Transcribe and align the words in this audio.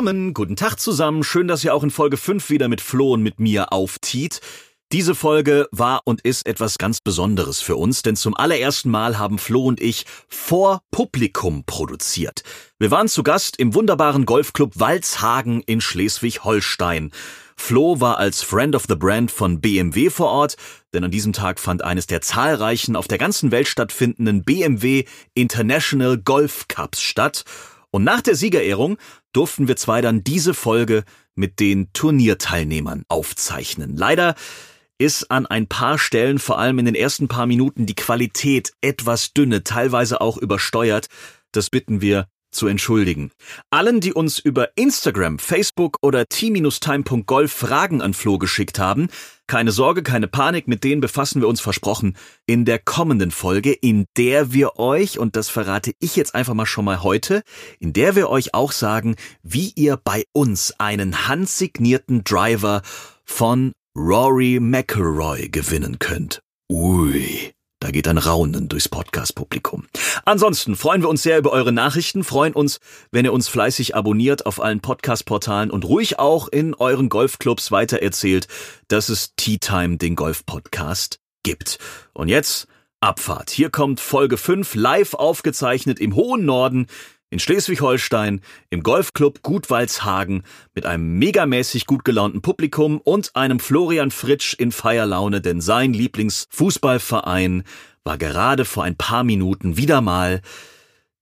Willkommen, 0.00 0.32
guten 0.32 0.56
Tag 0.56 0.80
zusammen. 0.80 1.22
Schön, 1.22 1.46
dass 1.46 1.62
ihr 1.62 1.74
auch 1.74 1.82
in 1.82 1.90
Folge 1.90 2.16
5 2.16 2.48
wieder 2.48 2.68
mit 2.68 2.80
Flo 2.80 3.12
und 3.12 3.22
mit 3.22 3.38
mir 3.38 3.70
auftiet. 3.70 4.40
Diese 4.92 5.14
Folge 5.14 5.68
war 5.72 6.00
und 6.06 6.22
ist 6.22 6.46
etwas 6.46 6.78
ganz 6.78 7.02
Besonderes 7.02 7.60
für 7.60 7.76
uns, 7.76 8.00
denn 8.00 8.16
zum 8.16 8.34
allerersten 8.34 8.88
Mal 8.88 9.18
haben 9.18 9.36
Flo 9.36 9.66
und 9.66 9.78
ich 9.78 10.06
vor 10.26 10.80
Publikum 10.90 11.64
produziert. 11.66 12.44
Wir 12.78 12.90
waren 12.90 13.08
zu 13.08 13.22
Gast 13.22 13.58
im 13.58 13.74
wunderbaren 13.74 14.24
Golfclub 14.24 14.80
Walzhagen 14.80 15.60
in 15.64 15.82
Schleswig-Holstein. 15.82 17.10
Flo 17.58 18.00
war 18.00 18.16
als 18.16 18.40
Friend 18.40 18.74
of 18.74 18.86
the 18.88 18.96
Brand 18.96 19.30
von 19.30 19.60
BMW 19.60 20.08
vor 20.08 20.30
Ort, 20.30 20.56
denn 20.94 21.04
an 21.04 21.10
diesem 21.10 21.34
Tag 21.34 21.60
fand 21.60 21.84
eines 21.84 22.06
der 22.06 22.22
zahlreichen 22.22 22.96
auf 22.96 23.06
der 23.06 23.18
ganzen 23.18 23.50
Welt 23.50 23.68
stattfindenden 23.68 24.44
BMW 24.44 25.04
International 25.34 26.16
Golf 26.16 26.68
Cups 26.68 27.02
statt. 27.02 27.44
Und 27.90 28.04
nach 28.04 28.20
der 28.20 28.36
Siegerehrung 28.36 28.98
durften 29.32 29.68
wir 29.68 29.76
zwei 29.76 30.00
dann 30.00 30.22
diese 30.22 30.54
Folge 30.54 31.04
mit 31.34 31.60
den 31.60 31.92
Turnierteilnehmern 31.92 33.04
aufzeichnen. 33.08 33.96
Leider 33.96 34.34
ist 34.98 35.30
an 35.30 35.46
ein 35.46 35.66
paar 35.66 35.98
Stellen, 35.98 36.38
vor 36.38 36.58
allem 36.58 36.78
in 36.78 36.84
den 36.84 36.94
ersten 36.94 37.26
paar 37.26 37.46
Minuten, 37.46 37.86
die 37.86 37.94
Qualität 37.94 38.72
etwas 38.82 39.32
dünne, 39.32 39.64
teilweise 39.64 40.20
auch 40.20 40.36
übersteuert. 40.36 41.08
Das 41.52 41.70
bitten 41.70 42.00
wir 42.00 42.28
zu 42.50 42.66
entschuldigen. 42.66 43.30
Allen, 43.70 44.00
die 44.00 44.12
uns 44.12 44.38
über 44.38 44.76
Instagram, 44.76 45.38
Facebook 45.38 45.98
oder 46.02 46.26
t-time.golf 46.26 47.52
Fragen 47.52 48.02
an 48.02 48.14
Flo 48.14 48.38
geschickt 48.38 48.78
haben, 48.78 49.08
keine 49.46 49.72
Sorge, 49.72 50.02
keine 50.02 50.28
Panik, 50.28 50.68
mit 50.68 50.84
denen 50.84 51.00
befassen 51.00 51.40
wir 51.40 51.48
uns 51.48 51.60
versprochen 51.60 52.16
in 52.46 52.64
der 52.64 52.78
kommenden 52.78 53.32
Folge, 53.32 53.72
in 53.72 54.06
der 54.16 54.52
wir 54.52 54.78
euch, 54.78 55.18
und 55.18 55.34
das 55.34 55.48
verrate 55.48 55.92
ich 55.98 56.14
jetzt 56.14 56.34
einfach 56.34 56.54
mal 56.54 56.66
schon 56.66 56.84
mal 56.84 57.02
heute, 57.02 57.42
in 57.80 57.92
der 57.92 58.14
wir 58.14 58.30
euch 58.30 58.54
auch 58.54 58.72
sagen, 58.72 59.16
wie 59.42 59.72
ihr 59.74 59.96
bei 59.96 60.24
uns 60.32 60.74
einen 60.78 61.26
handsignierten 61.26 62.22
Driver 62.22 62.82
von 63.24 63.72
Rory 63.96 64.60
McElroy 64.60 65.48
gewinnen 65.48 65.98
könnt. 65.98 66.40
Ui. 66.70 67.52
Da 67.80 67.90
geht 67.90 68.06
ein 68.08 68.18
Raunen 68.18 68.68
durchs 68.68 68.90
Podcast-Publikum. 68.90 69.86
Ansonsten 70.26 70.76
freuen 70.76 71.00
wir 71.00 71.08
uns 71.08 71.22
sehr 71.22 71.38
über 71.38 71.50
eure 71.50 71.72
Nachrichten, 71.72 72.24
freuen 72.24 72.52
uns, 72.52 72.78
wenn 73.10 73.24
ihr 73.24 73.32
uns 73.32 73.48
fleißig 73.48 73.96
abonniert 73.96 74.44
auf 74.44 74.62
allen 74.62 74.80
Podcast-Portalen 74.80 75.70
und 75.70 75.86
ruhig 75.86 76.18
auch 76.18 76.48
in 76.48 76.74
euren 76.74 77.08
Golfclubs 77.08 77.72
weitererzählt, 77.72 78.48
dass 78.88 79.08
es 79.08 79.34
Tea 79.34 79.56
Time, 79.56 79.96
den 79.96 80.14
Golf-Podcast, 80.14 81.20
gibt. 81.42 81.78
Und 82.12 82.28
jetzt 82.28 82.68
Abfahrt. 83.00 83.48
Hier 83.48 83.70
kommt 83.70 83.98
Folge 83.98 84.36
5 84.36 84.74
live 84.74 85.14
aufgezeichnet 85.14 85.98
im 85.98 86.14
hohen 86.14 86.44
Norden 86.44 86.86
in 87.30 87.38
Schleswig-Holstein 87.38 88.42
im 88.68 88.82
Golfclub 88.82 89.42
Gutwaldshagen 89.42 90.42
mit 90.74 90.84
einem 90.84 91.18
megamäßig 91.18 91.86
gut 91.86 92.04
gelaunten 92.04 92.42
Publikum 92.42 93.00
und 93.00 93.34
einem 93.36 93.60
Florian 93.60 94.10
Fritsch 94.10 94.54
in 94.54 94.72
Feierlaune, 94.72 95.40
denn 95.40 95.60
sein 95.60 95.92
Lieblingsfußballverein 95.92 97.62
war 98.04 98.18
gerade 98.18 98.64
vor 98.64 98.84
ein 98.84 98.96
paar 98.96 99.24
Minuten 99.24 99.76
wieder 99.76 100.00
mal 100.00 100.42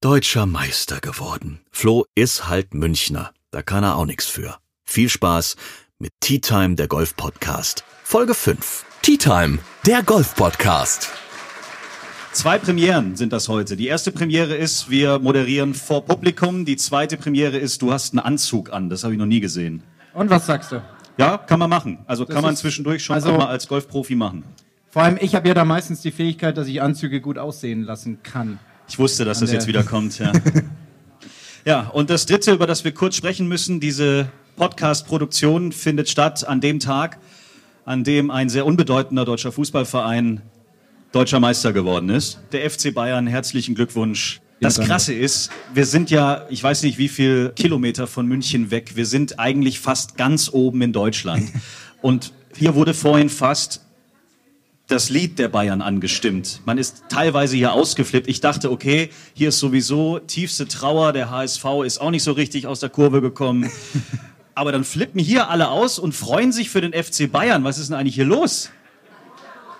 deutscher 0.01 0.45
Meister 0.45 0.99
geworden. 0.99 1.61
Flo 1.71 2.05
ist 2.15 2.47
halt 2.47 2.73
Münchner, 2.73 3.31
da 3.51 3.61
kann 3.61 3.83
er 3.83 3.95
auch 3.95 4.05
nichts 4.05 4.25
für. 4.25 4.57
Viel 4.85 5.09
Spaß 5.09 5.55
mit 5.99 6.13
Tea 6.19 6.39
Time, 6.39 6.75
der 6.75 6.87
Golf 6.87 7.15
Podcast, 7.15 7.83
Folge 8.03 8.33
5. 8.33 8.85
Tea 9.01 9.17
Time, 9.17 9.59
der 9.85 10.03
Golf 10.03 10.35
Podcast. 10.35 11.09
Zwei 12.31 12.59
Premieren 12.59 13.15
sind 13.15 13.33
das 13.33 13.49
heute. 13.49 13.75
Die 13.75 13.87
erste 13.87 14.11
Premiere 14.11 14.55
ist, 14.55 14.89
wir 14.89 15.19
moderieren 15.19 15.73
vor 15.73 16.05
Publikum. 16.05 16.63
Die 16.63 16.77
zweite 16.77 17.17
Premiere 17.17 17.57
ist, 17.57 17.81
du 17.81 17.91
hast 17.91 18.13
einen 18.13 18.19
Anzug 18.19 18.71
an. 18.71 18.89
Das 18.89 19.03
habe 19.03 19.13
ich 19.13 19.19
noch 19.19 19.25
nie 19.25 19.39
gesehen. 19.39 19.81
Und 20.13 20.29
was 20.29 20.45
sagst 20.45 20.71
du? 20.71 20.81
Ja, 21.17 21.37
kann 21.37 21.59
man 21.59 21.69
machen. 21.69 21.99
Also 22.05 22.25
Das 22.25 22.33
kann 22.35 22.43
man 22.43 22.55
zwischendurch 22.55 23.03
schon 23.03 23.15
also- 23.15 23.33
mal 23.33 23.47
als 23.47 23.67
Golfprofi 23.67 24.15
machen. 24.15 24.43
Vor 24.91 25.03
allem, 25.03 25.17
ich 25.21 25.35
habe 25.35 25.47
ja 25.47 25.53
da 25.53 25.65
meistens 25.65 26.01
die 26.01 26.11
Fähigkeit, 26.11 26.57
dass 26.57 26.67
ich 26.67 26.81
Anzüge 26.81 27.21
gut 27.21 27.37
aussehen 27.37 27.83
lassen 27.83 28.23
kann. 28.23 28.59
Ich 28.87 28.97
wusste, 28.97 29.23
dass 29.25 29.37
An 29.39 29.45
das 29.45 29.51
jetzt 29.51 29.67
wieder 29.67 29.83
kommt. 29.83 30.17
Ja. 30.17 30.31
ja, 31.65 31.87
und 31.89 32.09
das 32.09 32.25
dritte, 32.25 32.53
über 32.53 32.65
das 32.65 32.83
wir 32.83 32.91
kurz 32.91 33.15
sprechen 33.15 33.47
müssen, 33.47 33.79
diese 33.79 34.29
Podcast-Produktion 34.55 35.71
findet 35.71 36.09
statt 36.09 36.47
an 36.47 36.59
dem 36.59 36.79
Tag, 36.79 37.19
an 37.85 38.03
dem 38.03 38.31
ein 38.31 38.49
sehr 38.49 38.65
unbedeutender 38.65 39.25
deutscher 39.25 39.51
Fußballverein 39.51 40.41
deutscher 41.11 41.39
Meister 41.39 41.73
geworden 41.73 42.09
ist. 42.09 42.39
Der 42.51 42.69
FC 42.69 42.93
Bayern, 42.93 43.27
herzlichen 43.27 43.75
Glückwunsch. 43.75 44.41
Das. 44.61 44.77
Krasse 44.77 45.13
ist, 45.13 45.51
wir 45.73 45.85
sind 45.85 46.09
ja, 46.11 46.45
ich 46.49 46.61
weiß 46.61 46.83
nicht 46.83 46.97
wie 46.97 47.07
viel 47.07 47.53
Kilometer 47.55 48.07
von 48.07 48.27
München 48.27 48.71
weg, 48.71 48.95
wir 48.95 49.05
sind 49.05 49.39
eigentlich 49.39 49.79
fast 49.79 50.17
ganz 50.17 50.49
oben 50.51 50.81
in 50.81 50.91
Deutschland. 50.91 51.49
Und 52.01 52.33
hier 52.57 52.75
wurde 52.75 52.93
vorhin 52.93 53.29
fast 53.29 53.85
das 54.87 55.09
Lied 55.09 55.39
der 55.39 55.47
Bayern 55.47 55.81
angestimmt. 55.81 56.61
Man 56.65 56.77
ist 56.77 57.03
teilweise 57.09 57.55
hier 57.55 57.73
ausgeflippt. 57.73 58.27
Ich 58.27 58.41
dachte, 58.41 58.71
okay, 58.71 59.09
hier 59.33 59.49
ist 59.49 59.59
sowieso 59.59 60.19
tiefste 60.19 60.67
Trauer, 60.67 61.13
der 61.13 61.29
HSV 61.29 61.63
ist 61.85 62.01
auch 62.01 62.11
nicht 62.11 62.23
so 62.23 62.33
richtig 62.33 62.67
aus 62.67 62.81
der 62.81 62.89
Kurve 62.89 63.21
gekommen. 63.21 63.69
Aber 64.55 64.73
dann 64.73 64.83
flippen 64.83 65.21
hier 65.21 65.49
alle 65.49 65.69
aus 65.69 65.99
und 65.99 66.13
freuen 66.13 66.51
sich 66.51 66.69
für 66.69 66.81
den 66.81 66.91
FC 66.91 67.31
Bayern. 67.31 67.63
Was 67.63 67.77
ist 67.77 67.91
denn 67.91 67.97
eigentlich 67.97 68.15
hier 68.15 68.25
los? 68.25 68.71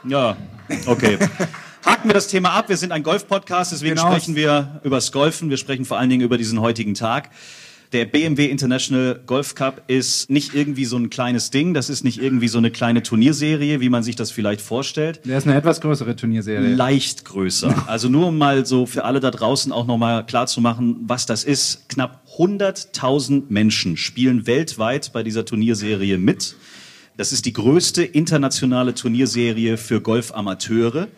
Ja, 0.07 0.37
okay. 0.85 1.17
Haken 1.85 2.09
wir 2.09 2.13
das 2.13 2.27
Thema 2.27 2.51
ab. 2.51 2.69
Wir 2.69 2.77
sind 2.77 2.91
ein 2.91 3.03
Golf-Podcast, 3.03 3.71
deswegen 3.71 3.95
Genau. 3.95 4.07
sprechen 4.11 4.35
wir 4.35 4.81
übers 4.83 5.11
Golfen. 5.11 5.49
Wir 5.49 5.57
sprechen 5.57 5.85
vor 5.85 5.97
allen 5.97 6.09
Dingen 6.09 6.21
über 6.23 6.37
diesen 6.37 6.59
heutigen 6.61 6.93
Tag. 6.93 7.29
Der 7.91 8.05
BMW 8.05 8.45
International 8.45 9.19
Golf 9.25 9.55
Cup 9.55 9.81
ist 9.87 10.29
nicht 10.29 10.53
irgendwie 10.53 10.85
so 10.85 10.95
ein 10.97 11.09
kleines 11.09 11.49
Ding. 11.49 11.73
Das 11.73 11.89
ist 11.89 12.03
nicht 12.03 12.21
irgendwie 12.21 12.47
so 12.47 12.59
eine 12.59 12.69
kleine 12.69 13.01
Turnierserie, 13.01 13.79
wie 13.79 13.89
man 13.89 14.03
sich 14.03 14.15
das 14.15 14.29
vielleicht 14.29 14.61
vorstellt 14.61 15.21
Der 15.25 15.39
ist 15.39 15.47
eine 15.47 15.55
etwas 15.55 15.81
größere 15.81 16.15
Turnierserie. 16.15 16.75
leicht 16.75 17.25
größer. 17.25 17.73
Also 17.87 18.07
nur 18.09 18.27
um 18.27 18.37
mal 18.37 18.65
so 18.67 18.85
für 18.85 19.05
alle 19.05 19.19
da 19.19 19.31
draußen 19.31 19.71
auch 19.71 19.87
nochmal 19.87 20.23
klar 20.25 20.45
zu 20.45 20.61
machen, 20.61 20.97
was 21.07 21.25
das 21.25 21.43
ist. 21.43 21.89
Knapp 21.89 22.21
100.000 22.37 23.45
Menschen 23.49 23.97
spielen 23.97 24.45
weltweit 24.45 25.11
bei 25.11 25.23
dieser 25.23 25.43
Turnierserie 25.45 26.19
mit. 26.19 26.55
Das 27.19 27.33
ist 27.33 27.45
die 27.45 27.51
größte 27.51 28.01
internationale 28.01 28.95
Turnierserie 28.95 29.75
für 29.75 29.99
Golfamateure. 29.99 31.09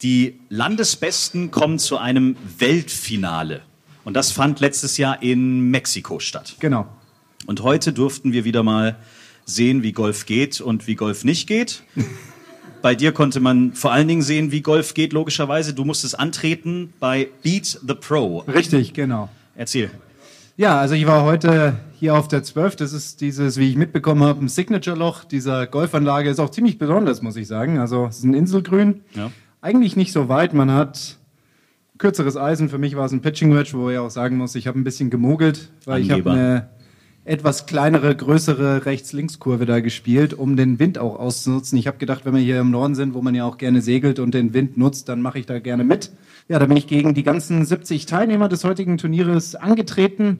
Die 0.00 0.38
Landesbesten 0.50 1.50
kommen 1.50 1.80
zu 1.80 1.98
einem 1.98 2.36
Weltfinale. 2.58 3.62
Und 4.04 4.14
das 4.14 4.30
fand 4.30 4.60
letztes 4.60 4.98
Jahr 4.98 5.20
in 5.20 5.68
Mexiko 5.68 6.20
statt. 6.20 6.54
Genau. 6.60 6.86
Und 7.46 7.64
heute 7.64 7.92
durften 7.92 8.32
wir 8.32 8.44
wieder 8.44 8.62
mal 8.62 9.00
sehen, 9.44 9.82
wie 9.82 9.90
Golf 9.90 10.26
geht 10.26 10.60
und 10.60 10.86
wie 10.86 10.94
Golf 10.94 11.24
nicht 11.24 11.48
geht. 11.48 11.82
Bei 12.80 12.94
dir 12.94 13.10
konnte 13.10 13.40
man 13.40 13.72
vor 13.72 13.90
allen 13.90 14.06
Dingen 14.06 14.22
sehen, 14.22 14.52
wie 14.52 14.60
Golf 14.60 14.94
geht, 14.94 15.12
logischerweise. 15.12 15.74
Du 15.74 15.84
musstest 15.84 16.20
antreten 16.20 16.92
bei 17.00 17.28
Beat 17.42 17.80
the 17.84 17.94
Pro. 17.94 18.44
Richtig, 18.46 18.92
genau. 18.92 19.28
Erzähl. 19.56 19.90
Ja, 20.62 20.78
also 20.78 20.94
ich 20.94 21.08
war 21.08 21.24
heute 21.24 21.74
hier 21.98 22.14
auf 22.14 22.28
der 22.28 22.44
12. 22.44 22.76
Das 22.76 22.92
ist 22.92 23.20
dieses, 23.20 23.58
wie 23.58 23.68
ich 23.68 23.74
mitbekommen 23.74 24.22
habe, 24.22 24.44
ein 24.44 24.48
Signature-Loch 24.48 25.24
dieser 25.24 25.66
Golfanlage. 25.66 26.30
Ist 26.30 26.38
auch 26.38 26.50
ziemlich 26.50 26.78
besonders, 26.78 27.20
muss 27.20 27.34
ich 27.34 27.48
sagen. 27.48 27.80
Also 27.80 28.06
es 28.06 28.18
ist 28.18 28.24
ein 28.24 28.32
Inselgrün. 28.32 29.00
Ja. 29.16 29.32
Eigentlich 29.60 29.96
nicht 29.96 30.12
so 30.12 30.28
weit. 30.28 30.54
Man 30.54 30.70
hat 30.70 31.18
kürzeres 31.98 32.36
Eisen. 32.36 32.68
Für 32.68 32.78
mich 32.78 32.94
war 32.94 33.06
es 33.06 33.10
ein 33.10 33.22
Pitching 33.22 33.52
Wedge, 33.52 33.72
wo 33.72 33.90
ich 33.90 33.98
auch 33.98 34.10
sagen 34.10 34.36
muss, 34.36 34.54
ich 34.54 34.68
habe 34.68 34.78
ein 34.78 34.84
bisschen 34.84 35.10
gemogelt, 35.10 35.72
weil 35.84 36.00
ich 36.00 36.12
habe 36.12 36.30
Angeber. 36.30 36.30
eine 36.30 36.68
etwas 37.24 37.66
kleinere, 37.66 38.14
größere 38.14 38.86
Rechts-Links-Kurve 38.86 39.66
da 39.66 39.80
gespielt, 39.80 40.32
um 40.32 40.56
den 40.56 40.78
Wind 40.78 40.96
auch 40.96 41.18
auszunutzen. 41.18 41.76
Ich 41.76 41.88
habe 41.88 41.98
gedacht, 41.98 42.24
wenn 42.24 42.36
wir 42.36 42.40
hier 42.40 42.60
im 42.60 42.70
Norden 42.70 42.94
sind, 42.94 43.14
wo 43.14 43.20
man 43.20 43.34
ja 43.34 43.44
auch 43.44 43.58
gerne 43.58 43.82
segelt 43.82 44.20
und 44.20 44.32
den 44.32 44.54
Wind 44.54 44.76
nutzt, 44.76 45.08
dann 45.08 45.22
mache 45.22 45.40
ich 45.40 45.46
da 45.46 45.58
gerne 45.58 45.82
mit. 45.82 46.12
Ja, 46.46 46.60
da 46.60 46.66
bin 46.66 46.76
ich 46.76 46.86
gegen 46.86 47.14
die 47.14 47.24
ganzen 47.24 47.64
70 47.64 48.06
Teilnehmer 48.06 48.48
des 48.48 48.62
heutigen 48.62 48.96
Turnieres 48.96 49.56
angetreten. 49.56 50.38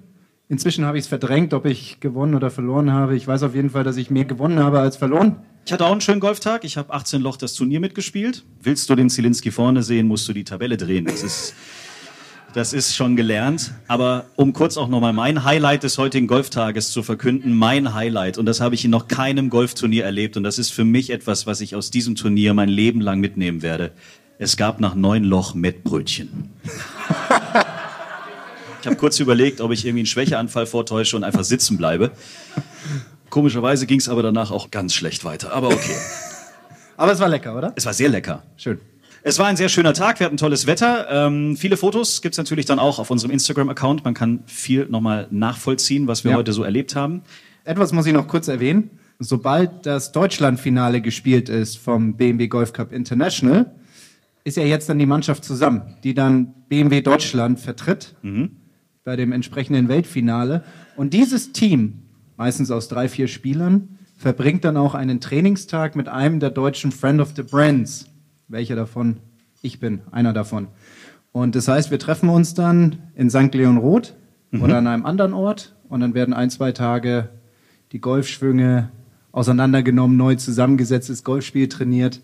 Inzwischen 0.52 0.84
habe 0.84 0.98
ich 0.98 1.04
es 1.04 1.08
verdrängt, 1.08 1.54
ob 1.54 1.64
ich 1.64 1.98
gewonnen 2.00 2.34
oder 2.34 2.50
verloren 2.50 2.92
habe. 2.92 3.16
Ich 3.16 3.26
weiß 3.26 3.42
auf 3.42 3.54
jeden 3.54 3.70
Fall, 3.70 3.84
dass 3.84 3.96
ich 3.96 4.10
mehr 4.10 4.26
gewonnen 4.26 4.58
habe 4.58 4.80
als 4.80 4.98
verloren. 4.98 5.36
Ich 5.64 5.72
hatte 5.72 5.86
auch 5.86 5.92
einen 5.92 6.02
schönen 6.02 6.20
Golftag. 6.20 6.64
Ich 6.64 6.76
habe 6.76 6.92
18 6.92 7.22
Loch 7.22 7.38
das 7.38 7.54
Turnier 7.54 7.80
mitgespielt. 7.80 8.44
Willst 8.62 8.90
du 8.90 8.94
den 8.94 9.08
Zielinski 9.08 9.50
vorne 9.50 9.82
sehen, 9.82 10.08
musst 10.08 10.28
du 10.28 10.34
die 10.34 10.44
Tabelle 10.44 10.76
drehen. 10.76 11.06
Das 11.06 11.22
ist, 11.22 11.54
das 12.52 12.74
ist 12.74 12.94
schon 12.94 13.16
gelernt. 13.16 13.72
Aber 13.88 14.26
um 14.36 14.52
kurz 14.52 14.76
auch 14.76 14.88
nochmal 14.88 15.14
mein 15.14 15.42
Highlight 15.42 15.84
des 15.84 15.96
heutigen 15.96 16.26
Golftages 16.26 16.90
zu 16.90 17.02
verkünden, 17.02 17.54
mein 17.56 17.94
Highlight, 17.94 18.36
und 18.36 18.44
das 18.44 18.60
habe 18.60 18.74
ich 18.74 18.84
in 18.84 18.90
noch 18.90 19.08
keinem 19.08 19.48
Golfturnier 19.48 20.04
erlebt, 20.04 20.36
und 20.36 20.42
das 20.42 20.58
ist 20.58 20.70
für 20.70 20.84
mich 20.84 21.08
etwas, 21.08 21.46
was 21.46 21.62
ich 21.62 21.76
aus 21.76 21.90
diesem 21.90 22.14
Turnier 22.14 22.52
mein 22.52 22.68
Leben 22.68 23.00
lang 23.00 23.20
mitnehmen 23.20 23.62
werde. 23.62 23.92
Es 24.38 24.58
gab 24.58 24.80
nach 24.80 24.94
neun 24.94 25.24
Loch 25.24 25.54
Mettbrötchen. 25.54 26.50
Ich 28.82 28.86
habe 28.86 28.96
kurz 28.96 29.18
überlegt, 29.20 29.60
ob 29.60 29.70
ich 29.70 29.84
irgendwie 29.84 30.00
einen 30.00 30.06
Schwächeanfall 30.06 30.66
vortäusche 30.66 31.16
und 31.16 31.22
einfach 31.24 31.44
sitzen 31.44 31.78
bleibe. 31.78 32.10
Komischerweise 33.30 33.86
ging 33.86 34.00
es 34.00 34.08
aber 34.08 34.22
danach 34.22 34.50
auch 34.50 34.70
ganz 34.72 34.92
schlecht 34.92 35.24
weiter. 35.24 35.52
Aber 35.52 35.68
okay. 35.68 35.94
Aber 36.96 37.12
es 37.12 37.20
war 37.20 37.28
lecker, 37.28 37.56
oder? 37.56 37.72
Es 37.76 37.86
war 37.86 37.94
sehr 37.94 38.08
lecker. 38.08 38.42
Schön. 38.56 38.78
Es 39.22 39.38
war 39.38 39.46
ein 39.46 39.56
sehr 39.56 39.68
schöner 39.68 39.94
Tag, 39.94 40.18
wir 40.18 40.26
hatten 40.26 40.36
tolles 40.36 40.66
Wetter. 40.66 41.06
Ähm, 41.08 41.56
viele 41.56 41.76
Fotos 41.76 42.22
gibt's 42.22 42.38
natürlich 42.38 42.66
dann 42.66 42.80
auch 42.80 42.98
auf 42.98 43.08
unserem 43.10 43.30
Instagram-Account. 43.30 44.04
Man 44.04 44.14
kann 44.14 44.42
viel 44.46 44.86
nochmal 44.86 45.28
nachvollziehen, 45.30 46.08
was 46.08 46.24
wir 46.24 46.32
Ja. 46.32 46.36
heute 46.38 46.52
so 46.52 46.64
erlebt 46.64 46.96
haben. 46.96 47.22
Etwas 47.64 47.92
muss 47.92 48.04
ich 48.06 48.12
noch 48.12 48.26
kurz 48.26 48.48
erwähnen. 48.48 48.90
Sobald 49.20 49.86
das 49.86 50.10
Deutschlandfinale 50.10 51.00
gespielt 51.00 51.48
ist 51.48 51.78
vom 51.78 52.16
BMW 52.16 52.48
Golf 52.48 52.72
Cup 52.72 52.92
International, 52.92 53.70
ist 54.42 54.56
ja 54.56 54.64
jetzt 54.64 54.88
dann 54.88 54.98
die 54.98 55.06
Mannschaft 55.06 55.44
zusammen, 55.44 55.94
die 56.02 56.14
dann 56.14 56.52
BMW 56.68 57.00
Deutschland 57.00 57.60
vertritt 57.60 58.16
bei 59.04 59.16
dem 59.16 59.32
entsprechenden 59.32 59.88
Weltfinale. 59.88 60.62
Und 60.96 61.12
dieses 61.12 61.52
Team, 61.52 62.02
meistens 62.36 62.70
aus 62.70 62.88
drei, 62.88 63.08
vier 63.08 63.28
Spielern, 63.28 63.98
verbringt 64.16 64.64
dann 64.64 64.76
auch 64.76 64.94
einen 64.94 65.20
Trainingstag 65.20 65.96
mit 65.96 66.08
einem 66.08 66.38
der 66.38 66.50
deutschen 66.50 66.92
Friend 66.92 67.20
of 67.20 67.32
the 67.34 67.42
Brands. 67.42 68.06
Welcher 68.48 68.76
davon? 68.76 69.16
Ich 69.60 69.80
bin 69.80 70.02
einer 70.12 70.32
davon. 70.32 70.68
Und 71.32 71.54
das 71.54 71.66
heißt, 71.66 71.90
wir 71.90 71.98
treffen 71.98 72.28
uns 72.28 72.54
dann 72.54 72.98
in 73.14 73.30
St. 73.30 73.54
Leon 73.54 73.78
Roth 73.78 74.14
oder 74.52 74.78
an 74.78 74.86
einem 74.86 75.06
anderen 75.06 75.32
Ort 75.32 75.74
und 75.88 76.00
dann 76.00 76.14
werden 76.14 76.34
ein, 76.34 76.50
zwei 76.50 76.72
Tage 76.72 77.30
die 77.92 78.00
Golfschwünge 78.00 78.90
auseinandergenommen, 79.32 80.16
neu 80.16 80.34
zusammengesetztes 80.34 81.24
Golfspiel 81.24 81.68
trainiert 81.68 82.20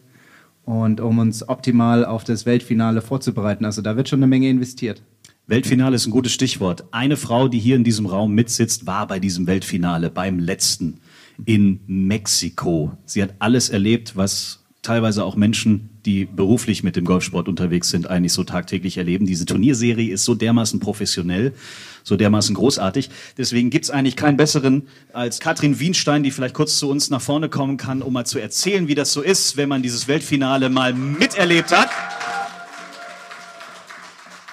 und 0.64 1.00
um 1.00 1.18
uns 1.18 1.48
optimal 1.48 2.04
auf 2.04 2.24
das 2.24 2.44
Weltfinale 2.44 3.00
vorzubereiten. 3.00 3.64
Also 3.64 3.80
da 3.80 3.96
wird 3.96 4.10
schon 4.10 4.18
eine 4.18 4.26
Menge 4.26 4.50
investiert. 4.50 5.02
Weltfinale 5.48 5.96
ist 5.96 6.06
ein 6.06 6.10
gutes 6.10 6.32
Stichwort. 6.32 6.84
Eine 6.90 7.16
Frau, 7.16 7.48
die 7.48 7.58
hier 7.58 7.74
in 7.74 7.82
diesem 7.82 8.04
Raum 8.04 8.34
mitsitzt, 8.34 8.86
war 8.86 9.06
bei 9.06 9.18
diesem 9.18 9.46
Weltfinale, 9.46 10.10
beim 10.10 10.38
letzten 10.38 11.00
in 11.46 11.80
Mexiko. 11.86 12.92
Sie 13.06 13.22
hat 13.22 13.34
alles 13.38 13.70
erlebt, 13.70 14.14
was 14.14 14.62
teilweise 14.82 15.24
auch 15.24 15.36
Menschen, 15.36 15.88
die 16.04 16.26
beruflich 16.26 16.82
mit 16.82 16.96
dem 16.96 17.06
Golfsport 17.06 17.48
unterwegs 17.48 17.88
sind, 17.88 18.10
eigentlich 18.10 18.34
so 18.34 18.44
tagtäglich 18.44 18.98
erleben. 18.98 19.24
Diese 19.24 19.46
Turnierserie 19.46 20.12
ist 20.12 20.26
so 20.26 20.34
dermaßen 20.34 20.80
professionell, 20.80 21.54
so 22.02 22.16
dermaßen 22.16 22.54
großartig. 22.54 23.08
Deswegen 23.38 23.70
gibt's 23.70 23.88
eigentlich 23.88 24.16
keinen 24.16 24.36
besseren 24.36 24.82
als 25.14 25.40
Katrin 25.40 25.80
Wienstein, 25.80 26.22
die 26.22 26.30
vielleicht 26.30 26.54
kurz 26.54 26.78
zu 26.78 26.90
uns 26.90 27.08
nach 27.08 27.22
vorne 27.22 27.48
kommen 27.48 27.78
kann, 27.78 28.02
um 28.02 28.12
mal 28.12 28.26
zu 28.26 28.38
erzählen, 28.38 28.86
wie 28.86 28.94
das 28.94 29.14
so 29.14 29.22
ist, 29.22 29.56
wenn 29.56 29.70
man 29.70 29.82
dieses 29.82 30.08
Weltfinale 30.08 30.68
mal 30.68 30.92
miterlebt 30.92 31.72
hat. 31.72 31.88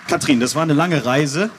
Katrin, 0.07 0.39
das 0.39 0.53
war 0.53 0.61
eine 0.61 0.73
lange 0.73 1.03
Reise. 1.03 1.49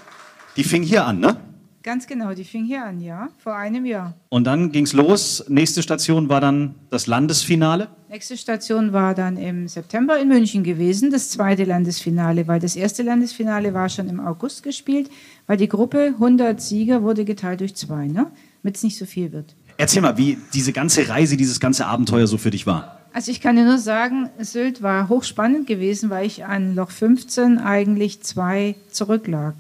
Die 0.57 0.63
fing 0.63 0.83
hier 0.83 1.05
an, 1.05 1.19
ne? 1.19 1.37
Ganz 1.83 2.07
genau, 2.07 2.33
die 2.33 2.45
fing 2.45 2.65
hier 2.65 2.85
an, 2.85 3.01
ja, 3.01 3.29
vor 3.39 3.55
einem 3.57 3.85
Jahr. 3.85 4.15
Und 4.29 4.45
dann 4.45 4.73
ging's 4.73 4.93
los. 4.93 5.45
Nächste 5.49 5.83
Station 5.83 6.29
war 6.29 6.41
dann 6.41 6.75
das 6.91 7.07
Landesfinale. 7.07 7.89
Nächste 8.09 8.37
Station 8.37 8.93
war 8.93 9.15
dann 9.15 9.37
im 9.37 9.69
September 9.69 10.19
in 10.19 10.29
München 10.29 10.65
gewesen, 10.65 11.11
das 11.11 11.31
zweite 11.31 11.65
Landesfinale, 11.65 12.47
weil 12.49 12.61
das 12.61 12.77
erste 12.77 13.03
Landesfinale 13.03 13.75
war 13.75 13.89
schon 13.89 14.09
im 14.09 14.21
August 14.21 14.63
gespielt, 14.63 15.11
weil 15.47 15.57
die 15.57 15.69
Gruppe 15.69 16.15
100 16.15 16.61
Sieger 16.61 17.03
wurde 17.03 17.25
geteilt 17.25 17.61
durch 17.61 17.75
zwei, 17.75 18.07
ne? 18.07 18.31
damit 18.63 18.77
es 18.77 18.83
nicht 18.83 18.97
so 18.99 19.07
viel 19.07 19.33
wird. 19.33 19.55
Erzähl 19.77 20.03
mal, 20.03 20.17
wie 20.19 20.39
diese 20.55 20.73
ganze 20.73 21.09
Reise, 21.09 21.37
dieses 21.37 21.61
ganze 21.61 21.87
Abenteuer 21.87 22.27
so 22.27 22.39
für 22.39 22.51
dich 22.51 22.67
war. 22.67 23.01
Also 23.17 23.31
ich 23.31 23.41
kann 23.41 23.57
dir 23.57 23.65
nur 23.65 23.79
sagen, 23.79 24.29
Sylt 24.41 24.83
war 24.83 25.09
hochspannend 25.09 25.67
gewesen, 25.67 26.11
weil 26.11 26.27
ich 26.27 26.45
an 26.45 26.75
Loch 26.75 26.91
15 26.91 27.57
eigentlich 27.57 28.21
zwei 28.21 28.75
zurücklag. 28.91 29.55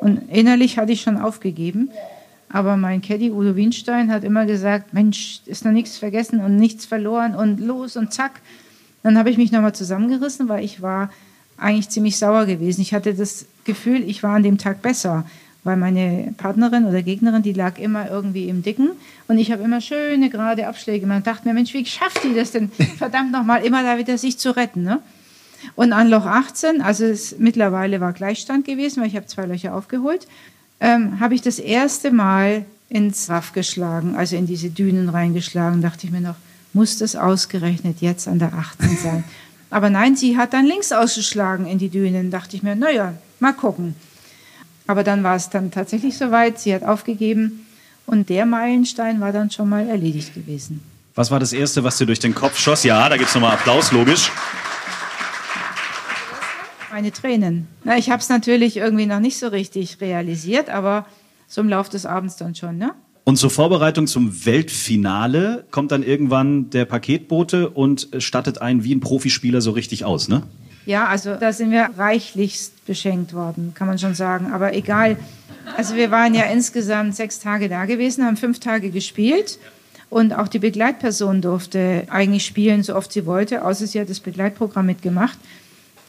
Und 0.00 0.30
innerlich 0.30 0.78
hatte 0.78 0.92
ich 0.92 1.02
schon 1.02 1.18
aufgegeben. 1.18 1.90
Aber 2.48 2.78
mein 2.78 3.02
Caddy 3.02 3.30
Udo 3.30 3.54
Wienstein 3.54 4.10
hat 4.10 4.24
immer 4.24 4.46
gesagt, 4.46 4.94
Mensch, 4.94 5.42
ist 5.44 5.62
noch 5.66 5.72
nichts 5.72 5.98
vergessen 5.98 6.40
und 6.40 6.56
nichts 6.56 6.86
verloren 6.86 7.34
und 7.34 7.60
los 7.60 7.98
und 7.98 8.14
zack. 8.14 8.40
Dann 9.02 9.18
habe 9.18 9.28
ich 9.28 9.36
mich 9.36 9.52
nochmal 9.52 9.74
zusammengerissen, 9.74 10.48
weil 10.48 10.64
ich 10.64 10.80
war 10.80 11.10
eigentlich 11.58 11.90
ziemlich 11.90 12.16
sauer 12.16 12.46
gewesen. 12.46 12.80
Ich 12.80 12.94
hatte 12.94 13.12
das 13.12 13.44
Gefühl, 13.64 14.08
ich 14.08 14.22
war 14.22 14.36
an 14.36 14.42
dem 14.42 14.56
Tag 14.56 14.80
besser, 14.80 15.26
weil 15.64 15.76
meine 15.76 16.34
Partnerin 16.36 16.86
oder 16.86 17.02
Gegnerin, 17.02 17.42
die 17.42 17.52
lag 17.52 17.78
immer 17.78 18.10
irgendwie 18.10 18.48
im 18.48 18.62
Dicken 18.62 18.90
und 19.28 19.38
ich 19.38 19.52
habe 19.52 19.62
immer 19.62 19.80
schöne 19.80 20.28
gerade 20.28 20.66
Abschläge 20.66 21.00
gemacht 21.00 21.18
und 21.18 21.26
dachte 21.26 21.46
mir, 21.46 21.54
Mensch, 21.54 21.72
wie 21.72 21.86
schafft 21.86 22.24
die 22.24 22.34
das 22.34 22.50
denn, 22.50 22.70
verdammt 22.98 23.32
nochmal, 23.32 23.64
immer 23.64 23.82
da 23.82 23.98
wieder 23.98 24.18
sich 24.18 24.38
zu 24.38 24.56
retten, 24.56 24.82
ne? 24.82 25.00
Und 25.76 25.92
an 25.92 26.08
Loch 26.08 26.26
18, 26.26 26.82
also 26.82 27.04
es 27.04 27.38
mittlerweile 27.38 28.00
war 28.00 28.12
Gleichstand 28.12 28.64
gewesen, 28.64 29.00
weil 29.00 29.08
ich 29.08 29.16
habe 29.16 29.26
zwei 29.26 29.46
Löcher 29.46 29.76
aufgeholt, 29.76 30.26
ähm, 30.80 31.20
habe 31.20 31.36
ich 31.36 31.42
das 31.42 31.60
erste 31.60 32.10
Mal 32.10 32.64
ins 32.88 33.30
Raff 33.30 33.52
geschlagen, 33.52 34.16
also 34.16 34.36
in 34.36 34.46
diese 34.46 34.70
Dünen 34.70 35.08
reingeschlagen. 35.08 35.80
Dachte 35.80 36.06
ich 36.06 36.12
mir 36.12 36.20
noch, 36.20 36.34
muss 36.72 36.98
das 36.98 37.16
ausgerechnet 37.16 38.00
jetzt 38.00 38.26
an 38.26 38.38
der 38.38 38.52
18 38.52 38.96
sein? 38.96 39.24
Aber 39.70 39.88
nein, 39.88 40.16
sie 40.16 40.36
hat 40.36 40.52
dann 40.52 40.66
links 40.66 40.92
ausgeschlagen 40.92 41.66
in 41.66 41.78
die 41.78 41.88
Dünen. 41.88 42.30
Dachte 42.30 42.56
ich 42.56 42.62
mir, 42.62 42.74
naja, 42.74 43.14
mal 43.40 43.54
gucken. 43.54 43.94
Aber 44.92 45.04
dann 45.04 45.22
war 45.22 45.36
es 45.36 45.48
dann 45.48 45.70
tatsächlich 45.70 46.18
soweit, 46.18 46.60
sie 46.60 46.74
hat 46.74 46.82
aufgegeben 46.82 47.64
und 48.04 48.28
der 48.28 48.44
Meilenstein 48.44 49.22
war 49.22 49.32
dann 49.32 49.50
schon 49.50 49.70
mal 49.70 49.88
erledigt 49.88 50.34
gewesen. 50.34 50.82
Was 51.14 51.30
war 51.30 51.40
das 51.40 51.54
Erste, 51.54 51.82
was 51.82 51.96
dir 51.96 52.04
durch 52.04 52.18
den 52.18 52.34
Kopf 52.34 52.58
schoss? 52.58 52.84
Ja, 52.84 53.08
da 53.08 53.16
gibt's 53.16 53.34
nochmal 53.34 53.52
Applaus, 53.52 53.90
logisch. 53.90 54.30
Meine 56.92 57.10
Tränen. 57.10 57.68
Na, 57.84 57.96
ich 57.96 58.10
habe 58.10 58.20
es 58.20 58.28
natürlich 58.28 58.76
irgendwie 58.76 59.06
noch 59.06 59.20
nicht 59.20 59.38
so 59.38 59.48
richtig 59.48 59.98
realisiert, 60.02 60.68
aber 60.68 61.06
so 61.48 61.62
im 61.62 61.70
Laufe 61.70 61.90
des 61.90 62.04
Abends 62.04 62.36
dann 62.36 62.54
schon, 62.54 62.76
ne? 62.76 62.92
Und 63.24 63.36
zur 63.36 63.48
Vorbereitung 63.48 64.06
zum 64.06 64.44
Weltfinale 64.44 65.64
kommt 65.70 65.90
dann 65.90 66.02
irgendwann 66.02 66.68
der 66.68 66.84
Paketbote 66.84 67.70
und 67.70 68.08
stattet 68.18 68.60
einen 68.60 68.84
wie 68.84 68.94
ein 68.94 69.00
Profispieler 69.00 69.62
so 69.62 69.70
richtig 69.70 70.04
aus, 70.04 70.28
ne? 70.28 70.42
Ja, 70.84 71.06
also 71.06 71.36
da 71.36 71.52
sind 71.52 71.70
wir 71.70 71.90
reichlichst 71.96 72.84
beschenkt 72.86 73.34
worden, 73.34 73.72
kann 73.74 73.86
man 73.86 73.98
schon 73.98 74.14
sagen. 74.14 74.52
Aber 74.52 74.74
egal. 74.74 75.16
Also 75.76 75.94
wir 75.94 76.10
waren 76.10 76.34
ja 76.34 76.44
insgesamt 76.44 77.14
sechs 77.14 77.38
Tage 77.38 77.68
da 77.68 77.84
gewesen, 77.84 78.24
haben 78.24 78.36
fünf 78.36 78.58
Tage 78.58 78.90
gespielt. 78.90 79.58
Und 80.10 80.34
auch 80.34 80.48
die 80.48 80.58
Begleitperson 80.58 81.40
durfte 81.40 82.04
eigentlich 82.10 82.44
spielen, 82.44 82.82
so 82.82 82.94
oft 82.96 83.12
sie 83.12 83.24
wollte, 83.24 83.64
außer 83.64 83.86
sie 83.86 83.98
hat 83.98 84.10
das 84.10 84.20
Begleitprogramm 84.20 84.84
mitgemacht. 84.86 85.38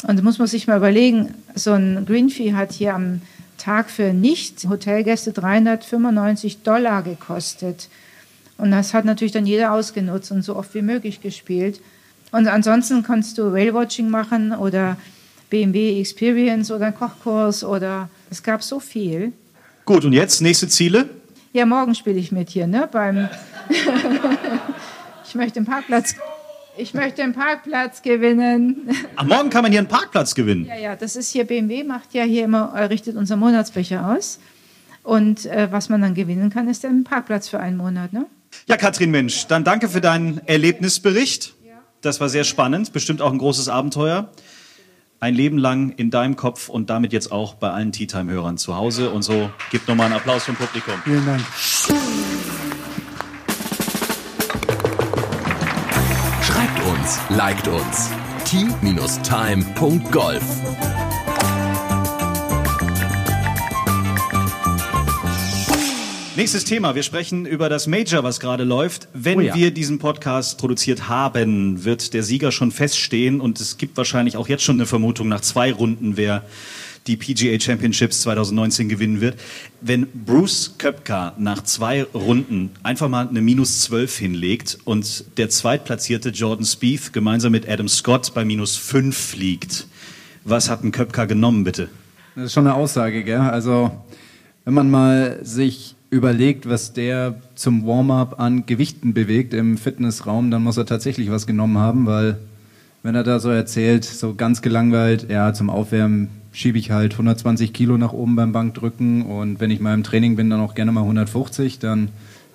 Und 0.05 0.17
da 0.19 0.23
muss 0.23 0.39
man 0.39 0.47
sich 0.47 0.67
mal 0.67 0.77
überlegen, 0.77 1.33
so 1.55 1.71
ein 1.71 2.05
Greenfee 2.05 2.53
hat 2.53 2.73
hier 2.73 2.95
am 2.95 3.21
Tag 3.57 3.89
für 3.89 4.11
Nicht-Hotelgäste 4.11 5.31
395 5.31 6.63
Dollar 6.63 7.01
gekostet. 7.03 7.87
Und 8.57 8.71
das 8.71 8.93
hat 8.93 9.05
natürlich 9.05 9.31
dann 9.31 9.45
jeder 9.45 9.71
ausgenutzt 9.71 10.31
und 10.31 10.41
so 10.41 10.57
oft 10.57 10.73
wie 10.75 10.81
möglich 10.81 11.21
gespielt. 11.21 11.79
Und 12.33 12.47
ansonsten 12.47 13.03
kannst 13.03 13.37
du 13.37 13.53
Whale-Watching 13.53 14.09
machen 14.09 14.53
oder 14.53 14.97
BMW 15.51 15.99
Experience 15.99 16.71
oder 16.71 16.87
einen 16.87 16.95
Kochkurs 16.95 17.63
oder 17.63 18.09
es 18.31 18.41
gab 18.41 18.63
so 18.63 18.79
viel. 18.79 19.33
Gut, 19.85 20.03
und 20.03 20.13
jetzt 20.13 20.41
nächste 20.41 20.67
Ziele? 20.67 21.07
Ja, 21.53 21.67
morgen 21.67 21.93
spiele 21.93 22.17
ich 22.17 22.31
mit 22.31 22.49
hier, 22.49 22.65
ne? 22.65 22.89
Beim 22.91 23.29
ich 25.23 25.35
möchte 25.35 25.59
den 25.59 25.65
Parkplatz. 25.65 26.15
Ich 26.75 26.95
möchte 26.95 27.21
den 27.21 27.33
Parkplatz 27.33 28.01
gewinnen. 28.01 28.89
Ach, 29.15 29.25
morgen 29.25 29.51
kann 29.51 29.61
man 29.61 29.71
hier 29.71 29.81
einen 29.81 29.87
Parkplatz 29.87 30.33
gewinnen. 30.33 30.65
Ja, 30.65 30.75
ja, 30.75 30.95
das 30.95 31.15
ist 31.15 31.29
hier 31.29 31.45
BMW, 31.45 31.83
macht 31.83 32.15
ja 32.15 32.23
hier 32.23 32.45
immer, 32.45 32.73
äh, 32.75 32.85
richtet 32.85 33.15
unser 33.15 33.35
Monatsbecher 33.35 34.09
aus. 34.09 34.39
Und 35.03 35.45
äh, 35.45 35.67
was 35.69 35.87
man 35.89 36.01
dann 36.01 36.15
gewinnen 36.15 36.49
kann, 36.49 36.67
ist 36.67 36.83
ein 36.83 37.03
Parkplatz 37.03 37.47
für 37.47 37.59
einen 37.59 37.77
Monat, 37.77 38.11
ne? 38.11 38.25
Ja, 38.65 38.77
Katrin 38.77 39.11
Mensch, 39.11 39.45
dann 39.45 39.63
danke 39.63 39.87
für 39.87 40.01
deinen 40.01 40.41
Erlebnisbericht. 40.47 41.53
Das 42.03 42.19
war 42.19 42.27
sehr 42.27 42.43
spannend, 42.43 42.91
bestimmt 42.91 43.21
auch 43.21 43.31
ein 43.31 43.37
großes 43.37 43.69
Abenteuer. 43.69 44.29
Ein 45.21 45.35
Leben 45.35 45.57
lang 45.57 45.91
in 45.91 46.11
deinem 46.11 46.35
Kopf 46.35 46.67
und 46.67 46.89
damit 46.89 47.13
jetzt 47.13 47.31
auch 47.31 47.53
bei 47.53 47.71
allen 47.71 47.93
Tea 47.93 48.07
Time 48.07 48.29
Hörern 48.29 48.57
zu 48.57 48.75
Hause 48.75 49.09
und 49.09 49.23
so 49.23 49.49
gibt 49.71 49.87
nochmal 49.87 50.07
einen 50.07 50.15
Applaus 50.15 50.43
vom 50.43 50.55
Publikum. 50.55 50.95
Vielen 51.05 51.25
Dank. 51.25 51.41
Schreibt 56.41 56.85
uns, 56.85 57.19
liked 57.29 57.69
uns. 57.69 58.09
t-time.golf 58.43 60.43
Nächstes 66.35 66.63
Thema. 66.65 66.95
Wir 66.95 67.03
sprechen 67.03 67.45
über 67.45 67.69
das 67.69 67.85
Major, 67.85 68.23
was 68.23 68.39
gerade 68.39 68.63
läuft. 68.63 69.07
Wenn 69.13 69.37
Oh 69.37 69.41
ja. 69.41 69.53
wir 69.55 69.69
diesen 69.71 69.99
Podcast 69.99 70.57
produziert 70.57 71.07
haben, 71.07 71.85
wird 71.85 72.15
der 72.15 72.23
Sieger 72.23 72.51
schon 72.51 72.71
feststehen 72.71 73.39
und 73.39 73.61
es 73.61 73.77
gibt 73.77 73.97
wahrscheinlich 73.97 74.35
auch 74.35 74.47
jetzt 74.47 74.63
schon 74.63 74.77
eine 74.77 74.87
Vermutung 74.87 75.27
nach 75.27 75.41
zwei 75.41 75.71
Runden, 75.71 76.17
wer 76.17 76.43
die 77.05 77.17
PGA 77.17 77.59
Championships 77.59 78.21
2019 78.21 78.89
gewinnen 78.89 79.21
wird. 79.21 79.39
Wenn 79.81 80.07
Bruce 80.25 80.73
Köpka 80.79 81.33
nach 81.37 81.63
zwei 81.63 82.03
Runden 82.03 82.71
einfach 82.81 83.09
mal 83.09 83.27
eine 83.27 83.41
minus 83.41 83.81
12 83.81 84.17
hinlegt 84.17 84.79
und 84.85 85.25
der 85.37 85.49
zweitplatzierte 85.49 86.29
Jordan 86.29 86.65
Spieth 86.65 87.13
gemeinsam 87.13 87.51
mit 87.51 87.69
Adam 87.69 87.87
Scott 87.87 88.33
bei 88.33 88.43
minus 88.43 88.75
5 88.75 89.35
liegt, 89.35 89.85
was 90.45 90.67
hat 90.67 90.83
ein 90.83 90.91
Köpka 90.91 91.25
genommen, 91.25 91.63
bitte? 91.63 91.89
Das 92.35 92.45
ist 92.45 92.53
schon 92.53 92.65
eine 92.65 92.75
Aussage, 92.75 93.23
gell? 93.23 93.37
Also, 93.39 93.91
wenn 94.65 94.73
man 94.73 94.89
mal 94.89 95.39
sich 95.43 95.92
überlegt, 96.13 96.69
was 96.69 96.93
der 96.93 97.35
zum 97.55 97.85
Warm-up 97.85 98.39
an 98.39 98.65
Gewichten 98.65 99.13
bewegt 99.13 99.53
im 99.53 99.77
Fitnessraum, 99.77 100.51
dann 100.51 100.63
muss 100.63 100.77
er 100.77 100.85
tatsächlich 100.85 101.31
was 101.31 101.47
genommen 101.47 101.77
haben, 101.77 102.05
weil 102.05 102.37
wenn 103.01 103.15
er 103.15 103.23
da 103.23 103.39
so 103.39 103.49
erzählt, 103.49 104.05
so 104.05 104.35
ganz 104.35 104.61
gelangweilt, 104.61 105.29
ja, 105.29 105.53
zum 105.53 105.69
Aufwärmen 105.69 106.29
schiebe 106.53 106.77
ich 106.77 106.91
halt 106.91 107.13
120 107.13 107.73
Kilo 107.73 107.97
nach 107.97 108.13
oben 108.13 108.35
beim 108.35 108.53
Bankdrücken 108.53 109.23
und 109.23 109.59
wenn 109.59 109.71
ich 109.71 109.79
mal 109.79 109.93
im 109.93 110.03
Training 110.03 110.35
bin, 110.35 110.49
dann 110.49 110.61
auch 110.61 110.75
gerne 110.75 110.91
mal 110.91 111.01
150, 111.01 111.79
dann 111.79 112.09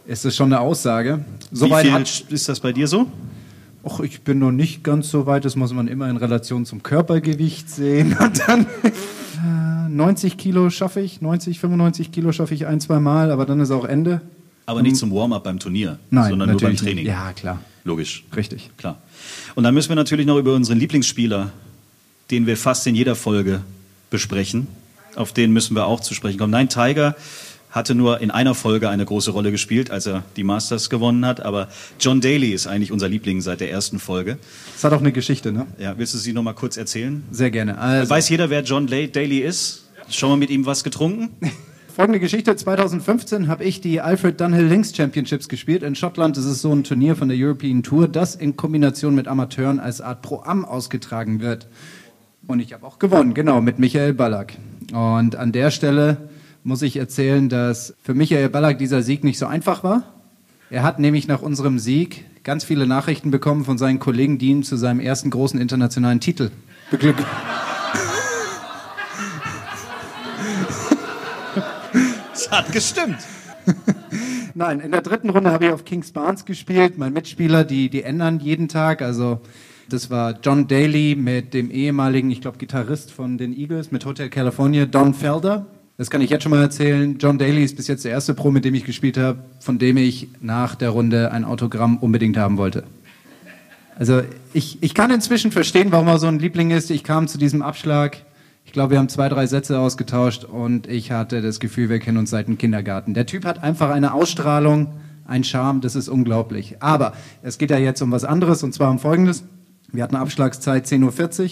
ist 0.07 0.25
das 0.25 0.37
schon 0.37 0.53
eine 0.53 0.61
Aussage. 0.61 1.25
Soweit 1.50 1.85
Wie 1.85 1.91
viel 1.91 2.35
ist 2.35 2.49
das 2.49 2.61
bei 2.61 2.73
dir 2.73 2.87
so? 2.87 3.07
Och, 3.88 4.00
ich 4.00 4.21
bin 4.21 4.38
noch 4.38 4.52
nicht 4.52 4.85
ganz 4.85 5.09
so 5.09 5.25
weit, 5.25 5.47
das 5.47 5.57
muss 5.57 5.73
man 5.73 5.88
immer 5.88 6.11
in 6.11 6.18
Relation 6.18 6.66
zum 6.66 6.83
Körpergewicht 6.83 7.71
sehen. 7.71 8.14
Und 8.21 8.47
dann 8.47 8.66
90 9.88 10.37
Kilo 10.37 10.68
schaffe 10.68 11.00
ich, 11.00 11.23
90, 11.23 11.59
95 11.59 12.12
Kilo 12.12 12.33
schaffe 12.33 12.52
ich 12.52 12.66
ein, 12.66 12.80
zwei 12.80 13.00
Mal, 13.00 13.30
aber 13.30 13.47
dann 13.47 13.61
ist 13.61 13.71
auch 13.71 13.87
Ende. 13.87 14.21
Aber 14.66 14.83
nicht 14.83 14.97
zum 14.97 15.11
Warm-up 15.11 15.42
beim 15.45 15.59
Turnier, 15.59 15.99
Nein, 16.11 16.28
sondern 16.28 16.50
nur 16.50 16.61
beim 16.61 16.76
Training. 16.76 17.04
Nicht. 17.04 17.07
Ja, 17.07 17.33
klar. 17.33 17.61
Logisch. 17.85 18.25
Richtig. 18.37 18.68
Klar. 18.76 19.00
Und 19.54 19.64
dann 19.64 19.73
müssen 19.73 19.88
wir 19.88 19.97
natürlich 19.97 20.26
noch 20.26 20.37
über 20.37 20.54
unseren 20.54 20.78
Lieblingsspieler, 20.78 21.50
den 22.30 22.47
wir 22.47 22.59
fast 22.59 22.87
in 22.87 22.95
jeder 22.95 23.16
Folge 23.16 23.62
besprechen. 24.11 24.66
Auf 25.16 25.33
den 25.33 25.54
müssen 25.54 25.75
wir 25.75 25.87
auch 25.87 26.00
zu 26.00 26.12
sprechen 26.12 26.38
kommen. 26.38 26.52
Nein, 26.52 26.68
Tiger 26.68 27.16
hatte 27.71 27.95
nur 27.95 28.21
in 28.21 28.31
einer 28.31 28.55
Folge 28.55 28.89
eine 28.89 29.05
große 29.05 29.31
Rolle 29.31 29.51
gespielt, 29.51 29.91
als 29.91 30.07
er 30.07 30.25
die 30.37 30.45
Masters 30.45 30.91
gewonnen 30.91 31.25
hat. 31.27 31.41
Aber 31.41 31.69
John 32.01 32.21
Daly 32.21 32.53
ist 32.53 32.67
eigentlich 32.67 32.93
unser 32.93 33.09
Liebling 33.09 33.41
seit 33.41 33.61
der 33.61 33.71
ersten 33.71 33.99
Folge. 33.99 34.39
Das 34.75 34.85
hat 34.85 34.93
auch 34.93 35.01
eine 35.01 35.13
Geschichte, 35.13 35.53
ne? 35.53 35.67
Ja, 35.79 35.97
willst 35.99 36.15
du 36.15 36.19
sie 36.19 36.33
noch 36.33 36.43
mal 36.43 36.55
kurz 36.55 36.77
erzählen? 36.77 37.23
Sehr 37.31 37.51
gerne. 37.51 37.79
Also 37.79 38.11
Weiß 38.11 38.29
jeder, 38.29 38.51
wer 38.51 38.63
John 38.63 38.87
Daly 38.87 39.39
ist? 39.41 39.85
Schon 40.11 40.31
mal 40.31 40.37
mit 40.37 40.51
ihm 40.51 40.65
was 40.65 40.85
getrunken? 40.85 41.31
Folgende 41.95 42.21
Geschichte: 42.21 42.55
2015 42.55 43.49
habe 43.49 43.65
ich 43.65 43.81
die 43.81 44.01
Alfred 44.01 44.41
Dunhill 44.41 44.67
Links 44.67 44.97
Championships 44.97 45.49
gespielt. 45.49 45.83
In 45.83 45.97
Schottland 45.97 46.37
ist 46.37 46.45
so 46.63 46.73
ein 46.73 46.85
Turnier 46.85 47.17
von 47.17 47.29
der 47.29 47.37
European 47.37 47.83
Tour, 47.83 48.07
das 48.07 48.37
in 48.37 48.57
Kombination 48.57 49.17
mit 49.17 49.27
Amateuren 49.27 49.81
als 49.81 50.01
Art 50.01 50.23
Pro-Am 50.23 50.65
ausgetragen 50.65 51.41
wird. 51.41 51.67
Und 52.47 52.61
ich 52.61 52.73
habe 52.73 52.87
auch 52.87 52.99
gewonnen, 52.99 53.35
genau, 53.35 53.61
mit 53.61 53.79
Michael 53.79 54.15
Ballack. 54.15 54.55
Und 54.93 55.35
an 55.35 55.53
der 55.53 55.71
Stelle 55.71 56.27
muss 56.69 56.83
ich 56.83 56.99
erzählen, 56.99 57.49
dass 57.49 57.95
für 58.03 58.13
Michael 58.13 58.51
Ballack 58.51 58.77
dieser 58.77 59.01
Sieg 59.01 59.25
nicht 59.25 59.39
so 59.39 59.47
einfach 59.47 59.83
war. 59.83 60.03
Er 60.69 60.83
hat 60.83 60.99
nämlich 60.99 61.27
nach 61.27 61.41
unserem 61.41 61.79
Sieg 61.79 62.27
ganz 62.45 62.63
viele 62.63 62.87
Nachrichten 62.87 63.31
bekommen 63.31 63.65
von 63.65 63.79
seinen 63.79 63.99
Kollegen, 63.99 64.37
die 64.37 64.49
ihn 64.49 64.63
zu 64.63 64.77
seinem 64.77 65.01
ersten 65.01 65.31
großen 65.31 65.59
internationalen 65.59 66.21
Titel 66.21 66.51
beglücken. 66.91 67.25
Es 72.35 72.51
hat 72.51 72.71
gestimmt. 72.71 73.17
Nein, 74.55 74.81
in 74.81 74.91
der 74.91 75.01
dritten 75.01 75.31
Runde 75.31 75.51
habe 75.51 75.65
ich 75.65 75.73
auf 75.73 75.87
Kings 75.87 76.13
Barnes 76.13 76.45
gespielt. 76.45 76.99
Mein 76.99 77.15
Mitspieler, 77.15 77.65
die, 77.65 77.89
die 77.89 78.03
ändern 78.03 78.41
jeden 78.41 78.69
Tag. 78.69 79.01
Also 79.01 79.41
das 79.89 80.11
war 80.11 80.39
John 80.43 80.69
Daly 80.69 81.17
mit 81.17 81.55
dem 81.55 81.71
ehemaligen, 81.71 82.31
ich 82.31 82.43
glaube, 82.43 82.59
Gitarrist 82.59 83.11
von 83.11 83.39
den 83.39 83.57
Eagles, 83.57 83.91
mit 83.91 84.05
Hotel 84.05 84.29
California, 84.29 84.85
Don 84.85 85.15
Felder. 85.15 85.67
Das 85.99 86.11
kann 86.11 86.21
ich 86.21 86.31
jetzt 86.31 86.45
schon 86.45 86.50
mal 86.50 86.62
erzählen. 86.62 87.19
John 87.19 87.38
Daly 87.38 87.64
ist 87.64 87.75
bis 87.75 87.88
jetzt 87.88 88.05
der 88.05 88.12
erste 88.12 88.33
Pro, 88.33 88.52
mit 88.52 88.64
dem 88.64 88.73
ich 88.73 88.85
gespielt 88.85 89.19
habe, 89.19 89.40
von 89.59 89.81
dem 89.81 89.97
ich 89.97 90.28
nach 90.40 90.76
der 90.76 90.90
Runde 90.90 91.33
ein 91.33 91.45
Autogramm 91.45 91.97
unbedingt 91.97 92.37
haben 92.37 92.57
wollte. 92.57 92.85
Also 93.99 94.23
ich, 94.52 94.81
ich 94.81 94.95
kann 94.95 95.11
inzwischen 95.11 95.50
verstehen, 95.50 95.90
warum 95.90 96.07
er 96.07 96.21
so 96.21 96.28
ein 96.28 96.38
Liebling 96.38 96.71
ist. 96.71 96.93
Ich 96.93 97.02
kam 97.02 97.26
zu 97.26 97.37
diesem 97.37 97.62
Abschlag. 97.62 98.19
Ich 98.64 98.71
glaube, 98.71 98.93
wir 98.93 99.00
haben 99.00 99.09
zwei, 99.09 99.28
drei 99.28 99.49
Sätze 99.49 99.81
ausgetauscht 99.81 100.45
und 100.45 100.87
ich 100.87 101.11
hatte 101.11 101.43
das 101.43 101.59
Gefühl, 101.59 101.88
wir 101.88 101.99
kennen 101.99 102.19
uns 102.19 102.31
seit 102.31 102.47
dem 102.47 102.59
Kindergarten. 102.59 103.12
Der 103.12 103.26
Typ 103.26 103.45
hat 103.45 103.64
einfach 103.64 103.90
eine 103.90 104.14
Ausstrahlung, 104.14 104.93
ein 105.26 105.43
Charme, 105.43 105.81
das 105.81 105.97
ist 105.97 106.09
unglaublich. 106.09 106.76
Aber 106.78 107.12
es 107.43 107.59
geht 107.59 107.73
ja 107.73 107.78
jetzt 107.78 108.02
um 108.02 108.12
was 108.12 108.25
anderes 108.25 108.62
und 108.62 108.73
zwar 108.73 108.93
um 108.93 109.00
Folgendes. 109.00 109.43
Wir 109.90 110.05
hatten 110.05 110.14
Abschlagszeit 110.14 110.87
10.40 110.87 111.43
Uhr. 111.43 111.50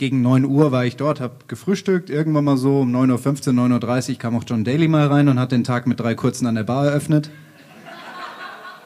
Gegen 0.00 0.22
9 0.22 0.46
Uhr 0.46 0.72
war 0.72 0.86
ich 0.86 0.96
dort, 0.96 1.20
habe 1.20 1.34
gefrühstückt. 1.46 2.08
Irgendwann 2.08 2.44
mal 2.44 2.56
so 2.56 2.80
um 2.80 2.96
9.15 2.96 3.48
Uhr, 3.48 3.66
9.30 3.66 4.12
Uhr 4.12 4.18
kam 4.18 4.34
auch 4.34 4.44
John 4.46 4.64
Daly 4.64 4.88
mal 4.88 5.08
rein 5.08 5.28
und 5.28 5.38
hat 5.38 5.52
den 5.52 5.62
Tag 5.62 5.86
mit 5.86 6.00
drei 6.00 6.14
Kurzen 6.14 6.46
an 6.46 6.54
der 6.54 6.62
Bar 6.62 6.86
eröffnet. 6.86 7.28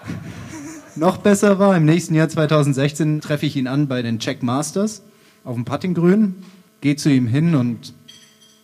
Noch 0.97 1.19
besser 1.19 1.61
war, 1.61 1.77
im 1.77 1.85
nächsten 1.85 2.17
Jahr 2.17 2.29
2016 2.29 3.21
treffe 3.21 3.47
ich 3.47 3.55
ihn 3.55 3.69
an 3.69 3.87
bei 3.87 4.03
den 4.03 4.19
Check 4.19 4.43
Masters 4.43 5.03
auf 5.45 5.55
dem 5.55 5.65
Puttinggrün, 5.65 6.35
gehe 6.81 6.97
zu 6.97 7.11
ihm 7.11 7.29
hin 7.29 7.55
und 7.55 7.95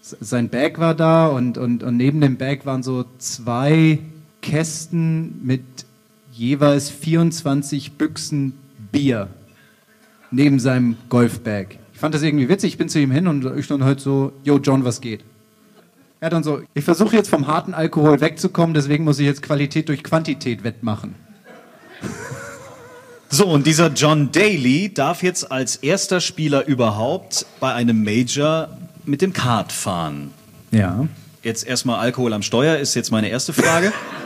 sein 0.03 0.49
Bag 0.49 0.81
war 0.81 0.97
da 0.97 1.29
und, 1.29 1.57
und, 1.57 1.85
und 1.85 1.97
neben 1.97 2.21
dem 2.21 2.37
Bag 2.37 2.67
waren 2.67 2.83
so 2.83 3.05
zwei 3.19 4.01
Kästen 4.43 5.41
mit 5.47 5.63
jeweils 6.33 6.91
24 6.91 7.93
Büchsen 7.93 8.55
Bier 8.91 9.29
neben 10.33 10.59
seinem 10.59 10.97
Golfbag. 11.09 11.80
Ich 12.01 12.03
fand 12.03 12.15
das 12.15 12.23
irgendwie 12.23 12.49
witzig, 12.49 12.73
ich 12.73 12.79
bin 12.79 12.89
zu 12.89 12.99
ihm 12.99 13.11
hin 13.11 13.27
und 13.27 13.45
ich 13.59 13.67
stand 13.67 13.85
halt 13.85 14.01
so, 14.01 14.33
yo 14.43 14.57
John, 14.57 14.87
was 14.87 15.03
geht? 15.03 15.23
Er 16.19 16.27
hat 16.27 16.33
dann 16.33 16.43
so, 16.43 16.63
ich 16.73 16.83
versuche 16.83 17.15
jetzt 17.15 17.29
vom 17.29 17.47
harten 17.47 17.75
Alkohol 17.75 18.23
wegzukommen, 18.23 18.73
deswegen 18.73 19.05
muss 19.05 19.19
ich 19.19 19.27
jetzt 19.27 19.43
Qualität 19.43 19.91
durch 19.91 20.03
Quantität 20.03 20.65
wettmachen. 20.65 21.15
So, 23.29 23.47
und 23.47 23.67
dieser 23.67 23.89
John 23.93 24.33
Daly 24.33 24.93
darf 24.93 25.23
jetzt 25.23 25.53
als 25.53 25.77
erster 25.77 26.21
Spieler 26.21 26.67
überhaupt 26.67 27.47
bei 27.61 27.73
einem 27.75 28.03
Major 28.03 28.77
mit 29.05 29.21
dem 29.21 29.33
Kart 29.35 29.71
fahren. 29.71 30.33
Ja. 30.73 31.07
Jetzt 31.43 31.65
erstmal 31.67 32.01
Alkohol 32.01 32.33
am 32.33 32.43
Steuer 32.43 32.79
ist 32.79 32.95
jetzt 32.95 33.13
meine 33.13 33.29
erste 33.29 33.53
Frage. 33.53 33.93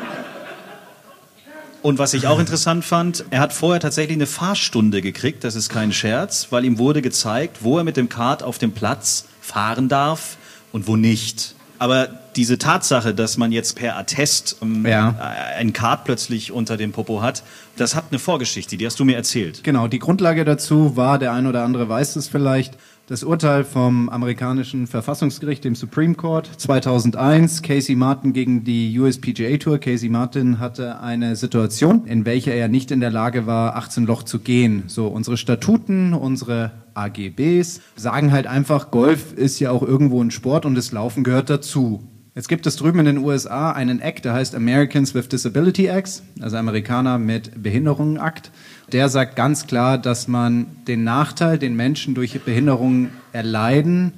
Und 1.84 1.98
was 1.98 2.14
ich 2.14 2.26
auch 2.26 2.38
interessant 2.38 2.82
fand, 2.82 3.26
er 3.28 3.40
hat 3.40 3.52
vorher 3.52 3.78
tatsächlich 3.78 4.16
eine 4.16 4.24
Fahrstunde 4.24 5.02
gekriegt, 5.02 5.44
das 5.44 5.54
ist 5.54 5.68
kein 5.68 5.92
Scherz, 5.92 6.46
weil 6.48 6.64
ihm 6.64 6.78
wurde 6.78 7.02
gezeigt, 7.02 7.58
wo 7.60 7.76
er 7.76 7.84
mit 7.84 7.98
dem 7.98 8.08
Kart 8.08 8.42
auf 8.42 8.56
dem 8.56 8.72
Platz 8.72 9.26
fahren 9.42 9.90
darf 9.90 10.38
und 10.72 10.86
wo 10.86 10.96
nicht. 10.96 11.54
Aber 11.78 12.08
diese 12.36 12.56
Tatsache, 12.56 13.12
dass 13.12 13.36
man 13.36 13.52
jetzt 13.52 13.76
per 13.76 13.98
Attest 13.98 14.56
ähm, 14.62 14.86
ja. 14.86 15.14
ein 15.58 15.74
Kart 15.74 16.06
plötzlich 16.06 16.52
unter 16.52 16.78
dem 16.78 16.92
Popo 16.92 17.20
hat, 17.20 17.42
das 17.76 17.94
hat 17.94 18.04
eine 18.10 18.18
Vorgeschichte, 18.18 18.78
die 18.78 18.86
hast 18.86 18.98
du 18.98 19.04
mir 19.04 19.16
erzählt. 19.16 19.62
Genau, 19.62 19.86
die 19.86 19.98
Grundlage 19.98 20.46
dazu 20.46 20.96
war, 20.96 21.18
der 21.18 21.32
ein 21.32 21.46
oder 21.46 21.64
andere 21.64 21.86
weiß 21.86 22.16
es 22.16 22.28
vielleicht, 22.28 22.78
das 23.06 23.22
Urteil 23.22 23.64
vom 23.64 24.08
amerikanischen 24.08 24.86
Verfassungsgericht, 24.86 25.64
dem 25.64 25.74
Supreme 25.74 26.14
Court 26.14 26.48
2001, 26.56 27.62
Casey 27.62 27.96
Martin 27.96 28.32
gegen 28.32 28.64
die 28.64 28.98
USPGA 28.98 29.58
Tour. 29.58 29.78
Casey 29.78 30.08
Martin 30.08 30.58
hatte 30.58 31.00
eine 31.00 31.36
Situation, 31.36 32.06
in 32.06 32.24
welcher 32.24 32.54
er 32.54 32.68
nicht 32.68 32.90
in 32.90 33.00
der 33.00 33.10
Lage 33.10 33.46
war, 33.46 33.76
18 33.76 34.06
Loch 34.06 34.22
zu 34.22 34.38
gehen. 34.38 34.84
So, 34.86 35.08
unsere 35.08 35.36
Statuten, 35.36 36.14
unsere 36.14 36.70
AGBs 36.94 37.80
sagen 37.96 38.32
halt 38.32 38.46
einfach, 38.46 38.90
Golf 38.90 39.34
ist 39.34 39.60
ja 39.60 39.70
auch 39.70 39.82
irgendwo 39.82 40.22
ein 40.22 40.30
Sport 40.30 40.64
und 40.64 40.74
das 40.74 40.92
Laufen 40.92 41.24
gehört 41.24 41.50
dazu. 41.50 42.08
Jetzt 42.34 42.48
gibt 42.48 42.66
es 42.66 42.76
drüben 42.76 42.98
in 42.98 43.04
den 43.04 43.18
USA 43.18 43.70
einen 43.70 44.00
Act, 44.00 44.24
der 44.24 44.34
heißt 44.34 44.54
Americans 44.54 45.14
with 45.14 45.28
Disability 45.28 45.86
Acts, 45.86 46.22
also 46.40 46.56
Amerikaner 46.56 47.18
mit 47.18 47.62
Behinderungen 47.62 48.18
Akt 48.18 48.50
der 48.92 49.08
sagt 49.08 49.36
ganz 49.36 49.66
klar, 49.66 49.98
dass 49.98 50.28
man 50.28 50.66
den 50.86 51.04
Nachteil, 51.04 51.58
den 51.58 51.74
Menschen 51.74 52.14
durch 52.14 52.40
Behinderung 52.40 53.08
erleiden, 53.32 54.12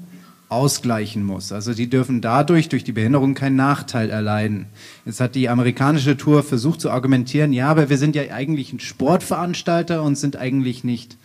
ausgleichen 0.48 1.24
muss. 1.24 1.50
Also 1.50 1.74
die 1.74 1.90
dürfen 1.90 2.20
dadurch, 2.20 2.68
durch 2.68 2.84
die 2.84 2.92
Behinderung, 2.92 3.34
keinen 3.34 3.56
Nachteil 3.56 4.10
erleiden. 4.10 4.66
Jetzt 5.04 5.20
hat 5.20 5.34
die 5.34 5.48
amerikanische 5.48 6.16
Tour 6.16 6.42
versucht 6.42 6.80
zu 6.80 6.90
argumentieren, 6.90 7.52
ja, 7.52 7.68
aber 7.68 7.90
wir 7.90 7.98
sind 7.98 8.14
ja 8.14 8.22
eigentlich 8.32 8.72
ein 8.72 8.78
Sportveranstalter 8.78 10.02
und 10.02 10.16
sind 10.16 10.36
eigentlich 10.36 10.84
nicht 10.84 11.16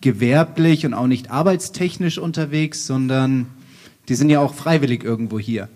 gewerblich 0.00 0.86
und 0.86 0.94
auch 0.94 1.06
nicht 1.06 1.30
arbeitstechnisch 1.30 2.18
unterwegs, 2.18 2.86
sondern 2.86 3.46
die 4.08 4.16
sind 4.16 4.28
ja 4.28 4.40
auch 4.40 4.54
freiwillig 4.54 5.04
irgendwo 5.04 5.38
hier. 5.38 5.68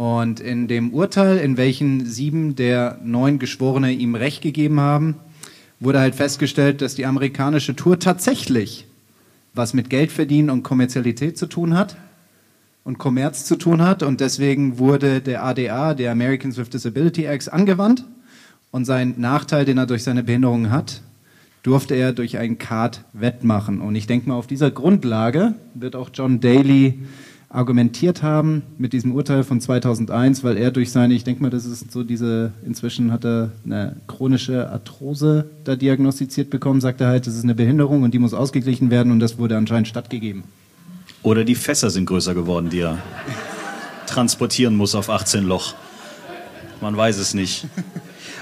Und 0.00 0.40
in 0.40 0.66
dem 0.66 0.94
Urteil, 0.94 1.36
in 1.36 1.58
welchem 1.58 2.06
sieben 2.06 2.56
der 2.56 2.98
neun 3.04 3.38
Geschworene 3.38 3.92
ihm 3.92 4.14
Recht 4.14 4.40
gegeben 4.40 4.80
haben, 4.80 5.16
wurde 5.78 6.00
halt 6.00 6.14
festgestellt, 6.14 6.80
dass 6.80 6.94
die 6.94 7.04
amerikanische 7.04 7.76
Tour 7.76 7.98
tatsächlich 7.98 8.86
was 9.52 9.74
mit 9.74 9.90
Geldverdienen 9.90 10.48
und 10.48 10.62
Kommerzialität 10.62 11.36
zu 11.36 11.44
tun 11.44 11.76
hat 11.76 11.98
und 12.82 12.96
Kommerz 12.96 13.44
zu 13.44 13.56
tun 13.56 13.82
hat. 13.82 14.02
Und 14.02 14.22
deswegen 14.22 14.78
wurde 14.78 15.20
der 15.20 15.44
ADA, 15.44 15.92
der 15.92 16.12
Americans 16.12 16.56
with 16.56 16.70
Disability 16.70 17.24
Act, 17.24 17.52
angewandt. 17.52 18.06
Und 18.70 18.86
sein 18.86 19.16
Nachteil, 19.18 19.66
den 19.66 19.76
er 19.76 19.86
durch 19.86 20.02
seine 20.02 20.22
Behinderung 20.22 20.70
hat, 20.70 21.02
durfte 21.62 21.94
er 21.94 22.14
durch 22.14 22.38
einen 22.38 22.56
Card 22.56 23.04
wettmachen. 23.12 23.82
Und 23.82 23.96
ich 23.96 24.06
denke 24.06 24.30
mal, 24.30 24.36
auf 24.36 24.46
dieser 24.46 24.70
Grundlage 24.70 25.56
wird 25.74 25.94
auch 25.94 26.08
John 26.10 26.40
Daly 26.40 27.00
argumentiert 27.50 28.22
haben 28.22 28.62
mit 28.78 28.92
diesem 28.92 29.12
Urteil 29.12 29.42
von 29.42 29.60
2001, 29.60 30.44
weil 30.44 30.56
er 30.56 30.70
durch 30.70 30.92
seine, 30.92 31.14
ich 31.14 31.24
denke 31.24 31.42
mal, 31.42 31.50
das 31.50 31.66
ist 31.66 31.90
so 31.90 32.04
diese, 32.04 32.52
inzwischen 32.64 33.12
hat 33.12 33.24
er 33.24 33.50
eine 33.64 33.96
chronische 34.06 34.70
Arthrose 34.70 35.50
da 35.64 35.74
diagnostiziert 35.74 36.48
bekommen, 36.48 36.80
sagt 36.80 37.00
er 37.00 37.08
halt, 37.08 37.26
das 37.26 37.34
ist 37.34 37.42
eine 37.42 37.56
Behinderung 37.56 38.04
und 38.04 38.14
die 38.14 38.20
muss 38.20 38.34
ausgeglichen 38.34 38.90
werden 38.90 39.10
und 39.10 39.18
das 39.18 39.36
wurde 39.36 39.56
anscheinend 39.56 39.88
stattgegeben. 39.88 40.44
Oder 41.24 41.44
die 41.44 41.56
Fässer 41.56 41.90
sind 41.90 42.06
größer 42.06 42.34
geworden, 42.34 42.70
die 42.70 42.80
er 42.80 42.98
transportieren 44.06 44.76
muss 44.76 44.94
auf 44.94 45.10
18 45.10 45.44
Loch. 45.44 45.74
Man 46.80 46.96
weiß 46.96 47.18
es 47.18 47.34
nicht. 47.34 47.66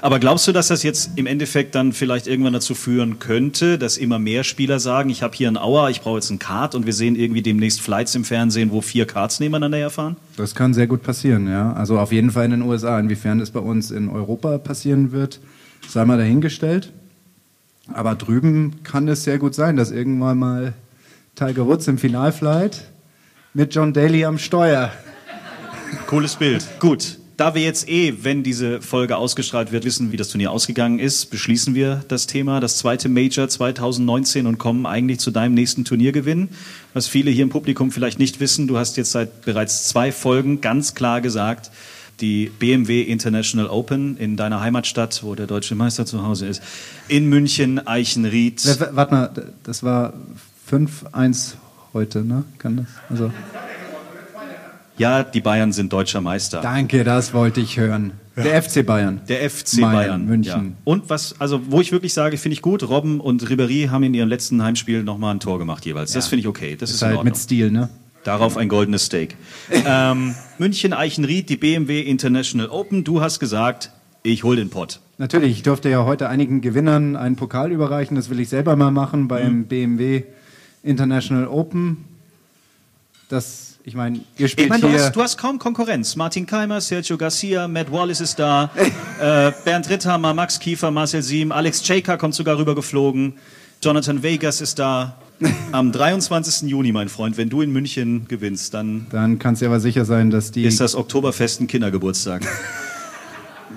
Aber 0.01 0.19
glaubst 0.19 0.47
du, 0.47 0.53
dass 0.53 0.69
das 0.69 0.83
jetzt 0.83 1.11
im 1.17 1.27
Endeffekt 1.27 1.75
dann 1.75 1.93
vielleicht 1.93 2.27
irgendwann 2.27 2.53
dazu 2.53 2.75
führen 2.75 3.19
könnte, 3.19 3.79
dass 3.79 3.97
immer 3.97 4.19
mehr 4.19 4.45
Spieler 4.45 4.79
sagen, 4.79 5.11
ich 5.11 5.23
habe 5.23 5.35
hier 5.35 5.49
einen 5.49 5.57
Auer, 5.57 5.91
ich 5.91 6.01
brauche 6.01 6.17
jetzt 6.17 6.31
einen 6.31 6.39
Kart 6.39 6.75
und 6.75 6.87
wir 6.87 6.93
sehen 6.93 7.17
irgendwie 7.17 7.43
demnächst 7.43 7.81
Flights 7.81 8.15
im 8.15 8.25
Fernsehen, 8.25 8.71
wo 8.71 8.81
vier 8.81 9.07
Karts 9.07 9.41
nebeneinander 9.41 9.79
herfahren? 9.79 10.17
Das 10.37 10.55
kann 10.55 10.75
sehr 10.75 10.87
gut 10.87 11.03
passieren, 11.03 11.49
ja. 11.49 11.73
Also 11.73 11.99
auf 11.99 12.13
jeden 12.13 12.31
Fall 12.31 12.45
in 12.45 12.53
den 12.53 12.63
USA. 12.63 12.99
Inwiefern 12.99 13.41
es 13.41 13.51
bei 13.51 13.61
uns 13.61 13.91
in 13.91 14.09
Europa 14.09 14.59
passieren 14.59 15.13
wird, 15.13 15.41
sei 15.89 16.05
mal 16.05 16.19
dahingestellt. 16.19 16.93
Aber 17.93 18.15
drüben 18.15 18.83
kann 18.85 19.09
es 19.09 19.25
sehr 19.25 19.39
gut 19.39 19.55
sein, 19.55 19.77
dass 19.77 19.91
irgendwann 19.91 20.39
mal 20.39 20.75
Tiger 21.35 21.67
Woods 21.67 21.89
im 21.89 21.99
Finalflight 21.99 22.85
mit 23.55 23.75
John 23.75 23.93
Daly 23.93 24.25
am 24.25 24.39
Steuer. 24.39 24.93
Cooles 26.07 26.37
Bild. 26.37 26.67
Gut. 26.81 27.18
Da 27.39 27.55
wir 27.55 27.63
jetzt 27.63 27.89
eh, 27.89 28.25
wenn 28.25 28.43
diese 28.43 28.83
Folge 28.83 29.17
ausgestrahlt 29.17 29.71
wird, 29.71 29.85
wissen, 29.85 30.11
wie 30.11 30.17
das 30.17 30.29
Turnier 30.29 30.51
ausgegangen 30.51 30.99
ist, 30.99 31.27
beschließen 31.31 31.73
wir 31.77 32.05
das 32.09 32.27
Thema, 32.27 32.59
das 32.59 32.79
zweite 32.79 33.09
Major 33.09 33.49
2019 33.49 34.45
und 34.45 34.59
kommen 34.59 34.87
eigentlich 34.87 35.21
zu 35.21 35.31
deinem 35.31 35.55
nächsten 35.55 35.85
Turniergewinn. 35.85 36.49
Was 36.95 37.07
viele 37.07 37.31
hier 37.31 37.45
im 37.45 37.49
Publikum 37.51 37.93
vielleicht 37.93 38.19
nicht 38.19 38.41
wissen, 38.41 38.67
du 38.67 38.77
hast 38.77 38.97
jetzt 38.97 39.13
seit 39.13 39.43
bereits 39.45 39.87
zwei 39.87 40.11
Folgen 40.11 40.61
ganz 40.61 40.97
klar 40.97 41.21
gesagt, 41.21 41.71
die 42.21 42.51
BMW 42.59 43.03
International 43.03 43.69
Open 43.71 44.17
in 44.17 44.37
deiner 44.37 44.61
Heimatstadt, 44.61 45.23
wo 45.23 45.37
der 45.37 45.47
deutsche 45.47 45.77
Meister 45.77 46.05
zu 46.07 46.25
Hause 46.27 46.49
ist, 46.49 46.61
in 47.07 47.29
München, 47.29 47.87
Eichenried. 47.87 48.67
W- 48.67 48.87
Warte 48.91 49.15
mal, 49.15 49.31
das 49.63 49.85
war 49.85 50.13
5-1 50.69 51.53
heute, 51.93 52.25
ne? 52.25 52.43
Kann 52.59 52.79
das? 52.79 52.87
Also, 53.09 53.31
Ja, 54.99 55.23
die 55.23 55.41
Bayern 55.41 55.73
sind 55.73 55.93
deutscher 55.93 56.21
Meister. 56.21 56.61
danke, 56.61 57.05
das 57.05 57.33
wollte 57.33 57.61
ich 57.61 57.79
hören. 57.79 58.13
Der 58.37 58.63
FC 58.63 58.85
Bayern. 58.87 59.21
Der 59.29 59.49
FC 59.51 59.81
Bayern, 59.81 59.93
Bayern, 59.93 60.27
München. 60.27 60.65
Ja. 60.67 60.83
Und 60.85 61.11
was, 61.11 61.41
also 61.41 61.61
wo 61.71 61.81
ich 61.81 61.91
wirklich 61.93 62.13
sage, 62.15 62.37
finde 62.37 62.55
ich 62.55 62.63
gut, 62.63 62.89
Robben 62.89 63.21
und 63.21 63.43
Ribéry 63.45 63.89
haben 63.89 64.05
in 64.05 64.15
ihrem 64.15 64.29
letzten 64.29 64.63
Heimspiel 64.63 65.03
nochmal 65.03 65.35
ein 65.35 65.41
Tor 65.41 65.59
gemacht 65.59 65.85
jeweils. 65.87 66.13
Das 66.13 66.29
finde 66.29 66.41
ich 66.41 66.47
okay. 66.47 66.77
Das 66.77 66.91
ist, 66.91 66.97
Ist 66.97 67.03
halt 67.03 67.25
mit 67.25 67.37
Stil, 67.37 67.71
ne? 67.71 67.89
Darauf 68.25 68.57
ein 68.57 68.69
goldenes 68.69 69.07
Steak. 69.07 69.37
ähm, 69.87 70.35
München 70.59 70.93
Eichenried, 70.93 71.49
die 71.49 71.57
BMW 71.57 72.03
International 72.03 72.69
Open. 72.69 73.05
Du 73.05 73.21
hast 73.21 73.41
gesagt, 73.41 73.91
ich 74.23 74.45
hol 74.45 74.57
den 74.57 74.71
Pott. 74.71 75.01
Natürlich, 75.19 75.53
ich 75.53 75.63
durfte 75.63 75.89
ja 75.89 76.05
heute 76.05 76.29
einigen 76.29 76.61
Gewinnern 76.61 77.17
einen 77.17 77.37
Pokal 77.37 77.73
überreichen. 77.73 78.15
Das 78.15 78.31
will 78.31 78.39
ich 78.39 78.49
selber 78.49 78.77
mal 78.77 78.91
machen 78.91 79.27
beim 79.27 79.65
BMW 79.65 80.25
International 80.83 81.49
Open. 81.49 82.05
Das, 83.29 83.68
ich 83.89 83.95
meine, 83.95 84.19
ihr 84.37 84.47
Ich 84.47 84.53
spielt 84.53 84.69
meine, 84.69 84.83
du 84.83 84.89
hier. 84.89 85.03
hast, 85.03 85.17
du 85.17 85.23
hast 85.23 85.39
kaum 85.39 85.59
Konkurrenz. 85.59 86.15
Martin 86.15 86.45
Keimer, 86.47 86.81
Sergio 86.81 87.17
Garcia, 87.17 87.67
Matt 87.67 87.91
Wallace 87.91 88.21
ist 88.21 88.39
da, 88.39 88.71
äh, 89.21 89.51
Bernd 89.65 89.89
Ritthammer, 89.89 90.35
Max 90.35 90.61
Kiefer, 90.61 90.91
Marcel 90.91 91.23
Siem, 91.23 91.51
Alex 91.53 91.83
Chaker 91.83 92.19
kommt 92.19 92.35
sogar 92.35 92.59
rübergeflogen, 92.59 93.35
Jonathan 93.83 94.23
Vegas 94.23 94.61
ist 94.61 94.79
da. 94.79 95.17
Am 95.73 95.93
23. 95.93 96.69
Juni, 96.69 96.91
mein 96.93 97.09
Freund, 97.09 97.37
wenn 97.39 97.49
du 97.49 97.63
in 97.63 97.71
München 97.73 98.27
gewinnst, 98.29 98.75
dann 98.75 99.07
dann 99.11 99.39
kannst 99.39 99.63
du 99.63 99.67
aber 99.67 99.79
sicher 99.81 100.05
sein, 100.05 100.31
dass 100.31 100.51
die. 100.51 100.65
ist 100.65 100.81
das 100.81 100.95
Oktoberfest 100.95 101.61
ein 101.61 101.67
Kindergeburtstag. 101.67 102.43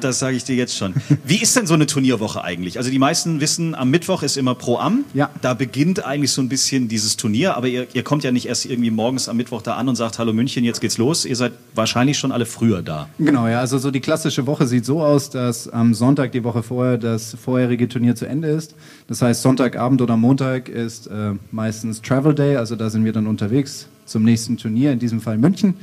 Das 0.03 0.19
sage 0.19 0.35
ich 0.35 0.43
dir 0.43 0.55
jetzt 0.55 0.75
schon. 0.75 0.93
Wie 1.23 1.41
ist 1.41 1.55
denn 1.55 1.67
so 1.67 1.73
eine 1.73 1.85
Turnierwoche 1.85 2.43
eigentlich? 2.43 2.77
Also 2.77 2.89
die 2.89 2.99
meisten 2.99 3.39
wissen, 3.39 3.75
am 3.75 3.89
Mittwoch 3.89 4.23
ist 4.23 4.37
immer 4.37 4.55
Pro 4.55 4.77
Am. 4.77 5.05
Ja. 5.13 5.29
Da 5.41 5.53
beginnt 5.53 6.05
eigentlich 6.05 6.31
so 6.31 6.41
ein 6.41 6.49
bisschen 6.49 6.87
dieses 6.87 7.17
Turnier, 7.17 7.55
aber 7.55 7.67
ihr, 7.67 7.87
ihr 7.93 8.03
kommt 8.03 8.23
ja 8.23 8.31
nicht 8.31 8.47
erst 8.47 8.65
irgendwie 8.65 8.91
morgens 8.91 9.29
am 9.29 9.37
Mittwoch 9.37 9.61
da 9.61 9.75
an 9.75 9.87
und 9.87 9.95
sagt, 9.95 10.19
hallo 10.19 10.33
München, 10.33 10.63
jetzt 10.63 10.81
geht's 10.81 10.97
los. 10.97 11.25
Ihr 11.25 11.35
seid 11.35 11.53
wahrscheinlich 11.75 12.17
schon 12.17 12.31
alle 12.31 12.45
früher 12.45 12.81
da. 12.81 13.09
Genau, 13.19 13.47
ja, 13.47 13.59
also 13.59 13.77
so 13.77 13.91
die 13.91 13.99
klassische 13.99 14.47
Woche 14.47 14.67
sieht 14.67 14.85
so 14.85 15.01
aus, 15.01 15.29
dass 15.29 15.67
am 15.67 15.93
Sonntag 15.93 16.31
die 16.31 16.43
Woche 16.43 16.63
vorher 16.63 16.97
das 16.97 17.35
vorherige 17.41 17.87
Turnier 17.87 18.15
zu 18.15 18.25
Ende 18.25 18.49
ist. 18.49 18.75
Das 19.07 19.21
heißt, 19.21 19.41
Sonntagabend 19.41 20.01
oder 20.01 20.17
Montag 20.17 20.69
ist 20.69 21.07
äh, 21.07 21.33
meistens 21.51 22.01
Travel 22.01 22.33
Day, 22.33 22.55
also 22.57 22.75
da 22.75 22.89
sind 22.89 23.05
wir 23.05 23.13
dann 23.13 23.27
unterwegs 23.27 23.87
zum 24.05 24.23
nächsten 24.23 24.57
Turnier, 24.57 24.91
in 24.91 24.99
diesem 24.99 25.21
Fall 25.21 25.37
München, 25.37 25.75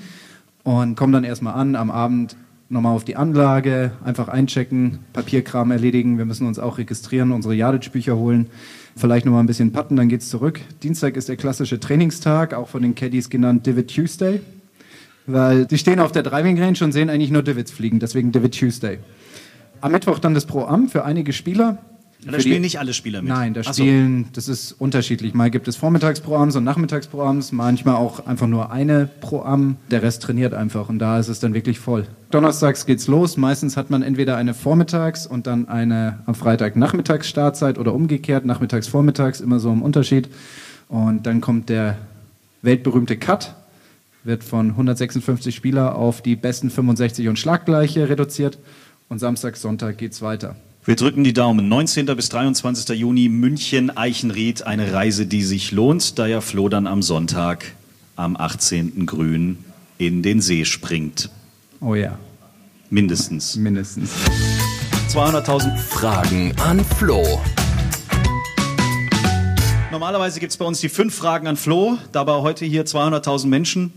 und 0.65 0.97
kommen 0.97 1.13
dann 1.13 1.25
erstmal 1.25 1.55
an, 1.55 1.77
am 1.77 1.91
Abend 1.91 2.37
nochmal 2.71 2.95
auf 2.95 3.05
die 3.05 3.17
Anlage, 3.17 3.93
einfach 4.05 4.29
einchecken, 4.29 4.99
Papierkram 5.13 5.71
erledigen, 5.71 6.19
wir 6.19 6.25
müssen 6.25 6.47
uns 6.47 6.59
auch 6.59 6.79
registrieren, 6.79 7.33
unsere 7.33 7.55
Yardage-Bücher 7.55 8.17
holen, 8.17 8.49
vielleicht 8.97 9.25
nochmal 9.25 9.43
ein 9.43 9.47
bisschen 9.47 9.73
putten, 9.73 9.97
dann 9.97 10.09
geht's 10.09 10.29
zurück. 10.29 10.61
Dienstag 10.83 11.17
ist 11.17 11.29
der 11.29 11.37
klassische 11.37 11.81
Trainingstag, 11.81 12.55
auch 12.55 12.69
von 12.69 12.83
den 12.83 12.95
Caddies 12.95 13.31
genannt 13.31 13.67
Divot 13.67 13.89
Tuesday. 13.89 14.41
Weil 15.27 15.67
die 15.67 15.77
stehen 15.77 16.01
auf 16.01 16.13
der 16.13 16.23
Driving 16.23 16.59
Range 16.59 16.79
und 16.81 16.93
sehen 16.93 17.11
eigentlich 17.11 17.31
nur 17.31 17.43
Divots 17.43 17.71
fliegen, 17.71 17.99
deswegen 17.99 18.33
Divot 18.33 18.59
Tuesday. 18.59 18.99
Am 19.81 19.93
Mittwoch 19.93 20.19
dann 20.19 20.35
das 20.35 20.47
Pro-Am 20.47 20.89
für 20.89 21.05
einige 21.05 21.33
Spieler. 21.33 21.79
Da 22.25 22.33
Für 22.33 22.41
spielen 22.41 22.63
nicht 22.63 22.81
alle 22.81 22.95
Spieler 22.95 23.23
mit. 23.23 23.29
Nein, 23.29 23.55
da 23.55 23.61
Ach 23.65 23.73
so. 23.73 23.83
spielen, 23.85 24.29
das 24.33 24.49
ist 24.49 24.73
unterschiedlich. 24.73 25.35
Mal 25.35 25.51
gibt 25.51 25.69
es 25.69 25.77
Vormittagsproamms 25.77 26.57
und 26.57 26.65
Nachmittagsproamms, 26.65 27.53
manchmal 27.53 27.95
auch 27.95 28.27
einfach 28.27 28.49
nur 28.49 28.73
eine 28.73 29.09
Pro-Am. 29.21 29.77
Der 29.93 30.03
Rest 30.03 30.23
trainiert 30.25 30.53
einfach 30.53 30.89
und 30.89 30.99
da 30.99 31.21
ist 31.21 31.29
es 31.29 31.39
dann 31.39 31.55
wirklich 31.55 31.79
voll. 31.79 32.07
Donnerstags 32.33 32.87
geht's 32.87 33.07
los. 33.07 33.37
Meistens 33.37 33.77
hat 33.77 33.91
man 33.91 34.03
entweder 34.03 34.37
eine 34.37 34.53
Vormittags- 34.53 35.29
und 35.29 35.47
dann 35.47 35.69
eine 35.69 36.19
am 36.27 36.35
Freitag 36.35 36.75
Nachmittags-Startzeit 36.75 37.79
oder 37.79 37.95
umgekehrt, 37.95 38.45
nachmittags, 38.45 38.89
vormittags, 38.89 39.41
immer 39.41 39.61
so 39.61 39.71
im 39.73 39.83
Unterschied. 39.83 40.29
Und 40.89 41.25
dann 41.25 41.41
kommt 41.41 41.69
der 41.69 41.99
weltberühmte 42.63 43.17
Cut, 43.17 43.55
wird 44.25 44.43
von 44.43 44.71
156 44.71 45.55
Spieler 45.55 45.95
auf 45.95 46.21
die 46.21 46.35
besten 46.35 46.71
65 46.71 47.29
und 47.29 47.39
Schlaggleiche 47.39 48.09
reduziert. 48.09 48.59
Und 49.09 49.21
Samstag, 49.21 49.57
Sonntag 49.57 49.99
geht's 49.99 50.21
weiter. 50.21 50.57
Wir 50.89 50.97
drücken 50.97 51.23
die 51.23 51.35
Daumen. 51.35 51.69
19. 51.69 52.07
bis 52.17 52.31
23. 52.31 52.99
Juni 52.99 53.29
München 53.29 53.95
Eichenried, 53.95 54.63
eine 54.63 54.91
Reise, 54.91 55.27
die 55.27 55.43
sich 55.43 55.71
lohnt, 55.71 56.19
da 56.19 56.27
ja 56.27 56.41
Flo 56.41 56.71
dann 56.71 56.87
am 56.87 57.03
Sonntag 57.03 57.67
am 58.17 58.39
18. 58.39 59.05
Grün 59.05 59.59
in 59.99 60.23
den 60.23 60.41
See 60.41 60.65
springt. 60.65 61.29
Oh 61.83 61.95
ja, 61.95 62.19
Mindestens. 62.89 63.55
mindestens. 63.57 64.13
200.000. 65.11 65.77
Fragen 65.77 66.55
an 66.57 66.83
Flo. 66.83 67.23
Normalerweise 69.93 70.41
gibt 70.41 70.53
es 70.53 70.57
bei 70.57 70.65
uns 70.65 70.81
die 70.81 70.89
fünf 70.89 71.15
Fragen 71.15 71.49
an 71.49 71.59
Flo, 71.59 71.99
da 72.13 72.23
aber 72.23 72.41
heute 72.41 72.65
hier 72.65 72.87
200.000 72.87 73.49
Menschen 73.49 73.93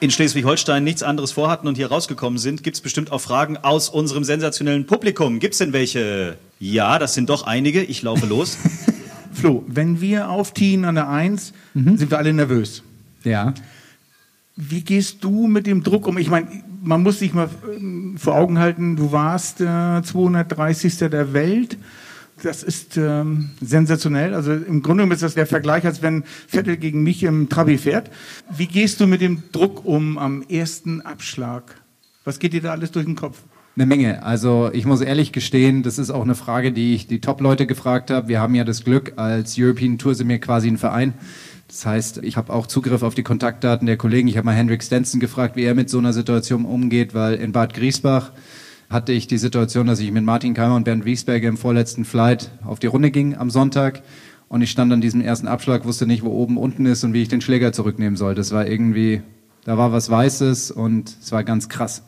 in 0.00 0.10
Schleswig-Holstein 0.10 0.84
nichts 0.84 1.02
anderes 1.02 1.32
vorhatten 1.32 1.66
und 1.66 1.76
hier 1.76 1.88
rausgekommen 1.88 2.38
sind, 2.38 2.62
gibt 2.62 2.76
es 2.76 2.80
bestimmt 2.80 3.12
auch 3.12 3.20
Fragen 3.20 3.56
aus 3.56 3.88
unserem 3.88 4.24
sensationellen 4.24 4.86
Publikum. 4.86 5.40
Gibt 5.40 5.54
es 5.54 5.58
denn 5.58 5.72
welche? 5.72 6.36
Ja, 6.60 6.98
das 6.98 7.14
sind 7.14 7.30
doch 7.30 7.46
einige. 7.46 7.82
Ich 7.82 8.02
laufe 8.02 8.26
los. 8.26 8.58
Flo, 9.32 9.64
wenn 9.66 10.00
wir 10.00 10.30
aufziehen 10.30 10.84
an 10.84 10.96
der 10.96 11.08
Eins, 11.08 11.52
sind 11.74 12.10
wir 12.10 12.18
alle 12.18 12.32
nervös. 12.32 12.82
Ja. 13.22 13.54
Wie 14.56 14.82
gehst 14.82 15.22
du 15.22 15.46
mit 15.46 15.66
dem 15.66 15.84
Druck 15.84 16.08
um? 16.08 16.18
Ich 16.18 16.28
meine, 16.28 16.48
man 16.82 17.02
muss 17.02 17.20
sich 17.20 17.32
mal 17.34 17.48
ähm, 17.72 18.16
vor 18.18 18.34
Augen 18.34 18.58
halten, 18.58 18.96
du 18.96 19.12
warst 19.12 19.60
äh, 19.60 20.02
230. 20.02 20.98
der 20.98 21.32
Welt. 21.32 21.76
Das 22.42 22.62
ist 22.62 22.96
ähm, 22.96 23.50
sensationell. 23.60 24.34
Also 24.34 24.52
im 24.52 24.82
Grunde 24.82 25.02
genommen 25.02 25.12
ist 25.12 25.22
das 25.22 25.34
der 25.34 25.46
Vergleich, 25.46 25.84
als 25.84 26.02
wenn 26.02 26.24
Vettel 26.46 26.76
gegen 26.76 27.02
mich 27.02 27.22
im 27.24 27.48
Trabi 27.48 27.78
fährt. 27.78 28.10
Wie 28.54 28.66
gehst 28.66 29.00
du 29.00 29.06
mit 29.06 29.20
dem 29.20 29.42
Druck 29.52 29.84
um 29.84 30.18
am 30.18 30.42
ersten 30.42 31.00
Abschlag? 31.00 31.74
Was 32.24 32.38
geht 32.38 32.52
dir 32.52 32.62
da 32.62 32.72
alles 32.72 32.92
durch 32.92 33.06
den 33.06 33.16
Kopf? 33.16 33.42
Eine 33.74 33.86
Menge. 33.86 34.22
Also 34.24 34.70
ich 34.72 34.86
muss 34.86 35.00
ehrlich 35.00 35.32
gestehen, 35.32 35.82
das 35.82 35.98
ist 35.98 36.10
auch 36.10 36.22
eine 36.22 36.34
Frage, 36.34 36.72
die 36.72 36.94
ich 36.94 37.06
die 37.06 37.20
Top-Leute 37.20 37.66
gefragt 37.66 38.10
habe. 38.10 38.28
Wir 38.28 38.40
haben 38.40 38.54
ja 38.54 38.64
das 38.64 38.84
Glück, 38.84 39.12
als 39.16 39.56
European 39.58 39.98
Tour 39.98 40.14
sind 40.14 40.28
wir 40.28 40.40
quasi 40.40 40.68
ein 40.68 40.78
Verein. 40.78 41.14
Das 41.68 41.86
heißt, 41.86 42.18
ich 42.24 42.36
habe 42.36 42.52
auch 42.52 42.66
Zugriff 42.66 43.02
auf 43.02 43.14
die 43.14 43.22
Kontaktdaten 43.22 43.86
der 43.86 43.96
Kollegen. 43.96 44.26
Ich 44.26 44.36
habe 44.36 44.46
mal 44.46 44.54
Hendrik 44.54 44.82
Stenson 44.82 45.20
gefragt, 45.20 45.54
wie 45.54 45.64
er 45.64 45.74
mit 45.74 45.90
so 45.90 45.98
einer 45.98 46.12
Situation 46.12 46.64
umgeht, 46.64 47.14
weil 47.14 47.34
in 47.34 47.52
Bad 47.52 47.74
Griesbach 47.74 48.32
hatte 48.90 49.12
ich 49.12 49.26
die 49.26 49.38
Situation, 49.38 49.86
dass 49.86 50.00
ich 50.00 50.10
mit 50.10 50.24
Martin 50.24 50.54
Keimer 50.54 50.76
und 50.76 50.84
Bernd 50.84 51.04
Wiesberger 51.04 51.48
im 51.48 51.58
vorletzten 51.58 52.04
Flight 52.04 52.50
auf 52.64 52.78
die 52.78 52.86
Runde 52.86 53.10
ging 53.10 53.36
am 53.36 53.50
Sonntag. 53.50 54.02
Und 54.48 54.62
ich 54.62 54.70
stand 54.70 54.92
an 54.92 55.02
diesem 55.02 55.20
ersten 55.20 55.46
Abschlag, 55.46 55.84
wusste 55.84 56.06
nicht, 56.06 56.24
wo 56.24 56.30
oben 56.30 56.56
unten 56.56 56.86
ist 56.86 57.04
und 57.04 57.12
wie 57.12 57.20
ich 57.20 57.28
den 57.28 57.42
Schläger 57.42 57.72
zurücknehmen 57.72 58.16
soll. 58.16 58.34
Das 58.34 58.50
war 58.50 58.66
irgendwie, 58.66 59.20
da 59.64 59.76
war 59.76 59.92
was 59.92 60.08
Weißes 60.08 60.70
und 60.70 61.14
es 61.20 61.32
war 61.32 61.44
ganz 61.44 61.68
krass. 61.68 62.02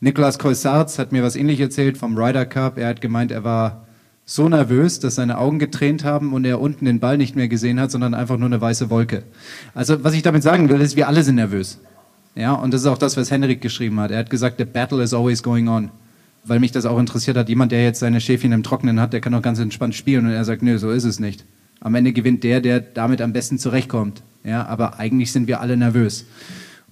Nicolas 0.00 0.40
Coissards 0.40 0.98
hat 0.98 1.12
mir 1.12 1.22
was 1.22 1.36
ähnlich 1.36 1.60
erzählt 1.60 1.96
vom 1.96 2.18
Ryder 2.18 2.46
Cup. 2.46 2.78
Er 2.78 2.88
hat 2.88 3.00
gemeint, 3.00 3.30
er 3.30 3.44
war 3.44 3.86
so 4.26 4.48
nervös, 4.48 4.98
dass 4.98 5.14
seine 5.14 5.38
Augen 5.38 5.60
getränt 5.60 6.02
haben 6.02 6.32
und 6.32 6.44
er 6.44 6.60
unten 6.60 6.86
den 6.86 6.98
Ball 6.98 7.16
nicht 7.16 7.36
mehr 7.36 7.46
gesehen 7.46 7.78
hat, 7.78 7.92
sondern 7.92 8.12
einfach 8.12 8.38
nur 8.38 8.46
eine 8.46 8.60
weiße 8.60 8.90
Wolke. 8.90 9.22
Also 9.72 10.02
was 10.02 10.14
ich 10.14 10.22
damit 10.22 10.42
sagen 10.42 10.68
will, 10.68 10.80
ist, 10.80 10.96
wir 10.96 11.06
alle 11.06 11.22
sind 11.22 11.36
nervös. 11.36 11.78
Ja, 12.34 12.54
und 12.54 12.74
das 12.74 12.80
ist 12.80 12.86
auch 12.88 12.98
das, 12.98 13.16
was 13.16 13.30
Henrik 13.30 13.60
geschrieben 13.60 14.00
hat. 14.00 14.10
Er 14.10 14.18
hat 14.18 14.30
gesagt, 14.30 14.56
the 14.58 14.64
battle 14.64 15.00
is 15.00 15.14
always 15.14 15.40
going 15.40 15.68
on. 15.68 15.90
Weil 16.46 16.60
mich 16.60 16.72
das 16.72 16.86
auch 16.86 16.98
interessiert 16.98 17.36
hat. 17.36 17.48
Jemand, 17.48 17.72
der 17.72 17.82
jetzt 17.82 18.00
seine 18.00 18.20
Schäfchen 18.20 18.52
im 18.52 18.62
Trockenen 18.62 19.00
hat, 19.00 19.12
der 19.12 19.20
kann 19.20 19.34
auch 19.34 19.42
ganz 19.42 19.58
entspannt 19.58 19.94
spielen. 19.94 20.26
Und 20.26 20.32
er 20.32 20.44
sagt, 20.44 20.62
nö, 20.62 20.78
so 20.78 20.90
ist 20.90 21.04
es 21.04 21.18
nicht. 21.18 21.44
Am 21.80 21.94
Ende 21.94 22.12
gewinnt 22.12 22.44
der, 22.44 22.60
der 22.60 22.80
damit 22.80 23.20
am 23.20 23.32
besten 23.32 23.58
zurechtkommt. 23.58 24.22
Ja, 24.44 24.66
aber 24.66 24.98
eigentlich 24.98 25.32
sind 25.32 25.48
wir 25.48 25.60
alle 25.60 25.76
nervös. 25.76 26.26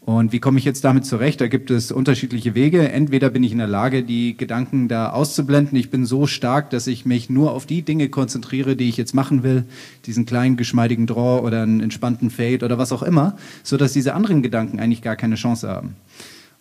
Und 0.05 0.33
wie 0.33 0.41
komme 0.41 0.59
ich 0.59 0.65
jetzt 0.65 0.83
damit 0.83 1.07
zurecht? 1.07 1.41
Da 1.41 1.47
gibt 1.47 1.71
es 1.71 1.93
unterschiedliche 1.93 2.57
Wege. 2.57 2.91
Entweder 2.91 3.31
bin 3.31 3.45
ich 3.45 3.53
in 3.53 3.59
der 3.59 3.69
Lage, 3.69 4.03
die 4.03 4.37
Gedanken 4.37 4.89
da 4.89 5.11
auszublenden. 5.11 5.79
Ich 5.79 5.91
bin 5.91 6.07
so 6.07 6.27
stark, 6.27 6.71
dass 6.71 6.89
ich 6.89 7.07
mich 7.07 7.31
nur 7.31 7.53
auf 7.53 7.67
die 7.67 7.83
Dinge 7.83 8.09
konzentriere, 8.09 8.75
die 8.75 8.89
ich 8.89 8.97
jetzt 8.97 9.15
machen 9.15 9.45
will. 9.45 9.63
Diesen 10.07 10.27
kleinen, 10.27 10.57
geschmeidigen 10.57 11.07
Draw 11.07 11.47
oder 11.47 11.63
einen 11.63 11.81
entspannten 11.81 12.31
Fade 12.31 12.65
oder 12.65 12.79
was 12.79 12.91
auch 12.91 13.05
immer, 13.05 13.37
so 13.63 13.77
dass 13.77 13.93
diese 13.93 14.15
anderen 14.15 14.43
Gedanken 14.43 14.81
eigentlich 14.81 15.03
gar 15.03 15.15
keine 15.15 15.37
Chance 15.37 15.69
haben. 15.69 15.95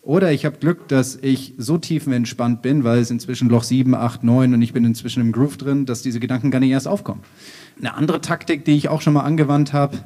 Oder 0.04 0.32
ich 0.32 0.46
habe 0.46 0.58
Glück, 0.58 0.88
dass 0.88 1.16
ich 1.22 1.54
so 1.58 1.78
tiefenentspannt 1.78 2.64
bin, 2.64 2.84
weil 2.84 3.00
es 3.00 3.12
inzwischen 3.12 3.50
Loch 3.50 3.64
7, 3.64 3.94
8, 3.94 4.24
9 4.24 4.54
und 4.56 4.62
ich 4.62 4.74
bin 4.74 4.84
inzwischen 4.84 5.22
im 5.22 5.32
Groove 5.32 5.58
drin, 5.58 5.86
dass 5.86 6.02
diese 6.02 6.20
Gedanken 6.20 6.50
gar 6.50 6.60
nicht 6.60 6.72
erst 6.72 6.88
aufkommen. 6.88 7.22
Eine 7.78 7.94
andere 7.94 8.20
Taktik, 8.20 8.66
die 8.66 8.76
ich 8.76 8.90
auch 8.90 9.02
schon 9.02 9.14
mal 9.14 9.22
angewandt 9.22 9.74
habe, 9.74 10.00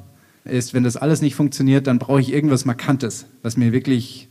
ist, 0.43 0.73
wenn 0.73 0.83
das 0.83 0.97
alles 0.97 1.21
nicht 1.21 1.35
funktioniert, 1.35 1.87
dann 1.87 1.97
brauche 1.97 2.19
ich 2.19 2.33
irgendwas 2.33 2.65
Markantes, 2.65 3.25
was 3.41 3.55
mir 3.55 3.71
wirklich 3.71 4.27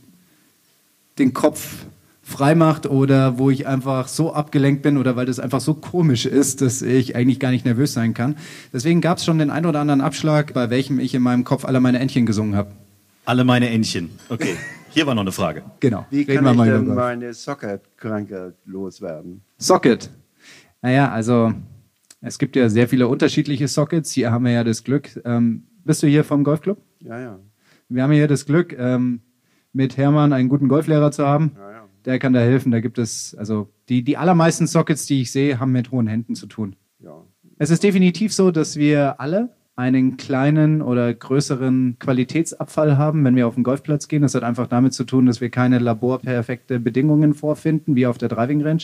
den 1.17 1.33
Kopf 1.33 1.85
frei 2.21 2.55
macht 2.55 2.85
oder 2.87 3.37
wo 3.37 3.49
ich 3.49 3.67
einfach 3.67 4.07
so 4.07 4.33
abgelenkt 4.33 4.81
bin 4.81 4.97
oder 4.97 5.15
weil 5.15 5.25
das 5.25 5.39
einfach 5.39 5.61
so 5.61 5.73
komisch 5.73 6.25
ist, 6.25 6.61
dass 6.61 6.81
ich 6.81 7.15
eigentlich 7.15 7.39
gar 7.39 7.51
nicht 7.51 7.65
nervös 7.65 7.93
sein 7.93 8.13
kann. 8.13 8.35
Deswegen 8.71 9.01
gab 9.01 9.17
es 9.17 9.25
schon 9.25 9.39
den 9.39 9.49
ein 9.49 9.65
oder 9.65 9.79
anderen 9.79 10.01
Abschlag, 10.01 10.53
bei 10.53 10.69
welchem 10.69 10.99
ich 10.99 11.13
in 11.13 11.21
meinem 11.21 11.43
Kopf 11.43 11.65
alle 11.65 11.79
meine 11.79 11.99
Entchen 11.99 12.25
gesungen 12.25 12.55
habe. 12.55 12.71
Alle 13.25 13.43
meine 13.43 13.69
Entchen. 13.69 14.09
Okay. 14.29 14.55
Hier 14.95 15.05
war 15.05 15.13
noch 15.13 15.21
eine 15.23 15.31
Frage. 15.33 15.63
Genau. 15.81 16.05
Wie 16.09 16.21
Reden 16.21 16.35
kann 16.35 16.43
wir 16.45 16.51
ich 16.51 16.57
mal 16.57 16.71
denn 16.71 16.83
über- 16.85 16.95
meine 16.95 17.33
Socket-Krankheit 17.33 18.55
loswerden? 18.65 19.41
Socket. 19.57 20.09
Naja, 20.81 21.11
also 21.11 21.53
es 22.21 22.39
gibt 22.39 22.55
ja 22.55 22.69
sehr 22.69 22.87
viele 22.87 23.07
unterschiedliche 23.09 23.67
Sockets. 23.67 24.11
Hier 24.11 24.31
haben 24.31 24.45
wir 24.45 24.51
ja 24.53 24.63
das 24.63 24.83
Glück. 24.85 25.09
Ähm, 25.25 25.63
bist 25.83 26.01
du 26.01 26.07
hier 26.07 26.23
vom 26.23 26.43
Golfclub? 26.45 26.77
Ja, 27.01 27.19
ja. 27.19 27.39
Wir 27.89 28.03
haben 28.03 28.11
hier 28.13 28.27
das 28.27 28.45
Glück, 28.45 28.73
ähm, 28.79 29.19
mit 29.73 29.97
Hermann 29.97 30.31
einen 30.31 30.47
guten 30.49 30.69
Golflehrer 30.69 31.11
zu 31.11 31.27
haben. 31.27 31.51
ja, 31.57 31.71
ja. 31.71 31.83
Der 32.05 32.17
kann 32.19 32.31
da 32.33 32.39
helfen. 32.39 32.71
Da 32.71 32.79
gibt 32.79 32.97
es, 32.97 33.35
also 33.35 33.67
die, 33.89 34.01
die 34.03 34.15
allermeisten 34.15 34.65
Sockets, 34.67 35.05
die 35.07 35.21
ich 35.21 35.31
sehe, 35.31 35.59
haben 35.59 35.71
mit 35.73 35.91
hohen 35.91 36.07
Händen 36.07 36.35
zu 36.35 36.47
tun. 36.47 36.75
ja. 36.99 37.21
Es 37.57 37.69
ist 37.69 37.83
definitiv 37.83 38.33
so, 38.33 38.51
dass 38.51 38.75
wir 38.75 39.19
alle 39.21 39.49
einen 39.77 40.15
kleinen 40.15 40.81
oder 40.81 41.13
größeren 41.13 41.97
Qualitätsabfall 41.99 42.97
haben, 42.97 43.25
wenn 43.25 43.35
wir 43.35 43.45
auf 43.45 43.55
den 43.55 43.63
Golfplatz 43.63 44.07
gehen. 44.07 44.21
Das 44.21 44.33
hat 44.33 44.43
einfach 44.43 44.67
damit 44.67 44.93
zu 44.93 45.03
tun, 45.03 45.25
dass 45.25 45.41
wir 45.41 45.49
keine 45.49 45.79
laborperfekte 45.79 46.79
Bedingungen 46.79 47.33
vorfinden, 47.33 47.95
wie 47.95 48.07
auf 48.07 48.17
der 48.17 48.29
Driving 48.29 48.61
Range. 48.61 48.83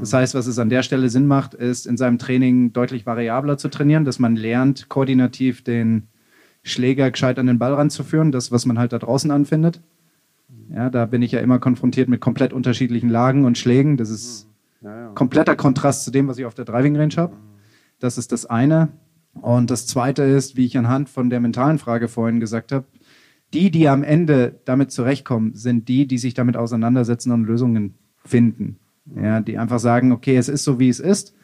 Das 0.00 0.12
heißt, 0.12 0.34
was 0.34 0.48
es 0.48 0.58
an 0.58 0.70
der 0.70 0.82
Stelle 0.82 1.08
Sinn 1.08 1.28
macht, 1.28 1.54
ist 1.54 1.86
in 1.86 1.96
seinem 1.96 2.18
Training 2.18 2.72
deutlich 2.72 3.06
variabler 3.06 3.58
zu 3.58 3.68
trainieren, 3.68 4.04
dass 4.04 4.18
man 4.18 4.34
lernt, 4.34 4.88
koordinativ 4.88 5.62
den 5.62 6.08
Schläger 6.64 7.10
gescheit 7.12 7.38
an 7.38 7.46
den 7.46 7.60
Ball 7.60 7.74
ranzuführen, 7.74 8.32
das, 8.32 8.50
was 8.50 8.66
man 8.66 8.78
halt 8.78 8.92
da 8.92 8.98
draußen 8.98 9.30
anfindet. 9.30 9.80
Ja, 10.74 10.90
da 10.90 11.06
bin 11.06 11.22
ich 11.22 11.30
ja 11.30 11.40
immer 11.40 11.60
konfrontiert 11.60 12.08
mit 12.08 12.20
komplett 12.20 12.52
unterschiedlichen 12.52 13.08
Lagen 13.08 13.44
und 13.44 13.56
Schlägen. 13.56 13.96
Das 13.96 14.10
ist 14.10 14.48
ja. 14.80 15.10
kompletter 15.14 15.54
Kontrast 15.54 16.04
zu 16.04 16.10
dem, 16.10 16.26
was 16.26 16.38
ich 16.38 16.46
auf 16.46 16.54
der 16.54 16.64
Driving 16.64 16.96
Range 16.96 17.14
habe. 17.16 17.36
Das 18.00 18.18
ist 18.18 18.32
das 18.32 18.46
eine. 18.46 18.88
Und 19.40 19.70
das 19.70 19.86
zweite 19.86 20.22
ist, 20.22 20.56
wie 20.56 20.66
ich 20.66 20.78
anhand 20.78 21.08
von 21.08 21.30
der 21.30 21.40
mentalen 21.40 21.78
Frage 21.78 22.08
vorhin 22.08 22.40
gesagt 22.40 22.72
habe, 22.72 22.86
die, 23.52 23.70
die 23.70 23.88
am 23.88 24.02
Ende 24.02 24.60
damit 24.64 24.90
zurechtkommen, 24.90 25.54
sind 25.54 25.88
die, 25.88 26.06
die 26.06 26.18
sich 26.18 26.34
damit 26.34 26.56
auseinandersetzen 26.56 27.30
und 27.32 27.44
Lösungen 27.44 27.94
finden. 28.24 28.78
Ja, 29.14 29.40
die 29.40 29.58
einfach 29.58 29.78
sagen, 29.78 30.12
okay, 30.12 30.36
es 30.36 30.48
ist 30.48 30.64
so, 30.64 30.78
wie 30.78 30.88
es 30.88 30.98
ist. 30.98 31.34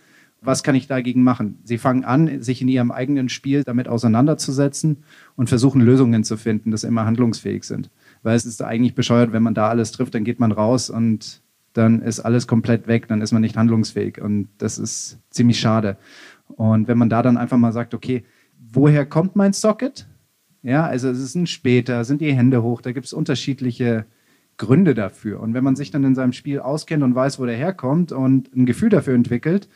Was 0.42 0.62
kann 0.62 0.74
ich 0.74 0.86
dagegen 0.86 1.22
machen? 1.22 1.58
Sie 1.64 1.76
fangen 1.76 2.04
an, 2.04 2.42
sich 2.42 2.62
in 2.62 2.68
ihrem 2.68 2.90
eigenen 2.90 3.28
Spiel 3.28 3.62
damit 3.62 3.88
auseinanderzusetzen 3.88 5.04
und 5.36 5.50
versuchen 5.50 5.82
Lösungen 5.82 6.24
zu 6.24 6.38
finden, 6.38 6.70
dass 6.70 6.82
immer 6.82 7.04
handlungsfähig 7.04 7.64
sind. 7.64 7.90
Weil 8.22 8.36
es 8.36 8.46
ist 8.46 8.62
eigentlich 8.62 8.94
bescheuert, 8.94 9.32
wenn 9.32 9.42
man 9.42 9.54
da 9.54 9.68
alles 9.68 9.92
trifft, 9.92 10.14
dann 10.14 10.24
geht 10.24 10.40
man 10.40 10.52
raus 10.52 10.88
und 10.88 11.42
dann 11.74 12.00
ist 12.02 12.20
alles 12.20 12.46
komplett 12.46 12.88
weg, 12.88 13.06
dann 13.08 13.20
ist 13.20 13.32
man 13.32 13.42
nicht 13.42 13.56
handlungsfähig. 13.56 14.20
Und 14.20 14.48
das 14.58 14.78
ist 14.78 15.18
ziemlich 15.30 15.60
schade. 15.60 15.98
Und 16.56 16.88
wenn 16.88 16.98
man 16.98 17.08
da 17.08 17.22
dann 17.22 17.36
einfach 17.36 17.58
mal 17.58 17.72
sagt, 17.72 17.94
okay, 17.94 18.24
woher 18.72 19.06
kommt 19.06 19.36
mein 19.36 19.52
Socket? 19.52 20.06
Ja, 20.62 20.84
also 20.84 21.08
es 21.08 21.18
ist 21.18 21.34
ein 21.34 21.46
später, 21.46 22.04
sind 22.04 22.20
die 22.20 22.34
Hände 22.34 22.62
hoch, 22.62 22.82
da 22.82 22.92
gibt 22.92 23.06
es 23.06 23.12
unterschiedliche 23.12 24.04
Gründe 24.58 24.94
dafür. 24.94 25.40
Und 25.40 25.54
wenn 25.54 25.64
man 25.64 25.74
sich 25.74 25.90
dann 25.90 26.04
in 26.04 26.14
seinem 26.14 26.34
Spiel 26.34 26.60
auskennt 26.60 27.02
und 27.02 27.14
weiß, 27.14 27.40
wo 27.40 27.46
der 27.46 27.56
herkommt 27.56 28.12
und 28.12 28.54
ein 28.54 28.66
Gefühl 28.66 28.90
dafür 28.90 29.14
entwickelt, 29.14 29.68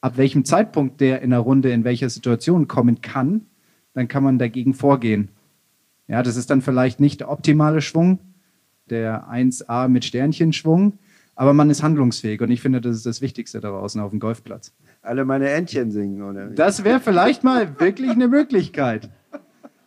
ab 0.00 0.16
welchem 0.16 0.44
Zeitpunkt 0.44 1.00
der 1.00 1.22
in 1.22 1.30
der 1.30 1.38
Runde 1.38 1.70
in 1.70 1.84
welcher 1.84 2.10
Situation 2.10 2.66
kommen 2.66 3.00
kann, 3.00 3.46
dann 3.94 4.08
kann 4.08 4.24
man 4.24 4.38
dagegen 4.38 4.74
vorgehen. 4.74 5.28
Ja, 6.08 6.24
das 6.24 6.36
ist 6.36 6.50
dann 6.50 6.60
vielleicht 6.60 6.98
nicht 6.98 7.20
der 7.20 7.30
optimale 7.30 7.80
Schwung, 7.80 8.18
der 8.90 9.30
1A 9.30 9.88
mit 9.88 10.04
Sternchenschwung, 10.04 10.98
aber 11.34 11.54
man 11.54 11.70
ist 11.70 11.82
handlungsfähig 11.82 12.40
und 12.40 12.50
ich 12.50 12.60
finde, 12.60 12.80
das 12.80 12.96
ist 12.96 13.06
das 13.06 13.20
Wichtigste 13.20 13.60
da 13.60 13.70
draußen 13.70 14.00
auf 14.00 14.10
dem 14.10 14.20
Golfplatz. 14.20 14.72
Alle 15.02 15.24
meine 15.24 15.48
Entchen 15.50 15.90
singen, 15.90 16.22
oder? 16.22 16.46
Das 16.48 16.84
wäre 16.84 17.00
vielleicht 17.00 17.42
mal 17.44 17.80
wirklich 17.80 18.10
eine 18.10 18.28
Möglichkeit. 18.28 19.08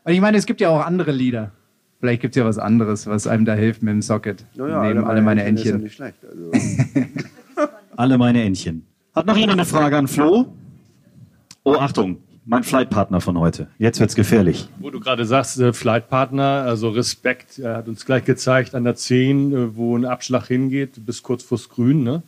Und 0.03 0.13
ich 0.13 0.21
meine, 0.21 0.37
es 0.37 0.45
gibt 0.45 0.61
ja 0.61 0.69
auch 0.69 0.85
andere 0.85 1.11
Lieder. 1.11 1.51
Vielleicht 1.99 2.21
gibt 2.21 2.35
es 2.35 2.39
ja 2.39 2.45
was 2.45 2.57
anderes, 2.59 3.07
was 3.07 3.25
einem 3.25 3.45
da 3.45 3.53
hilft 3.53 3.81
mit 3.81 3.91
dem 3.93 4.01
Socket. 4.01 4.45
Naja, 4.55 4.83
neben 4.83 5.03
alle 5.05 5.21
meine 5.21 5.41
Ist 5.41 5.45
ja 5.45 5.49
Entchen. 5.71 5.83
nicht 5.83 5.95
schlecht. 5.95 6.17
Also, 6.25 6.51
Alle 7.95 8.17
meine 8.17 8.43
Entchen. 8.43 8.85
Hat 9.15 9.25
noch 9.25 9.37
jemand 9.37 9.59
eine 9.59 9.65
Frage 9.65 9.97
an 9.97 10.07
Flo? 10.07 10.53
Oh, 11.63 11.75
Achtung. 11.75 12.17
Mein 12.47 12.63
Flightpartner 12.63 13.21
von 13.21 13.39
heute. 13.39 13.67
Jetzt 13.79 13.99
wird's 13.99 14.13
gefährlich. 14.15 14.69
Wo 14.77 14.91
du 14.91 14.99
gerade 14.99 15.25
sagst, 15.25 15.59
äh, 15.59 15.73
Flightpartner, 15.73 16.63
also 16.67 16.89
Respekt, 16.89 17.57
er 17.57 17.77
hat 17.77 17.87
uns 17.87 18.05
gleich 18.05 18.23
gezeigt 18.23 18.75
an 18.75 18.83
der 18.83 18.95
10, 18.95 19.51
äh, 19.53 19.75
wo 19.75 19.97
ein 19.97 20.05
Abschlag 20.05 20.45
hingeht, 20.47 21.03
bis 21.05 21.23
kurz 21.23 21.41
vors 21.43 21.69
Grün. 21.69 22.03
Ne? 22.03 22.21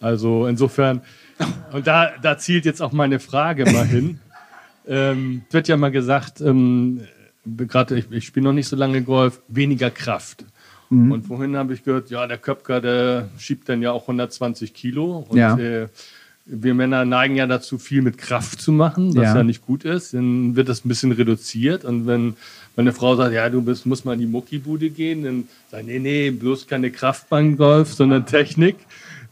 Also 0.00 0.48
insofern, 0.48 1.02
und 1.72 1.86
da, 1.86 2.10
da 2.20 2.38
zielt 2.38 2.64
jetzt 2.64 2.82
auch 2.82 2.90
meine 2.92 3.20
Frage 3.20 3.64
mal 3.70 3.86
hin. 3.86 4.18
ähm, 4.88 5.42
es 5.46 5.54
wird 5.54 5.68
ja 5.68 5.76
mal 5.76 5.92
gesagt, 5.92 6.40
ähm, 6.40 7.02
gerade 7.46 7.96
ich, 7.98 8.10
ich 8.10 8.26
spiele 8.26 8.44
noch 8.44 8.52
nicht 8.52 8.66
so 8.68 8.74
lange 8.74 9.02
Golf, 9.02 9.42
weniger 9.46 9.90
Kraft. 9.90 10.44
Und 10.90 11.22
vorhin 11.26 11.56
habe 11.56 11.72
ich 11.72 11.84
gehört, 11.84 12.10
ja, 12.10 12.26
der 12.26 12.36
Köpker, 12.36 12.82
der 12.82 13.30
schiebt 13.38 13.66
dann 13.70 13.80
ja 13.80 13.92
auch 13.92 14.02
120 14.02 14.74
Kilo. 14.74 15.24
Und 15.26 15.38
Ja. 15.38 15.56
äh, 15.56 15.88
wir 16.44 16.74
Männer 16.74 17.04
neigen 17.04 17.36
ja 17.36 17.46
dazu, 17.46 17.78
viel 17.78 18.02
mit 18.02 18.18
Kraft 18.18 18.60
zu 18.60 18.72
machen, 18.72 19.16
was 19.16 19.24
Ja. 19.24 19.36
ja, 19.36 19.42
nicht 19.44 19.64
gut 19.64 19.84
ist. 19.84 20.12
Dann 20.14 20.56
wird 20.56 20.68
das 20.68 20.84
ein 20.84 20.88
bisschen 20.88 21.12
reduziert. 21.12 21.84
Und 21.84 22.06
wenn 22.06 22.34
meine 22.76 22.92
Frau 22.92 23.14
sagt, 23.16 23.32
ja, 23.32 23.48
du 23.48 23.62
bist, 23.62 23.86
musst 23.86 24.04
mal 24.04 24.14
in 24.14 24.20
die 24.20 24.26
Muckibude 24.26 24.90
gehen, 24.90 25.24
dann 25.24 25.48
sage 25.70 25.82
ich, 25.82 25.88
nee, 25.88 25.98
nee, 25.98 26.30
bloß 26.30 26.66
keine 26.66 26.90
Kraft 26.90 27.28
beim 27.28 27.56
Golf, 27.56 27.94
sondern 27.94 28.26
Technik. 28.26 28.76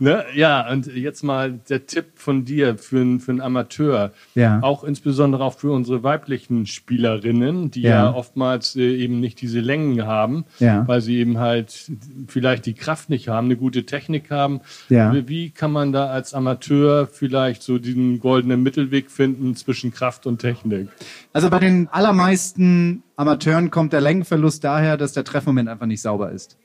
Ne? 0.02 0.24
Ja, 0.34 0.70
und 0.72 0.86
jetzt 0.86 1.22
mal 1.22 1.60
der 1.68 1.86
Tipp 1.86 2.06
von 2.14 2.44
dir 2.46 2.78
für, 2.78 3.00
einen- 3.00 3.20
für 3.20 3.32
einen 3.32 3.42
Amateur. 3.42 4.12
Ja. 4.34 4.60
Auch 4.62 4.82
insbesondere 4.82 5.44
auch 5.44 5.58
für 5.58 5.70
unsere 5.72 6.02
weiblichen 6.02 6.64
Spielerinnen, 6.66 7.70
die 7.70 7.82
ja, 7.82 7.90
Ja. 7.90 8.14
oftmals 8.14 8.76
äh, 8.76 8.96
eben 8.96 9.20
nicht 9.20 9.40
diese 9.42 9.60
Längen 9.60 10.06
haben, 10.06 10.46
Ja. 10.58 10.88
weil 10.88 11.02
sie 11.02 11.18
eben 11.18 11.38
halt 11.38 11.90
vielleicht 12.28 12.64
die 12.66 12.72
Kraft 12.72 13.10
nicht 13.10 13.28
haben, 13.28 13.46
eine 13.48 13.56
gute 13.56 13.84
Technik 13.84 14.30
haben. 14.30 14.60
Ja. 14.88 15.12
Wie, 15.12 15.28
wie 15.28 15.50
kann 15.50 15.70
man 15.70 15.92
da 15.92 16.06
als 16.06 16.32
Amateur 16.34 17.06
vielleicht 17.06 17.62
so 17.62 17.78
diesen 17.78 18.20
goldenen 18.20 18.62
Mittelweg 18.62 19.10
finden 19.10 19.54
zwischen 19.54 19.92
Kraft 19.92 20.26
und 20.26 20.38
Technik? 20.38 20.88
Also 21.34 21.50
bei 21.50 21.58
den 21.58 21.88
allermeisten 21.88 23.02
Amateuren 23.16 23.70
kommt 23.70 23.92
der 23.92 24.00
Längenverlust 24.00 24.64
daher, 24.64 24.96
dass 24.96 25.12
der 25.12 25.24
Treffmoment 25.24 25.68
einfach 25.68 25.86
nicht 25.86 26.00
sauber 26.00 26.32
ist. 26.32 26.56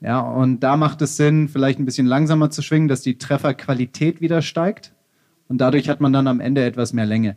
Ja, 0.00 0.20
und 0.20 0.60
da 0.60 0.76
macht 0.76 1.02
es 1.02 1.16
Sinn, 1.16 1.48
vielleicht 1.48 1.78
ein 1.78 1.84
bisschen 1.84 2.06
langsamer 2.06 2.50
zu 2.50 2.62
schwingen, 2.62 2.88
dass 2.88 3.02
die 3.02 3.18
Trefferqualität 3.18 4.20
wieder 4.20 4.40
steigt. 4.40 4.94
Und 5.48 5.58
dadurch 5.58 5.88
hat 5.88 6.00
man 6.00 6.12
dann 6.12 6.26
am 6.26 6.40
Ende 6.40 6.64
etwas 6.64 6.92
mehr 6.92 7.06
Länge. 7.06 7.36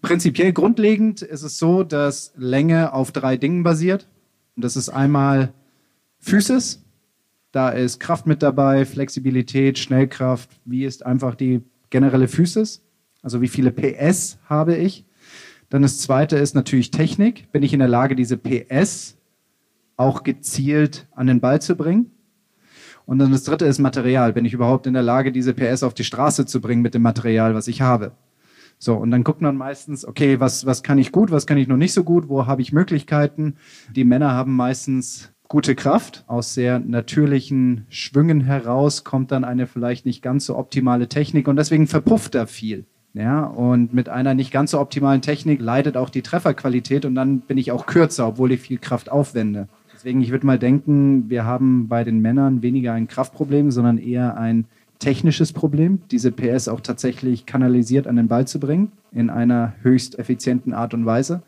Prinzipiell 0.00 0.52
grundlegend 0.52 1.20
ist 1.20 1.42
es 1.42 1.58
so, 1.58 1.82
dass 1.82 2.32
Länge 2.36 2.94
auf 2.94 3.12
drei 3.12 3.36
Dingen 3.36 3.62
basiert. 3.62 4.08
Und 4.56 4.64
das 4.64 4.76
ist 4.76 4.88
einmal 4.88 5.52
Physis, 6.18 6.82
da 7.52 7.70
ist 7.70 7.98
Kraft 7.98 8.26
mit 8.26 8.42
dabei, 8.42 8.84
Flexibilität, 8.86 9.78
Schnellkraft. 9.78 10.50
Wie 10.64 10.84
ist 10.84 11.04
einfach 11.04 11.34
die 11.34 11.62
generelle 11.90 12.28
Physis? 12.28 12.82
Also 13.22 13.42
wie 13.42 13.48
viele 13.48 13.72
PS 13.72 14.38
habe 14.46 14.76
ich? 14.76 15.04
Dann 15.68 15.82
das 15.82 15.98
zweite 15.98 16.36
ist 16.36 16.54
natürlich 16.54 16.90
Technik. 16.90 17.50
Bin 17.52 17.62
ich 17.62 17.72
in 17.72 17.80
der 17.80 17.88
Lage, 17.88 18.14
diese 18.14 18.36
PS 18.36 19.16
auch 20.00 20.24
gezielt 20.24 21.06
an 21.14 21.26
den 21.26 21.40
Ball 21.40 21.60
zu 21.60 21.76
bringen? 21.76 22.10
Und 23.06 23.18
dann 23.18 23.32
das 23.32 23.44
dritte 23.44 23.66
ist 23.66 23.78
Material. 23.78 24.32
Bin 24.32 24.44
ich 24.44 24.54
überhaupt 24.54 24.86
in 24.86 24.94
der 24.94 25.02
Lage, 25.02 25.30
diese 25.30 25.52
PS 25.52 25.82
auf 25.82 25.94
die 25.94 26.04
Straße 26.04 26.46
zu 26.46 26.60
bringen 26.60 26.82
mit 26.82 26.94
dem 26.94 27.02
Material, 27.02 27.54
was 27.54 27.68
ich 27.68 27.82
habe? 27.82 28.12
So, 28.78 28.94
und 28.94 29.10
dann 29.10 29.24
guckt 29.24 29.42
man 29.42 29.56
meistens, 29.56 30.06
okay, 30.06 30.40
was, 30.40 30.64
was 30.64 30.82
kann 30.82 30.98
ich 30.98 31.12
gut, 31.12 31.30
was 31.30 31.46
kann 31.46 31.58
ich 31.58 31.68
noch 31.68 31.76
nicht 31.76 31.92
so 31.92 32.02
gut, 32.02 32.28
wo 32.30 32.46
habe 32.46 32.62
ich 32.62 32.72
Möglichkeiten? 32.72 33.56
Die 33.94 34.04
Männer 34.04 34.32
haben 34.32 34.56
meistens 34.56 35.32
gute 35.48 35.74
Kraft. 35.74 36.24
Aus 36.28 36.54
sehr 36.54 36.78
natürlichen 36.78 37.84
Schwüngen 37.90 38.40
heraus 38.40 39.04
kommt 39.04 39.32
dann 39.32 39.44
eine 39.44 39.66
vielleicht 39.66 40.06
nicht 40.06 40.22
ganz 40.22 40.46
so 40.46 40.56
optimale 40.56 41.08
Technik 41.08 41.46
und 41.46 41.56
deswegen 41.56 41.86
verpufft 41.86 42.34
da 42.34 42.46
viel. 42.46 42.86
Ja, 43.12 43.42
und 43.44 43.92
mit 43.92 44.08
einer 44.08 44.34
nicht 44.34 44.52
ganz 44.52 44.70
so 44.70 44.78
optimalen 44.78 45.20
Technik 45.20 45.60
leidet 45.60 45.96
auch 45.96 46.10
die 46.10 46.22
Trefferqualität 46.22 47.04
und 47.04 47.16
dann 47.16 47.40
bin 47.40 47.58
ich 47.58 47.72
auch 47.72 47.86
kürzer, 47.86 48.28
obwohl 48.28 48.52
ich 48.52 48.60
viel 48.60 48.78
Kraft 48.78 49.10
aufwende. 49.10 49.68
Deswegen, 50.00 50.22
ich 50.22 50.30
würde 50.30 50.46
mal 50.46 50.58
denken, 50.58 51.28
wir 51.28 51.44
haben 51.44 51.86
bei 51.86 52.04
den 52.04 52.20
Männern 52.20 52.62
weniger 52.62 52.94
ein 52.94 53.06
Kraftproblem, 53.06 53.70
sondern 53.70 53.98
eher 53.98 54.38
ein 54.38 54.64
technisches 54.98 55.52
Problem, 55.52 56.00
diese 56.10 56.32
PS 56.32 56.68
auch 56.68 56.80
tatsächlich 56.80 57.44
kanalisiert 57.44 58.06
an 58.06 58.16
den 58.16 58.26
Ball 58.26 58.48
zu 58.48 58.58
bringen, 58.58 58.92
in 59.12 59.28
einer 59.28 59.74
höchst 59.82 60.18
effizienten 60.18 60.72
Art 60.72 60.94
und 60.94 61.04
Weise. 61.04 61.42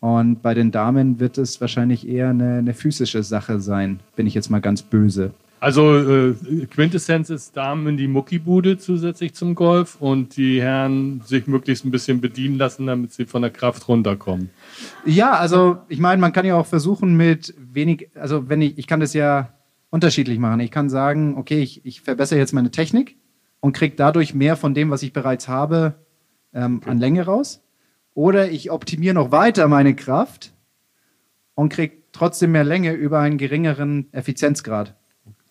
Und 0.00 0.42
bei 0.42 0.54
den 0.54 0.72
Damen 0.72 1.20
wird 1.20 1.38
es 1.38 1.60
wahrscheinlich 1.60 2.08
eher 2.08 2.30
eine, 2.30 2.54
eine 2.54 2.74
physische 2.74 3.22
Sache 3.22 3.60
sein, 3.60 4.00
bin 4.16 4.26
ich 4.26 4.34
jetzt 4.34 4.50
mal 4.50 4.60
ganz 4.60 4.82
böse. 4.82 5.30
Also 5.60 5.96
äh, 5.96 6.34
Quintessenz 6.70 7.30
ist 7.30 7.56
Damen 7.56 7.86
in 7.86 7.96
die 7.96 8.06
Muckibude 8.06 8.76
zusätzlich 8.76 9.34
zum 9.34 9.54
Golf 9.54 9.96
und 10.00 10.36
die 10.36 10.60
Herren 10.60 11.22
sich 11.24 11.46
möglichst 11.46 11.86
ein 11.86 11.90
bisschen 11.90 12.20
bedienen 12.20 12.58
lassen, 12.58 12.86
damit 12.86 13.12
sie 13.12 13.24
von 13.24 13.40
der 13.40 13.50
Kraft 13.50 13.88
runterkommen. 13.88 14.50
Ja, 15.06 15.32
also 15.32 15.78
ich 15.88 16.00
meine, 16.00 16.20
man 16.20 16.34
kann 16.34 16.44
ja 16.44 16.56
auch 16.56 16.66
versuchen 16.66 17.16
mit 17.16 17.54
wenig, 17.56 18.10
also 18.14 18.48
wenn 18.50 18.60
ich, 18.60 18.76
ich 18.76 18.86
kann 18.86 19.00
das 19.00 19.14
ja 19.14 19.54
unterschiedlich 19.88 20.38
machen. 20.38 20.60
Ich 20.60 20.70
kann 20.70 20.90
sagen, 20.90 21.36
okay, 21.38 21.62
ich, 21.62 21.86
ich 21.86 22.00
verbessere 22.00 22.38
jetzt 22.38 22.52
meine 22.52 22.70
Technik 22.70 23.16
und 23.60 23.72
kriege 23.72 23.94
dadurch 23.96 24.34
mehr 24.34 24.56
von 24.56 24.74
dem, 24.74 24.90
was 24.90 25.02
ich 25.02 25.12
bereits 25.12 25.48
habe, 25.48 25.94
ähm, 26.52 26.80
an 26.84 26.98
Länge 26.98 27.24
raus. 27.24 27.62
Oder 28.12 28.50
ich 28.50 28.70
optimiere 28.70 29.14
noch 29.14 29.30
weiter 29.30 29.66
meine 29.68 29.94
Kraft 29.94 30.52
und 31.54 31.68
kriege 31.68 31.94
trotzdem 32.12 32.52
mehr 32.52 32.64
Länge 32.64 32.92
über 32.92 33.20
einen 33.20 33.38
geringeren 33.38 34.12
Effizienzgrad. 34.12 34.96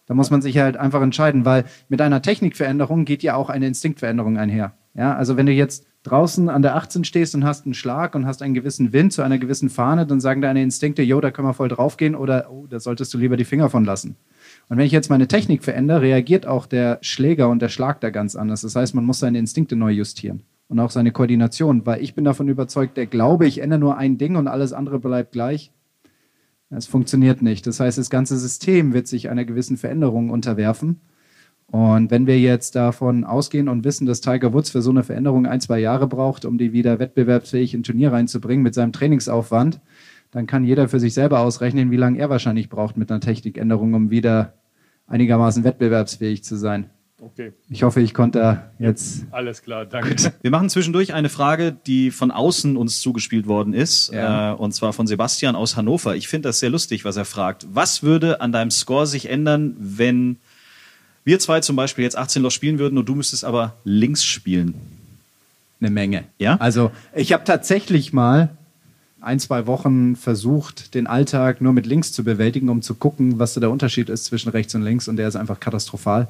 Da 0.06 0.14
muss 0.14 0.32
man 0.32 0.42
sich 0.42 0.58
halt 0.58 0.78
einfach 0.78 1.02
entscheiden, 1.02 1.46
weil 1.46 1.66
mit 1.88 2.02
einer 2.02 2.22
Technikveränderung 2.22 3.06
geht 3.06 3.24
ja 3.24 3.36
auch 3.36 3.50
eine 3.50 3.68
Instinktveränderung 3.68 4.38
einher. 4.38 4.74
Ja, 4.96 5.16
also 5.16 5.38
wenn 5.38 5.46
du 5.46 5.52
jetzt 5.52 5.86
draußen 6.04 6.50
an 6.50 6.62
der 6.62 6.76
18 6.76 7.04
stehst 7.04 7.34
und 7.34 7.46
hast 7.46 7.66
einen 7.66 7.74
Schlag 7.74 8.14
und 8.14 8.26
hast 8.26 8.42
einen 8.42 8.54
gewissen 8.54 8.94
Wind 8.94 9.14
zu 9.14 9.22
einer 9.22 9.40
gewissen 9.40 9.70
Fahne, 9.70 10.06
dann 10.06 10.20
sagen 10.20 10.42
deine 10.42 10.62
Instinkte, 10.62 11.02
jo, 11.02 11.22
da 11.22 11.32
können 11.32 11.48
wir 11.48 11.54
voll 11.54 11.70
draufgehen 11.70 12.16
oder 12.16 12.52
oh, 12.52 12.68
da 12.70 12.80
solltest 12.80 13.14
du 13.14 13.18
lieber 13.18 13.38
die 13.38 13.46
Finger 13.46 13.70
von 13.70 13.86
lassen. 13.86 14.18
Und 14.70 14.78
wenn 14.78 14.86
ich 14.86 14.92
jetzt 14.92 15.10
meine 15.10 15.28
Technik 15.28 15.64
verändere, 15.64 16.02
reagiert 16.02 16.46
auch 16.46 16.66
der 16.66 17.00
Schläger 17.02 17.50
und 17.50 17.62
der 17.62 17.70
Schlag 17.70 18.02
da 18.02 18.10
ganz 18.10 18.36
anders. 18.36 18.62
Das 18.62 18.76
heißt, 18.76 18.94
man 18.94 19.06
muss 19.06 19.20
seine 19.20 19.40
Instinkte 19.40 19.76
neu 19.76 19.92
justieren 19.92 20.44
und 20.68 20.80
auch 20.80 20.92
seine 20.92 21.12
Koordination, 21.12 21.86
weil 21.86 22.04
ich 22.04 22.14
bin 22.14 22.26
davon 22.26 22.50
überzeugt, 22.50 22.98
der 22.98 23.06
Glaube, 23.06 23.48
ich 23.48 23.60
ändere 23.60 23.80
nur 23.80 23.98
ein 23.98 24.18
Ding 24.18 24.36
und 24.36 24.48
alles 24.48 24.74
andere 24.74 25.00
bleibt 25.00 25.32
gleich, 25.32 25.72
das 26.76 26.88
funktioniert 26.88 27.42
nicht. 27.42 27.68
Das 27.68 27.80
heißt, 27.80 27.98
das 27.98 28.10
ganze 28.10 28.38
System 28.38 28.94
wird 28.94 29.08
sich 29.08 29.30
einer 29.30 29.46
gewissen 29.46 29.78
Veränderung 29.78 30.30
unterwerfen. 30.30 31.02
Und 31.68 32.12
wenn 32.12 32.28
wir 32.28 32.40
jetzt 32.40 32.76
davon 32.76 33.24
ausgehen 33.24 33.68
und 33.68 33.84
wissen, 33.84 34.06
dass 34.06 34.22
Tiger 34.22 34.54
Woods 34.54 34.72
für 34.72 34.82
so 34.82 34.92
eine 34.92 35.04
Veränderung 35.04 35.46
ein, 35.46 35.62
zwei 35.62 35.80
Jahre 35.80 36.08
braucht, 36.08 36.46
um 36.46 36.58
die 36.58 36.74
wieder 36.74 37.00
wettbewerbsfähig 37.00 37.74
in 37.74 37.84
Turnier 37.84 38.12
reinzubringen 38.12 38.64
mit 38.64 38.74
seinem 38.74 38.92
Trainingsaufwand, 38.92 39.82
dann 40.32 40.48
kann 40.48 40.64
jeder 40.64 40.90
für 40.90 41.00
sich 41.00 41.14
selber 41.14 41.40
ausrechnen, 41.40 41.92
wie 41.92 41.98
lange 41.98 42.20
er 42.20 42.30
wahrscheinlich 42.30 42.70
braucht 42.70 42.98
mit 42.98 43.12
einer 43.12 43.22
Technikänderung, 43.22 43.94
um 43.94 44.10
wieder 44.10 44.54
einigermaßen 45.08 45.64
wettbewerbsfähig 45.64 46.44
zu 46.44 46.56
sein. 46.56 46.90
Okay. 47.26 47.54
Ich 47.70 47.84
hoffe, 47.84 48.02
ich 48.02 48.14
konnte 48.14 48.62
jetzt. 48.80 49.24
Alles 49.32 49.62
klar, 49.62 49.86
danke. 49.86 50.16
Wir 50.42 50.52
machen 50.52 50.70
zwischendurch 50.70 51.14
eine 51.14 51.30
Frage, 51.30 51.72
die 51.88 52.12
von 52.12 52.32
außen 52.32 52.76
uns 52.76 53.00
zugespielt 53.00 53.48
worden 53.48 53.74
ist, 53.74 54.12
Ja. 54.14 54.52
äh, 54.52 54.56
und 54.56 54.74
zwar 54.74 54.92
von 54.92 55.08
Sebastian 55.08 55.56
aus 55.56 55.78
Hannover. 55.78 56.16
Ich 56.18 56.28
finde 56.28 56.50
das 56.50 56.60
sehr 56.60 56.70
lustig, 56.70 57.06
was 57.06 57.16
er 57.16 57.24
fragt. 57.26 57.66
Was 57.74 58.04
würde 58.04 58.42
an 58.42 58.52
deinem 58.52 58.72
Score 58.72 59.08
sich 59.08 59.30
ändern, 59.30 59.76
wenn 59.80 60.38
wir 61.24 61.40
zwei 61.40 61.62
zum 61.62 61.78
Beispiel 61.78 62.04
jetzt 62.04 62.18
18 62.18 62.42
Loch 62.42 62.52
spielen 62.52 62.78
würden 62.78 62.98
und 62.98 63.08
du 63.08 63.16
müsstest 63.16 63.46
aber 63.46 63.76
links 63.86 64.26
spielen? 64.26 64.74
Eine 65.80 65.92
Menge. 65.92 66.26
Ja? 66.40 66.58
Also, 66.58 66.92
ich 67.16 67.32
habe 67.32 67.46
tatsächlich 67.46 68.12
mal 68.12 68.50
ein, 69.22 69.40
zwei 69.40 69.66
Wochen 69.66 70.18
versucht, 70.18 70.94
den 70.94 71.08
Alltag 71.08 71.62
nur 71.62 71.72
mit 71.72 71.86
links 71.86 72.12
zu 72.12 72.26
bewältigen, 72.26 72.68
um 72.68 72.82
zu 72.82 72.96
gucken, 72.96 73.40
was 73.40 73.54
so 73.54 73.62
der 73.62 73.72
Unterschied 73.72 74.10
ist 74.10 74.26
zwischen 74.26 74.50
rechts 74.50 74.76
und 74.76 74.82
links. 74.82 75.08
Und 75.08 75.16
der 75.16 75.30
ist 75.30 75.38
einfach 75.38 75.62
katastrophal. 75.62 76.28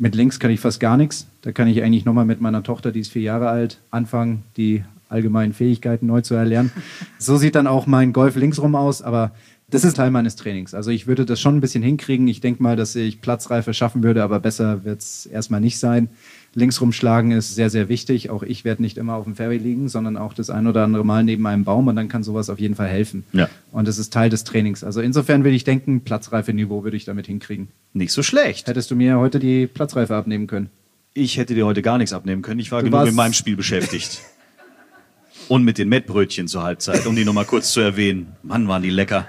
Mit 0.00 0.14
links 0.14 0.40
kann 0.40 0.50
ich 0.50 0.60
fast 0.60 0.80
gar 0.80 0.96
nichts. 0.96 1.26
Da 1.42 1.52
kann 1.52 1.68
ich 1.68 1.82
eigentlich 1.82 2.06
nochmal 2.06 2.24
mit 2.24 2.40
meiner 2.40 2.62
Tochter, 2.62 2.90
die 2.90 3.00
ist 3.00 3.12
vier 3.12 3.20
Jahre 3.20 3.50
alt, 3.50 3.82
anfangen, 3.90 4.44
die 4.56 4.82
allgemeinen 5.10 5.52
Fähigkeiten 5.52 6.06
neu 6.06 6.22
zu 6.22 6.34
erlernen. 6.34 6.72
So 7.18 7.36
sieht 7.36 7.54
dann 7.54 7.66
auch 7.66 7.86
mein 7.86 8.14
Golf 8.14 8.34
linksrum 8.34 8.74
aus, 8.76 9.02
aber 9.02 9.32
das 9.68 9.84
ist 9.84 9.98
Teil 9.98 10.10
meines 10.10 10.36
Trainings. 10.36 10.72
Also 10.72 10.90
ich 10.90 11.06
würde 11.06 11.26
das 11.26 11.38
schon 11.38 11.56
ein 11.56 11.60
bisschen 11.60 11.82
hinkriegen. 11.82 12.26
Ich 12.28 12.40
denke 12.40 12.62
mal, 12.62 12.76
dass 12.76 12.96
ich 12.96 13.20
Platzreife 13.20 13.74
schaffen 13.74 14.02
würde, 14.02 14.22
aber 14.22 14.40
besser 14.40 14.84
wird 14.84 15.02
es 15.02 15.26
erstmal 15.26 15.60
nicht 15.60 15.78
sein. 15.78 16.08
Linksrum 16.54 16.92
schlagen 16.92 17.30
ist 17.30 17.54
sehr, 17.54 17.70
sehr 17.70 17.88
wichtig. 17.88 18.30
Auch 18.30 18.42
ich 18.42 18.64
werde 18.64 18.82
nicht 18.82 18.98
immer 18.98 19.14
auf 19.14 19.24
dem 19.24 19.36
Fairway 19.36 19.58
liegen, 19.58 19.88
sondern 19.88 20.16
auch 20.16 20.34
das 20.34 20.50
ein 20.50 20.66
oder 20.66 20.82
andere 20.82 21.04
Mal 21.04 21.22
neben 21.22 21.46
einem 21.46 21.64
Baum 21.64 21.86
und 21.86 21.96
dann 21.96 22.08
kann 22.08 22.24
sowas 22.24 22.50
auf 22.50 22.58
jeden 22.58 22.74
Fall 22.74 22.88
helfen. 22.88 23.24
Ja. 23.32 23.48
Und 23.70 23.86
das 23.86 23.98
ist 23.98 24.12
Teil 24.12 24.30
des 24.30 24.42
Trainings. 24.42 24.82
Also 24.82 25.00
insofern 25.00 25.44
würde 25.44 25.54
ich 25.54 25.64
denken, 25.64 26.00
Platzreife-Niveau 26.00 26.82
würde 26.82 26.96
ich 26.96 27.04
damit 27.04 27.26
hinkriegen. 27.26 27.68
Nicht 27.92 28.12
so 28.12 28.22
schlecht. 28.22 28.66
Hättest 28.66 28.90
du 28.90 28.96
mir 28.96 29.18
heute 29.18 29.38
die 29.38 29.68
Platzreife 29.68 30.16
abnehmen 30.16 30.48
können? 30.48 30.70
Ich 31.14 31.36
hätte 31.36 31.54
dir 31.54 31.66
heute 31.66 31.82
gar 31.82 31.98
nichts 31.98 32.12
abnehmen 32.12 32.42
können. 32.42 32.60
Ich 32.60 32.72
war 32.72 32.82
Du 32.82 32.90
genug 32.90 33.04
mit 33.04 33.14
meinem 33.14 33.32
Spiel 33.32 33.56
beschäftigt. 33.56 34.20
Und 35.48 35.64
mit 35.64 35.78
den 35.78 35.88
Mettbrötchen 35.88 36.46
zur 36.46 36.62
Halbzeit, 36.62 37.06
um 37.06 37.16
die 37.16 37.24
nochmal 37.24 37.44
kurz 37.44 37.72
zu 37.72 37.80
erwähnen. 37.80 38.36
Mann, 38.42 38.68
waren 38.68 38.82
die 38.82 38.90
lecker. 38.90 39.26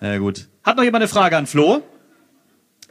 Ja, 0.00 0.18
gut. 0.18 0.48
Hat 0.62 0.76
noch 0.76 0.84
jemand 0.84 1.02
eine 1.02 1.08
Frage 1.08 1.36
an 1.36 1.46
Flo? 1.46 1.82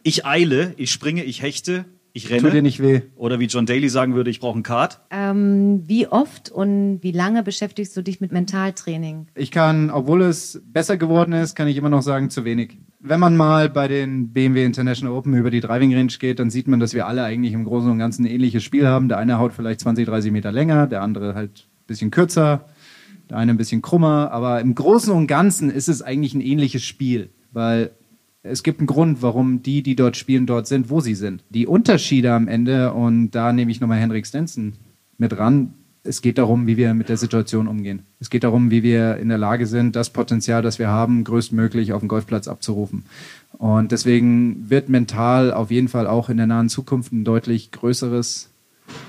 Ich 0.03 0.25
eile, 0.25 0.73
ich 0.77 0.91
springe, 0.91 1.23
ich 1.23 1.41
hechte, 1.41 1.85
ich 2.13 2.29
renne. 2.29 2.41
Tut 2.41 2.53
dir 2.53 2.61
nicht 2.61 2.81
weh. 2.81 3.01
Oder 3.15 3.39
wie 3.39 3.45
John 3.45 3.65
Daly 3.65 3.87
sagen 3.87 4.15
würde, 4.15 4.29
ich 4.29 4.39
brauche 4.39 4.55
einen 4.55 4.63
Kart. 4.63 4.99
Ähm, 5.11 5.83
wie 5.87 6.07
oft 6.07 6.49
und 6.49 6.99
wie 7.01 7.11
lange 7.11 7.41
beschäftigst 7.43 7.95
du 7.95 8.01
dich 8.01 8.19
mit 8.19 8.31
Mentaltraining? 8.31 9.27
Ich 9.35 9.51
kann, 9.51 9.89
obwohl 9.89 10.21
es 10.23 10.61
besser 10.65 10.97
geworden 10.97 11.33
ist, 11.33 11.55
kann 11.55 11.67
ich 11.67 11.77
immer 11.77 11.89
noch 11.89 12.01
sagen, 12.01 12.29
zu 12.29 12.43
wenig. 12.43 12.79
Wenn 12.99 13.19
man 13.19 13.37
mal 13.37 13.69
bei 13.69 13.87
den 13.87 14.33
BMW 14.33 14.65
International 14.65 15.15
Open 15.15 15.33
über 15.33 15.51
die 15.51 15.61
Driving 15.61 15.93
Range 15.95 16.11
geht, 16.19 16.39
dann 16.39 16.49
sieht 16.49 16.67
man, 16.67 16.79
dass 16.79 16.93
wir 16.93 17.07
alle 17.07 17.23
eigentlich 17.23 17.53
im 17.53 17.63
Großen 17.63 17.89
und 17.89 17.97
Ganzen 17.97 18.25
ein 18.25 18.31
ähnliches 18.31 18.63
Spiel 18.63 18.87
haben. 18.87 19.07
Der 19.07 19.17
eine 19.17 19.39
haut 19.39 19.53
vielleicht 19.53 19.79
20, 19.79 20.05
30 20.05 20.31
Meter 20.31 20.51
länger, 20.51 20.87
der 20.87 21.01
andere 21.01 21.33
halt 21.33 21.67
ein 21.69 21.87
bisschen 21.87 22.11
kürzer, 22.11 22.65
der 23.29 23.37
eine 23.37 23.53
ein 23.53 23.57
bisschen 23.57 23.81
krummer. 23.81 24.31
Aber 24.31 24.59
im 24.59 24.75
Großen 24.75 25.13
und 25.13 25.27
Ganzen 25.27 25.69
ist 25.71 25.87
es 25.87 26.01
eigentlich 26.01 26.33
ein 26.33 26.41
ähnliches 26.41 26.83
Spiel, 26.83 27.29
weil 27.51 27.91
es 28.43 28.63
gibt 28.63 28.79
einen 28.79 28.87
Grund, 28.87 29.21
warum 29.21 29.61
die, 29.61 29.83
die 29.83 29.95
dort 29.95 30.17
spielen, 30.17 30.45
dort 30.45 30.67
sind, 30.67 30.89
wo 30.89 30.99
sie 30.99 31.15
sind. 31.15 31.43
Die 31.49 31.67
Unterschiede 31.67 32.33
am 32.33 32.47
Ende, 32.47 32.93
und 32.93 33.31
da 33.31 33.53
nehme 33.53 33.71
ich 33.71 33.81
nochmal 33.81 33.99
Henrik 33.99 34.25
Stenson 34.25 34.73
mit 35.17 35.37
ran, 35.37 35.73
es 36.03 36.23
geht 36.23 36.39
darum, 36.39 36.65
wie 36.65 36.77
wir 36.77 36.95
mit 36.95 37.09
der 37.09 37.17
Situation 37.17 37.67
umgehen. 37.67 38.03
Es 38.19 38.31
geht 38.31 38.43
darum, 38.43 38.71
wie 38.71 38.81
wir 38.81 39.17
in 39.17 39.29
der 39.29 39.37
Lage 39.37 39.67
sind, 39.67 39.95
das 39.95 40.09
Potenzial, 40.09 40.63
das 40.63 40.79
wir 40.79 40.87
haben, 40.87 41.23
größtmöglich 41.23 41.93
auf 41.93 41.99
dem 41.99 42.07
Golfplatz 42.07 42.47
abzurufen. 42.47 43.03
Und 43.59 43.91
deswegen 43.91 44.69
wird 44.69 44.89
mental 44.89 45.53
auf 45.53 45.69
jeden 45.69 45.89
Fall 45.89 46.07
auch 46.07 46.29
in 46.29 46.37
der 46.37 46.47
nahen 46.47 46.69
Zukunft 46.69 47.11
ein 47.11 47.23
deutlich 47.23 47.69
größeres 47.69 48.50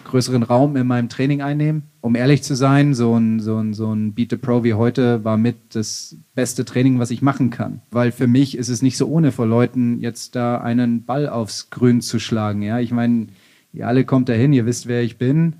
größeren 0.04 0.42
Raum 0.42 0.76
in 0.76 0.86
meinem 0.86 1.08
Training 1.08 1.40
einnehmen. 1.40 1.84
Um 2.00 2.14
ehrlich 2.16 2.42
zu 2.42 2.54
sein, 2.54 2.92
so 2.92 3.14
ein, 3.14 3.40
so 3.40 3.56
ein, 3.56 3.72
so 3.72 3.92
ein 3.92 4.12
Beat 4.12 4.30
the 4.30 4.36
Pro 4.36 4.62
wie 4.62 4.74
heute 4.74 5.24
war 5.24 5.38
mit 5.38 5.56
das 5.70 6.16
beste 6.34 6.64
Training, 6.64 6.98
was 6.98 7.10
ich 7.10 7.22
machen 7.22 7.50
kann. 7.50 7.80
Weil 7.90 8.12
für 8.12 8.26
mich 8.26 8.58
ist 8.58 8.68
es 8.68 8.82
nicht 8.82 8.96
so 8.96 9.08
ohne 9.08 9.32
vor 9.32 9.46
Leuten, 9.46 10.00
jetzt 10.00 10.36
da 10.36 10.58
einen 10.58 11.04
Ball 11.04 11.28
aufs 11.28 11.70
Grün 11.70 12.00
zu 12.02 12.18
schlagen. 12.18 12.62
Ja, 12.62 12.78
ich 12.78 12.92
meine, 12.92 13.28
ihr 13.72 13.86
alle 13.86 14.04
kommt 14.04 14.28
dahin, 14.28 14.52
ihr 14.52 14.66
wisst, 14.66 14.86
wer 14.86 15.02
ich 15.02 15.16
bin. 15.16 15.54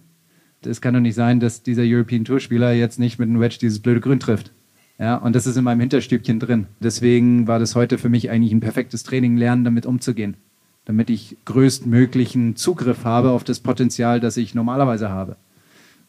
Es 0.65 0.81
kann 0.81 0.95
doch 0.95 1.01
nicht 1.01 1.15
sein, 1.15 1.41
dass 1.41 1.63
dieser 1.63 1.85
European 1.85 2.25
Tour 2.25 2.39
Spieler 2.39 2.73
jetzt 2.73 2.99
nicht 2.99 3.19
mit 3.19 3.29
einem 3.29 3.41
Wedge 3.41 3.59
dieses 3.61 3.81
blöde 3.81 4.01
Grün 4.01 4.21
trifft. 4.21 4.53
Ja, 4.99 5.17
und 5.17 5.35
das 5.35 5.47
ist 5.47 5.57
in 5.57 5.65
meinem 5.65 5.81
Hinterstübchen 5.81 6.39
drin. 6.39 6.67
Deswegen 6.81 7.47
war 7.49 7.59
das 7.59 7.75
heute 7.75 7.97
für 7.99 8.11
mich 8.11 8.31
eigentlich 8.31 8.53
ein 8.53 8.61
perfektes 8.61 9.03
Training, 9.03 9.37
lernen, 9.37 9.65
damit 9.65 9.87
umzugehen 9.87 10.37
damit 10.85 11.11
ich 11.11 11.37
größtmöglichen 11.45 12.57
Zugriff 12.57 13.05
habe 13.05 13.31
auf 13.31 13.45
das 13.45 13.61
Potenzial, 13.61 14.21
das 14.21 14.37
ich 14.37 14.55
normalerweise 14.55 15.11
habe. 15.11 15.37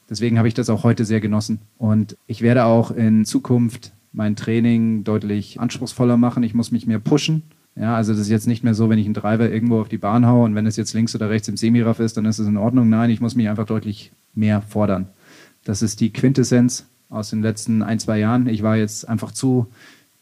Deswegen 0.10 0.38
habe 0.38 0.48
ich 0.48 0.54
das 0.54 0.70
auch 0.70 0.84
heute 0.84 1.06
sehr 1.06 1.22
genossen. 1.22 1.60
Und 1.78 2.18
ich 2.28 2.42
werde 2.42 2.66
auch 2.66 2.92
in 2.92 3.26
Zukunft 3.26 3.94
mein 4.12 4.36
Training 4.36 5.04
deutlich 5.04 5.60
anspruchsvoller 5.60 6.18
machen. 6.18 6.44
Ich 6.44 6.54
muss 6.54 6.72
mich 6.72 6.86
mehr 6.86 7.00
pushen. 7.00 7.44
Ja, 7.76 7.96
also 7.96 8.12
das 8.12 8.22
ist 8.22 8.30
jetzt 8.30 8.48
nicht 8.48 8.64
mehr 8.64 8.76
so, 8.76 8.90
wenn 8.90 9.00
ich 9.00 9.06
einen 9.06 9.16
Driver 9.16 9.50
irgendwo 9.50 9.80
auf 9.80 9.90
die 9.90 9.98
Bahn 9.98 10.28
haue 10.28 10.46
und 10.46 10.54
wenn 10.54 10.68
es 10.68 10.76
jetzt 10.76 10.94
links 10.94 11.16
oder 11.16 11.30
rechts 11.30 11.48
im 11.48 11.58
Semiraff 11.58 12.00
ist, 12.00 12.18
dann 12.18 12.26
ist 12.26 12.38
es 12.38 12.48
in 12.48 12.58
Ordnung. 12.58 12.90
Nein, 12.90 13.10
ich 13.10 13.22
muss 13.22 13.36
mich 13.36 13.50
einfach 13.50 13.66
deutlich 13.66 14.12
mehr 14.36 14.62
fordern. 14.62 15.08
Das 15.64 15.82
ist 15.82 16.00
die 16.00 16.14
Quintessenz 16.14 16.86
aus 17.10 17.32
den 17.32 17.42
letzten 17.42 17.82
ein, 17.82 18.00
zwei 18.00 18.20
Jahren. 18.20 18.48
Ich 18.48 18.62
war 18.62 18.78
jetzt 18.78 19.08
einfach 19.10 19.32
zu 19.32 19.68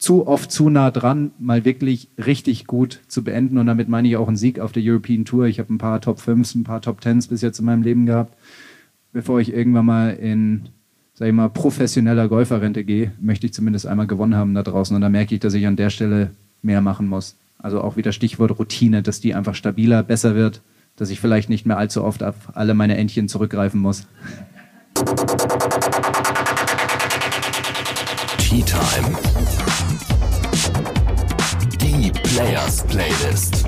zu 0.02 0.26
oft 0.26 0.52
zu 0.52 0.70
nah 0.70 0.90
dran, 0.90 1.30
mal 1.38 1.64
wirklich 1.64 2.10
richtig 2.18 2.66
gut 2.66 3.02
zu 3.08 3.24
beenden. 3.24 3.60
Und 3.60 3.68
damit 3.68 3.88
meine 3.88 4.08
ich 4.08 4.18
auch 4.18 4.28
einen 4.28 4.36
Sieg 4.36 4.60
auf 4.60 4.72
der 4.72 4.82
European 4.84 5.26
Tour. 5.26 5.46
Ich 5.46 5.60
habe 5.60 5.72
ein 5.72 5.78
paar 5.78 6.02
Top 6.02 6.20
5s, 6.20 6.56
ein 6.56 6.64
paar 6.64 6.82
Top 6.82 7.02
10s 7.02 7.30
bis 7.30 7.42
jetzt 7.42 7.60
in 7.60 7.66
meinem 7.66 7.84
Leben 7.84 8.08
gehabt. 8.08 8.36
Bevor 9.14 9.40
ich 9.40 9.54
irgendwann 9.54 9.86
mal 9.86 10.10
in, 10.10 10.70
sag 11.14 11.28
ich 11.28 11.34
mal, 11.36 11.50
professioneller 11.50 12.28
Golferrente 12.28 12.84
gehe, 12.84 13.12
möchte 13.22 13.46
ich 13.46 13.54
zumindest 13.54 13.86
einmal 13.86 14.08
gewonnen 14.08 14.36
haben 14.36 14.56
da 14.56 14.64
draußen. 14.64 14.96
Und 14.96 15.04
da 15.04 15.10
merke 15.10 15.36
ich, 15.36 15.40
dass 15.40 15.54
ich 15.54 15.68
an 15.68 15.76
der 15.76 15.92
Stelle 15.92 16.32
mehr 16.64 16.82
machen 16.82 17.08
muss. 17.08 17.38
Also 17.60 17.80
auch 17.82 17.96
wieder 17.96 18.12
Stichwort 18.12 18.58
Routine, 18.58 19.04
dass 19.04 19.22
die 19.22 19.36
einfach 19.36 19.54
stabiler, 19.54 20.02
besser 20.02 20.34
wird, 20.34 20.62
dass 20.96 21.12
ich 21.12 21.20
vielleicht 21.20 21.48
nicht 21.48 21.68
mehr 21.68 21.78
allzu 21.78 22.04
oft 22.04 22.24
auf 22.24 22.36
alle 22.56 22.74
meine 22.74 22.98
Entchen 22.98 23.28
zurückgreifen 23.28 23.80
muss. 23.80 24.08
Tea 28.40 28.64
Time. 28.64 29.61
Players 32.34 32.88
Playlist. 32.88 33.66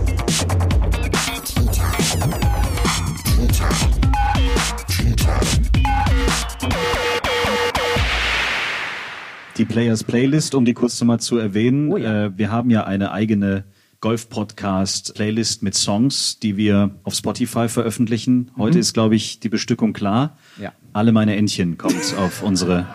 Die 9.58 9.65
Players 9.65 10.06
Playlist, 10.06 10.56
um 10.56 10.63
die 10.63 10.73
kurz 10.73 10.97
nochmal 11.02 11.19
zu 11.19 11.38
erwähnen. 11.38 11.91
Oh 11.91 11.97
ja. 11.97 12.28
äh, 12.28 12.38
wir 12.38 12.52
haben 12.52 12.69
ja 12.69 12.86
eine 12.86 13.12
eigene 13.12 13.65
Golf-Podcast-Playlist 13.99 15.62
mit 15.62 15.76
Songs, 15.76 16.39
die 16.39 16.56
wir 16.56 16.91
auf 17.04 17.15
Spotify 17.15 17.67
veröffentlichen. 17.67 18.52
Heute 18.58 18.80
ist, 18.80 18.93
glaube 18.93 19.15
ich, 19.15 19.41
die 19.41 19.49
Bestückung 19.49 19.91
klar. 19.91 20.38
Ja. 20.58 20.71
Alle 20.93 21.12
meine 21.12 21.36
Entchen 21.36 21.78
kommt 21.78 22.15
auf 22.17 22.41
unsere, 22.41 22.88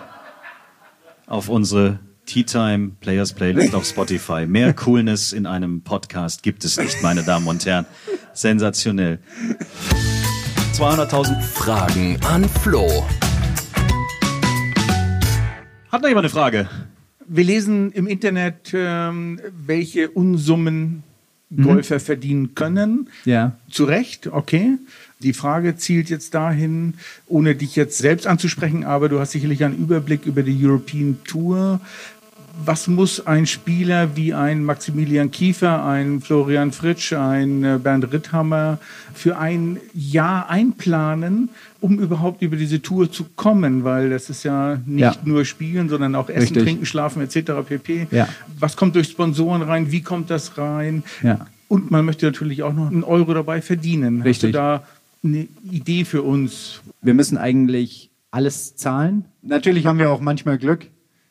auf 1.26 1.50
unsere 1.50 2.00
Tea 2.29 2.45
Time 2.45 2.91
Players 3.01 3.33
Playlist 3.33 3.75
auf 3.75 3.87
Spotify. 3.87 4.45
Mehr 4.47 4.75
Coolness 4.75 5.33
in 5.33 5.47
einem 5.47 5.81
Podcast 5.81 6.43
gibt 6.43 6.62
es 6.62 6.79
nicht, 6.79 7.03
meine 7.03 7.23
Damen 7.23 7.47
und 7.47 7.64
Herren. 7.64 7.87
Sensationell. 8.35 9.19
200.000. 10.75 11.41
Fragen 11.41 12.19
an 12.27 12.47
Flo. 12.47 12.87
Hat 15.91 16.03
noch 16.03 16.09
jemand 16.09 16.27
eine 16.27 16.29
Frage? 16.29 16.69
Wir 17.27 17.45
lesen 17.45 17.93
im 17.93 18.07
Internet, 18.07 18.73
ähm, 18.75 19.41
welche 19.67 20.11
Unsummen 20.11 21.05
Golfer 21.57 21.99
verdienen 21.99 22.55
können. 22.55 23.09
Ja. 23.25 23.57
Zu 23.71 23.85
Recht, 23.85 24.27
okay. 24.27 24.77
Die 25.21 25.33
Frage 25.33 25.77
zielt 25.77 26.11
jetzt 26.11 26.35
dahin, 26.35 26.95
ohne 27.27 27.55
dich 27.55 27.75
jetzt 27.75 27.99
selbst 27.99 28.27
anzusprechen, 28.27 28.85
aber 28.85 29.09
du 29.09 29.19
hast 29.19 29.33
sicherlich 29.33 29.64
einen 29.64 29.79
Überblick 29.79 30.27
über 30.27 30.43
die 30.43 30.64
European 30.64 31.19
Tour. 31.25 31.81
Was 32.64 32.88
muss 32.88 33.25
ein 33.27 33.47
Spieler 33.47 34.16
wie 34.16 34.35
ein 34.35 34.64
Maximilian 34.64 35.31
Kiefer, 35.31 35.85
ein 35.85 36.21
Florian 36.21 36.73
Fritsch, 36.73 37.12
ein 37.12 37.62
äh, 37.62 37.79
Bernd 37.81 38.12
Ritthammer 38.12 38.79
für 39.14 39.38
ein 39.38 39.79
Jahr 39.94 40.51
einplanen, 40.51 41.51
um 41.81 42.01
überhaupt 42.01 42.42
über 42.42 42.57
diese 42.57 42.83
Tour 42.83 43.12
zu 43.12 43.25
kommen? 43.37 43.85
Weil 43.85 44.11
das 44.11 44.29
ist 44.29 44.42
ja 44.42 44.81
nicht 44.87 45.01
Ja. 45.01 45.14
nur 45.25 45.44
Spielen, 45.44 45.88
sondern 45.88 46.14
auch 46.16 46.29
Essen, 46.29 46.40
Richtig. 46.40 46.64
Trinken, 46.64 46.87
Schlafen 46.87 47.23
etc. 47.23 47.53
pp. 47.66 48.09
Ja. 48.11 48.29
Was 48.59 48.77
kommt 48.77 48.97
durch 48.97 49.09
Sponsoren 49.09 49.62
rein? 49.62 49.92
Wie 49.92 50.03
kommt 50.03 50.29
das 50.29 50.59
rein? 50.59 51.05
Ja. 51.23 51.47
Und 51.68 51.90
man 51.90 52.05
möchte 52.05 52.27
natürlich 52.27 52.62
auch 52.64 52.73
noch 52.73 52.90
einen 52.90 53.05
Euro 53.05 53.35
dabei 53.35 53.62
verdienen. 53.62 54.23
Richtig. 54.23 54.49
Hast 54.49 54.55
du 54.55 54.59
da 54.59 54.83
eine 55.23 55.47
Idee 55.71 56.05
für 56.05 56.23
uns? 56.23 56.81
Wir 57.03 57.14
müssen 57.14 57.38
eigentlich 57.38 58.11
alles 58.31 58.75
zahlen. 58.75 59.27
Natürlich 59.42 59.87
haben 59.87 59.99
wir 59.99 60.11
auch 60.11 60.21
manchmal 60.21 60.59
Glück, 60.59 60.87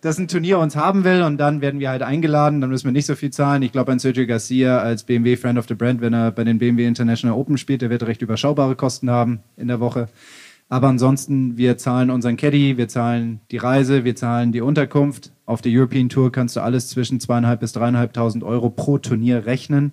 dass 0.07 0.17
ein 0.17 0.29
Turnier 0.29 0.57
uns 0.57 0.77
haben 0.77 1.03
will 1.03 1.21
und 1.21 1.37
dann 1.37 1.59
werden 1.59 1.81
wir 1.81 1.89
halt 1.89 2.01
eingeladen, 2.01 2.61
dann 2.61 2.69
müssen 2.69 2.85
wir 2.85 2.93
nicht 2.93 3.05
so 3.05 3.15
viel 3.15 3.29
zahlen. 3.29 3.61
Ich 3.61 3.73
glaube, 3.73 3.91
ein 3.91 3.99
Sergio 3.99 4.25
Garcia 4.25 4.79
als 4.79 5.03
BMW 5.03 5.35
Friend 5.35 5.59
of 5.59 5.67
the 5.67 5.75
Brand, 5.75 5.99
wenn 5.99 6.13
er 6.13 6.31
bei 6.31 6.45
den 6.45 6.59
BMW 6.59 6.87
International 6.87 7.37
Open 7.37 7.57
spielt, 7.57 7.81
der 7.81 7.89
wird 7.89 8.03
recht 8.03 8.21
überschaubare 8.21 8.77
Kosten 8.77 9.09
haben 9.09 9.41
in 9.57 9.67
der 9.67 9.81
Woche. 9.81 10.07
Aber 10.69 10.87
ansonsten, 10.87 11.57
wir 11.57 11.77
zahlen 11.77 12.09
unseren 12.09 12.37
Caddy, 12.37 12.77
wir 12.77 12.87
zahlen 12.87 13.41
die 13.51 13.57
Reise, 13.57 14.05
wir 14.05 14.15
zahlen 14.15 14.53
die 14.53 14.61
Unterkunft. 14.61 15.33
Auf 15.45 15.61
der 15.61 15.73
European 15.73 16.07
Tour 16.07 16.31
kannst 16.31 16.55
du 16.55 16.61
alles 16.61 16.87
zwischen 16.87 17.19
zweieinhalb 17.19 17.59
bis 17.59 17.73
dreieinhalbtausend 17.73 18.45
Euro 18.45 18.69
pro 18.69 18.97
Turnier 18.97 19.45
rechnen. 19.45 19.91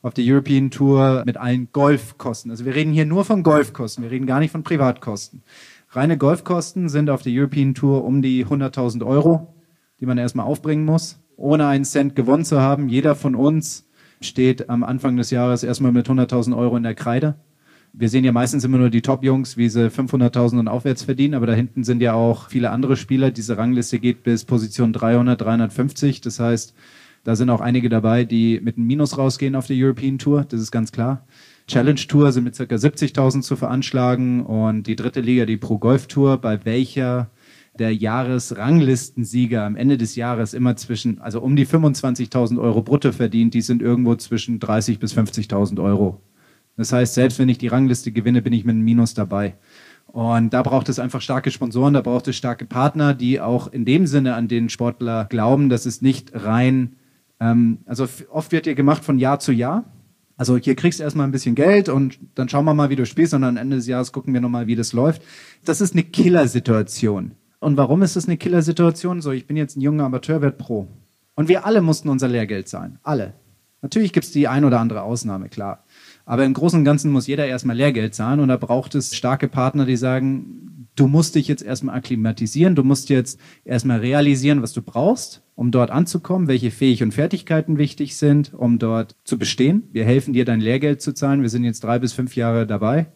Auf 0.00 0.14
der 0.14 0.24
European 0.24 0.70
Tour 0.70 1.24
mit 1.26 1.36
allen 1.36 1.70
Golfkosten. 1.72 2.52
Also 2.52 2.64
wir 2.64 2.76
reden 2.76 2.92
hier 2.92 3.06
nur 3.06 3.24
von 3.24 3.42
Golfkosten, 3.42 4.04
wir 4.04 4.12
reden 4.12 4.26
gar 4.26 4.38
nicht 4.38 4.52
von 4.52 4.62
Privatkosten. 4.62 5.42
Reine 5.90 6.18
Golfkosten 6.18 6.88
sind 6.88 7.08
auf 7.08 7.22
der 7.22 7.32
European 7.32 7.74
Tour 7.74 8.04
um 8.04 8.20
die 8.20 8.44
100.000 8.44 9.04
Euro, 9.06 9.54
die 10.00 10.06
man 10.06 10.18
erstmal 10.18 10.46
aufbringen 10.46 10.84
muss, 10.84 11.20
ohne 11.36 11.66
einen 11.66 11.84
Cent 11.84 12.16
gewonnen 12.16 12.44
zu 12.44 12.60
haben. 12.60 12.88
Jeder 12.88 13.14
von 13.14 13.34
uns 13.34 13.88
steht 14.20 14.68
am 14.68 14.84
Anfang 14.84 15.16
des 15.16 15.30
Jahres 15.30 15.62
erstmal 15.62 15.92
mit 15.92 16.08
100.000 16.08 16.56
Euro 16.56 16.76
in 16.76 16.82
der 16.82 16.94
Kreide. 16.94 17.36
Wir 17.92 18.10
sehen 18.10 18.24
ja 18.24 18.32
meistens 18.32 18.62
immer 18.64 18.76
nur 18.76 18.90
die 18.90 19.00
Top-Jungs, 19.00 19.56
wie 19.56 19.70
sie 19.70 19.90
500.000 19.90 20.58
und 20.58 20.68
aufwärts 20.68 21.04
verdienen, 21.04 21.34
aber 21.34 21.46
da 21.46 21.54
hinten 21.54 21.82
sind 21.82 22.02
ja 22.02 22.12
auch 22.12 22.50
viele 22.50 22.70
andere 22.70 22.96
Spieler. 22.96 23.30
Diese 23.30 23.56
Rangliste 23.56 23.98
geht 23.98 24.22
bis 24.22 24.44
Position 24.44 24.92
300, 24.92 25.40
350. 25.40 26.20
Das 26.20 26.38
heißt, 26.38 26.74
da 27.24 27.36
sind 27.36 27.48
auch 27.48 27.62
einige 27.62 27.88
dabei, 27.88 28.24
die 28.24 28.60
mit 28.62 28.76
einem 28.76 28.86
Minus 28.86 29.16
rausgehen 29.16 29.54
auf 29.54 29.66
der 29.66 29.76
European 29.78 30.18
Tour. 30.18 30.44
Das 30.46 30.60
ist 30.60 30.70
ganz 30.70 30.92
klar. 30.92 31.26
Challenge 31.66 32.00
Tour 32.06 32.30
sind 32.32 32.44
mit 32.44 32.56
ca. 32.56 32.62
70.000 32.62 33.40
zu 33.40 33.56
veranschlagen 33.56 34.44
und 34.44 34.86
die 34.86 34.94
dritte 34.94 35.20
Liga, 35.20 35.46
die 35.46 35.56
Pro 35.56 35.78
Golf 35.78 36.06
Tour, 36.06 36.36
bei 36.36 36.64
welcher 36.64 37.30
der 37.78 37.94
Jahresranglistensieger 37.94 39.64
am 39.64 39.76
Ende 39.76 39.96
des 39.96 40.16
Jahres 40.16 40.54
immer 40.54 40.76
zwischen, 40.76 41.20
also 41.20 41.40
um 41.40 41.56
die 41.56 41.66
25.000 41.66 42.60
Euro 42.60 42.82
brutto 42.82 43.12
verdient, 43.12 43.54
die 43.54 43.60
sind 43.60 43.82
irgendwo 43.82 44.14
zwischen 44.16 44.58
30.000 44.58 44.98
bis 44.98 45.16
50.000 45.16 45.82
Euro. 45.82 46.20
Das 46.76 46.92
heißt, 46.92 47.14
selbst 47.14 47.38
wenn 47.38 47.48
ich 47.48 47.58
die 47.58 47.68
Rangliste 47.68 48.12
gewinne, 48.12 48.42
bin 48.42 48.52
ich 48.52 48.64
mit 48.64 48.74
einem 48.74 48.84
Minus 48.84 49.14
dabei. 49.14 49.54
Und 50.06 50.52
da 50.52 50.62
braucht 50.62 50.88
es 50.88 50.98
einfach 50.98 51.20
starke 51.20 51.50
Sponsoren, 51.50 51.94
da 51.94 52.00
braucht 52.00 52.28
es 52.28 52.36
starke 52.36 52.64
Partner, 52.64 53.14
die 53.14 53.40
auch 53.40 53.72
in 53.72 53.84
dem 53.84 54.06
Sinne 54.06 54.34
an 54.34 54.48
den 54.48 54.68
Sportler 54.68 55.26
glauben, 55.26 55.68
dass 55.68 55.86
es 55.86 56.00
nicht 56.00 56.32
rein, 56.34 56.96
ähm, 57.40 57.78
also 57.86 58.06
oft 58.30 58.52
wird 58.52 58.64
hier 58.64 58.74
gemacht 58.74 59.04
von 59.04 59.18
Jahr 59.18 59.40
zu 59.40 59.52
Jahr. 59.52 59.84
Also 60.38 60.56
hier 60.58 60.74
kriegst 60.74 61.00
du 61.00 61.02
erstmal 61.02 61.26
ein 61.26 61.32
bisschen 61.32 61.54
Geld 61.54 61.88
und 61.88 62.18
dann 62.34 62.48
schauen 62.48 62.66
wir 62.66 62.74
mal, 62.74 62.90
wie 62.90 62.96
du 62.96 63.06
spielst 63.06 63.32
und 63.32 63.42
am 63.42 63.56
Ende 63.56 63.76
des 63.76 63.86
Jahres 63.86 64.12
gucken 64.12 64.34
wir 64.34 64.40
nochmal, 64.40 64.66
wie 64.66 64.76
das 64.76 64.92
läuft. 64.92 65.22
Das 65.64 65.80
ist 65.80 65.94
eine 65.94 66.02
Killersituation. 66.02 67.32
Und 67.66 67.76
warum 67.76 68.02
ist 68.02 68.14
das 68.14 68.26
eine 68.26 68.36
Killersituation? 68.36 69.20
So, 69.20 69.32
ich 69.32 69.48
bin 69.48 69.56
jetzt 69.56 69.76
ein 69.76 69.80
junger 69.80 70.04
Amateur, 70.04 70.40
werd 70.40 70.56
Pro. 70.56 70.86
Und 71.34 71.48
wir 71.48 71.66
alle 71.66 71.82
mussten 71.82 72.08
unser 72.08 72.28
Lehrgeld 72.28 72.68
zahlen. 72.68 73.00
Alle. 73.02 73.34
Natürlich 73.82 74.12
gibt 74.12 74.24
es 74.24 74.30
die 74.30 74.46
ein 74.46 74.64
oder 74.64 74.78
andere 74.78 75.02
Ausnahme, 75.02 75.48
klar. 75.48 75.82
Aber 76.26 76.44
im 76.44 76.54
Großen 76.54 76.78
und 76.78 76.84
Ganzen 76.84 77.10
muss 77.10 77.26
jeder 77.26 77.44
erstmal 77.44 77.74
Lehrgeld 77.74 78.14
zahlen 78.14 78.38
und 78.38 78.50
da 78.50 78.56
braucht 78.56 78.94
es 78.94 79.16
starke 79.16 79.48
Partner, 79.48 79.84
die 79.84 79.96
sagen, 79.96 80.86
du 80.94 81.08
musst 81.08 81.34
dich 81.34 81.48
jetzt 81.48 81.64
erstmal 81.64 81.96
akklimatisieren, 81.96 82.76
du 82.76 82.84
musst 82.84 83.08
jetzt 83.08 83.40
erstmal 83.64 83.98
realisieren, 83.98 84.62
was 84.62 84.72
du 84.72 84.80
brauchst, 84.80 85.42
um 85.56 85.72
dort 85.72 85.90
anzukommen, 85.90 86.46
welche 86.46 86.70
Fähig 86.70 87.02
und 87.02 87.14
Fertigkeiten 87.14 87.78
wichtig 87.78 88.16
sind, 88.16 88.54
um 88.54 88.78
dort 88.78 89.16
zu 89.24 89.38
bestehen. 89.38 89.88
Wir 89.90 90.04
helfen 90.04 90.34
dir, 90.34 90.44
dein 90.44 90.60
Lehrgeld 90.60 91.02
zu 91.02 91.14
zahlen. 91.14 91.42
Wir 91.42 91.50
sind 91.50 91.64
jetzt 91.64 91.82
drei 91.82 91.98
bis 91.98 92.12
fünf 92.12 92.36
Jahre 92.36 92.64
dabei 92.64 93.06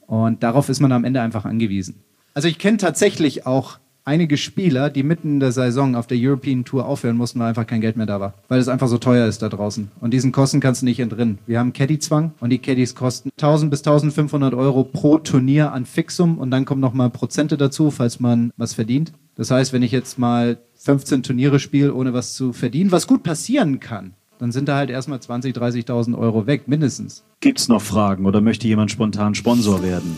und 0.00 0.42
darauf 0.42 0.68
ist 0.68 0.80
man 0.80 0.92
am 0.92 1.04
Ende 1.04 1.22
einfach 1.22 1.46
angewiesen. 1.46 2.02
Also 2.34 2.48
ich 2.48 2.58
kenne 2.58 2.76
tatsächlich 2.76 3.46
auch 3.46 3.78
einige 4.06 4.36
Spieler, 4.36 4.88
die 4.88 5.02
mitten 5.02 5.34
in 5.34 5.40
der 5.40 5.52
Saison 5.52 5.96
auf 5.96 6.06
der 6.06 6.16
European 6.18 6.64
Tour 6.64 6.86
aufhören 6.86 7.16
mussten, 7.16 7.40
weil 7.40 7.48
einfach 7.48 7.66
kein 7.66 7.80
Geld 7.82 7.96
mehr 7.96 8.06
da 8.06 8.20
war. 8.20 8.34
Weil 8.48 8.60
es 8.60 8.68
einfach 8.68 8.88
so 8.88 8.98
teuer 8.98 9.26
ist 9.26 9.42
da 9.42 9.48
draußen. 9.48 9.90
Und 10.00 10.14
diesen 10.14 10.32
Kosten 10.32 10.60
kannst 10.60 10.80
du 10.80 10.86
nicht 10.86 11.00
entrinnen. 11.00 11.38
Wir 11.46 11.58
haben 11.58 11.72
Caddy-Zwang 11.72 12.32
und 12.40 12.50
die 12.50 12.58
Caddies 12.58 12.94
kosten 12.94 13.30
1000 13.30 13.70
bis 13.70 13.80
1500 13.80 14.54
Euro 14.54 14.84
pro 14.84 15.18
Turnier 15.18 15.72
an 15.72 15.84
Fixum 15.84 16.38
und 16.38 16.50
dann 16.50 16.64
kommen 16.64 16.80
nochmal 16.80 17.10
Prozente 17.10 17.56
dazu, 17.56 17.90
falls 17.90 18.20
man 18.20 18.52
was 18.56 18.74
verdient. 18.74 19.12
Das 19.34 19.50
heißt, 19.50 19.72
wenn 19.72 19.82
ich 19.82 19.92
jetzt 19.92 20.18
mal 20.18 20.58
15 20.76 21.22
Turniere 21.22 21.58
spiele, 21.58 21.92
ohne 21.92 22.14
was 22.14 22.34
zu 22.34 22.52
verdienen, 22.52 22.92
was 22.92 23.06
gut 23.06 23.22
passieren 23.22 23.80
kann, 23.80 24.14
dann 24.38 24.52
sind 24.52 24.68
da 24.68 24.76
halt 24.76 24.90
erstmal 24.90 25.18
20.000, 25.18 25.56
30.000 25.86 26.16
Euro 26.16 26.46
weg, 26.46 26.68
mindestens. 26.68 27.24
Gibt's 27.40 27.68
noch 27.68 27.82
Fragen 27.82 28.24
oder 28.26 28.40
möchte 28.40 28.68
jemand 28.68 28.90
spontan 28.90 29.34
Sponsor 29.34 29.82
werden? 29.82 30.16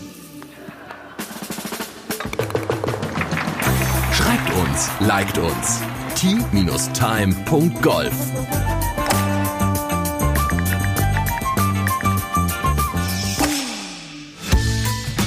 Uns, 4.79 4.89
liked 5.01 5.37
uns. 5.37 5.81
t-time.golf 6.15 8.13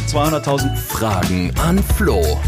200.000 0.09 0.77
Fragen 0.77 1.53
an 1.59 1.83
Flo. 1.97 2.39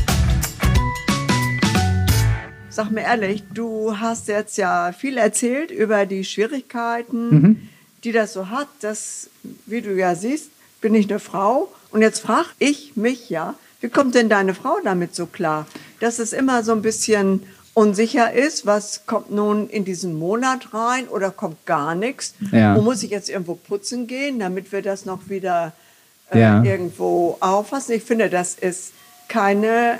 Sag 2.69 2.91
mir 2.91 3.03
ehrlich, 3.03 3.43
du 3.55 3.99
hast 3.99 4.29
jetzt 4.29 4.59
ja 4.59 4.93
viel 4.93 5.17
erzählt 5.17 5.71
über 5.71 6.07
die 6.07 6.25
Schwierigkeiten, 6.25 7.29
Mhm. 7.31 7.69
die 8.03 8.13
das 8.13 8.33
so 8.33 8.51
hat. 8.51 8.69
Das, 8.81 9.31
wie 9.67 9.81
du 9.81 9.95
ja 9.97 10.15
siehst, 10.15 10.51
bin 10.81 10.95
ich 10.95 11.09
eine 11.09 11.21
Frau. 11.21 11.73
Und 11.91 12.03
jetzt 12.03 12.21
frage 12.21 12.49
ich 12.59 12.97
mich 12.97 13.31
ja, 13.31 13.55
wie 13.85 13.91
kommt 13.91 14.15
denn 14.15 14.31
deine 14.31 14.55
Frau 14.55 14.79
damit 14.83 15.15
so 15.15 15.27
klar, 15.27 15.67
dass 16.01 16.19
es 16.19 16.33
immer 16.33 16.63
so 16.65 16.73
ein 16.73 16.81
bisschen 16.81 17.43
unsicher 17.75 18.33
ist, 18.33 18.65
was 18.65 19.03
kommt 19.05 19.31
nun 19.31 19.69
in 19.69 19.85
diesen 19.85 20.15
Monat 20.15 20.73
rein 20.73 21.07
oder 21.07 21.31
kommt 21.31 21.67
gar 21.67 21.95
nichts? 21.95 22.33
Ja. 22.51 22.75
Wo 22.77 22.81
muss 22.81 23.03
ich 23.03 23.11
jetzt 23.11 23.29
irgendwo 23.29 23.57
putzen 23.57 24.07
gehen, 24.07 24.39
damit 24.39 24.73
wir 24.73 24.81
das 24.81 25.05
noch 25.05 25.29
wieder 25.29 25.73
äh, 26.33 26.41
Ja. 26.41 26.63
irgendwo 26.65 27.37
auffassen? 27.41 27.93
Ich 27.93 28.05
finde, 28.05 28.31
das 28.31 28.55
ist 28.55 28.93
keine, 29.29 29.99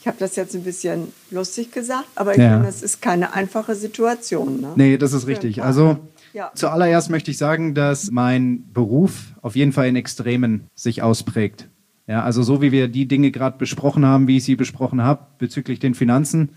ich 0.00 0.08
habe 0.08 0.16
das 0.18 0.34
jetzt 0.34 0.56
ein 0.56 0.64
bisschen 0.64 1.12
lustig 1.30 1.70
gesagt, 1.70 2.08
aber 2.16 2.32
ich 2.32 2.38
Ja. 2.38 2.54
finde, 2.54 2.66
das 2.66 2.82
ist 2.82 3.00
keine 3.00 3.32
einfache 3.32 3.76
Situation. 3.76 4.60
Ne? 4.60 4.72
Nee, 4.74 4.98
das 4.98 5.12
ist 5.12 5.28
richtig. 5.28 5.62
Also 5.62 5.98
Ja. 6.32 6.50
zuallererst 6.56 7.10
möchte 7.10 7.30
ich 7.30 7.38
sagen, 7.38 7.76
dass 7.76 8.10
mein 8.10 8.64
Beruf 8.72 9.34
auf 9.40 9.54
jeden 9.54 9.70
Fall 9.72 9.86
in 9.86 9.94
Extremen 9.94 10.66
sich 10.74 11.02
ausprägt. 11.02 11.68
Ja, 12.10 12.24
also 12.24 12.42
so 12.42 12.60
wie 12.60 12.72
wir 12.72 12.88
die 12.88 13.06
Dinge 13.06 13.30
gerade 13.30 13.56
besprochen 13.56 14.04
haben, 14.04 14.26
wie 14.26 14.38
ich 14.38 14.42
sie 14.42 14.56
besprochen 14.56 15.00
habe, 15.00 15.28
bezüglich 15.38 15.78
den 15.78 15.94
Finanzen, 15.94 16.48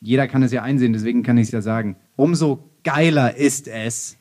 jeder 0.00 0.26
kann 0.26 0.42
es 0.42 0.52
ja 0.52 0.62
einsehen, 0.62 0.94
deswegen 0.94 1.22
kann 1.22 1.36
ich 1.36 1.48
es 1.48 1.52
ja 1.52 1.60
sagen. 1.60 1.96
Umso 2.16 2.70
geiler 2.82 3.36
ist 3.36 3.68
es, 3.68 4.16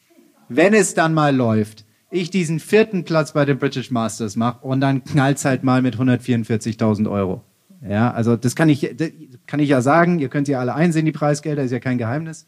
wenn 0.49 0.73
es 0.73 0.93
dann 0.93 1.13
mal 1.13 1.33
läuft, 1.33 1.85
ich 2.11 2.29
diesen 2.29 2.59
vierten 2.59 3.05
Platz 3.05 3.31
bei 3.31 3.45
den 3.45 3.57
British 3.57 3.89
Masters 3.89 4.35
mache 4.35 4.67
und 4.67 4.81
dann 4.81 5.05
knallt's 5.05 5.45
halt 5.45 5.63
mal 5.63 5.81
mit 5.81 5.95
144.000 5.95 7.09
Euro. 7.09 7.41
Ja, 7.87 8.11
also 8.11 8.35
das 8.35 8.53
kann 8.57 8.67
ich, 8.67 8.81
das 8.97 9.11
kann 9.47 9.61
ich 9.61 9.69
ja 9.69 9.81
sagen. 9.81 10.19
Ihr 10.19 10.27
könnt 10.27 10.49
ja 10.49 10.59
alle 10.59 10.75
einsehen, 10.75 11.05
die 11.05 11.13
Preisgelder, 11.13 11.63
ist 11.63 11.71
ja 11.71 11.79
kein 11.79 11.97
Geheimnis. 11.97 12.47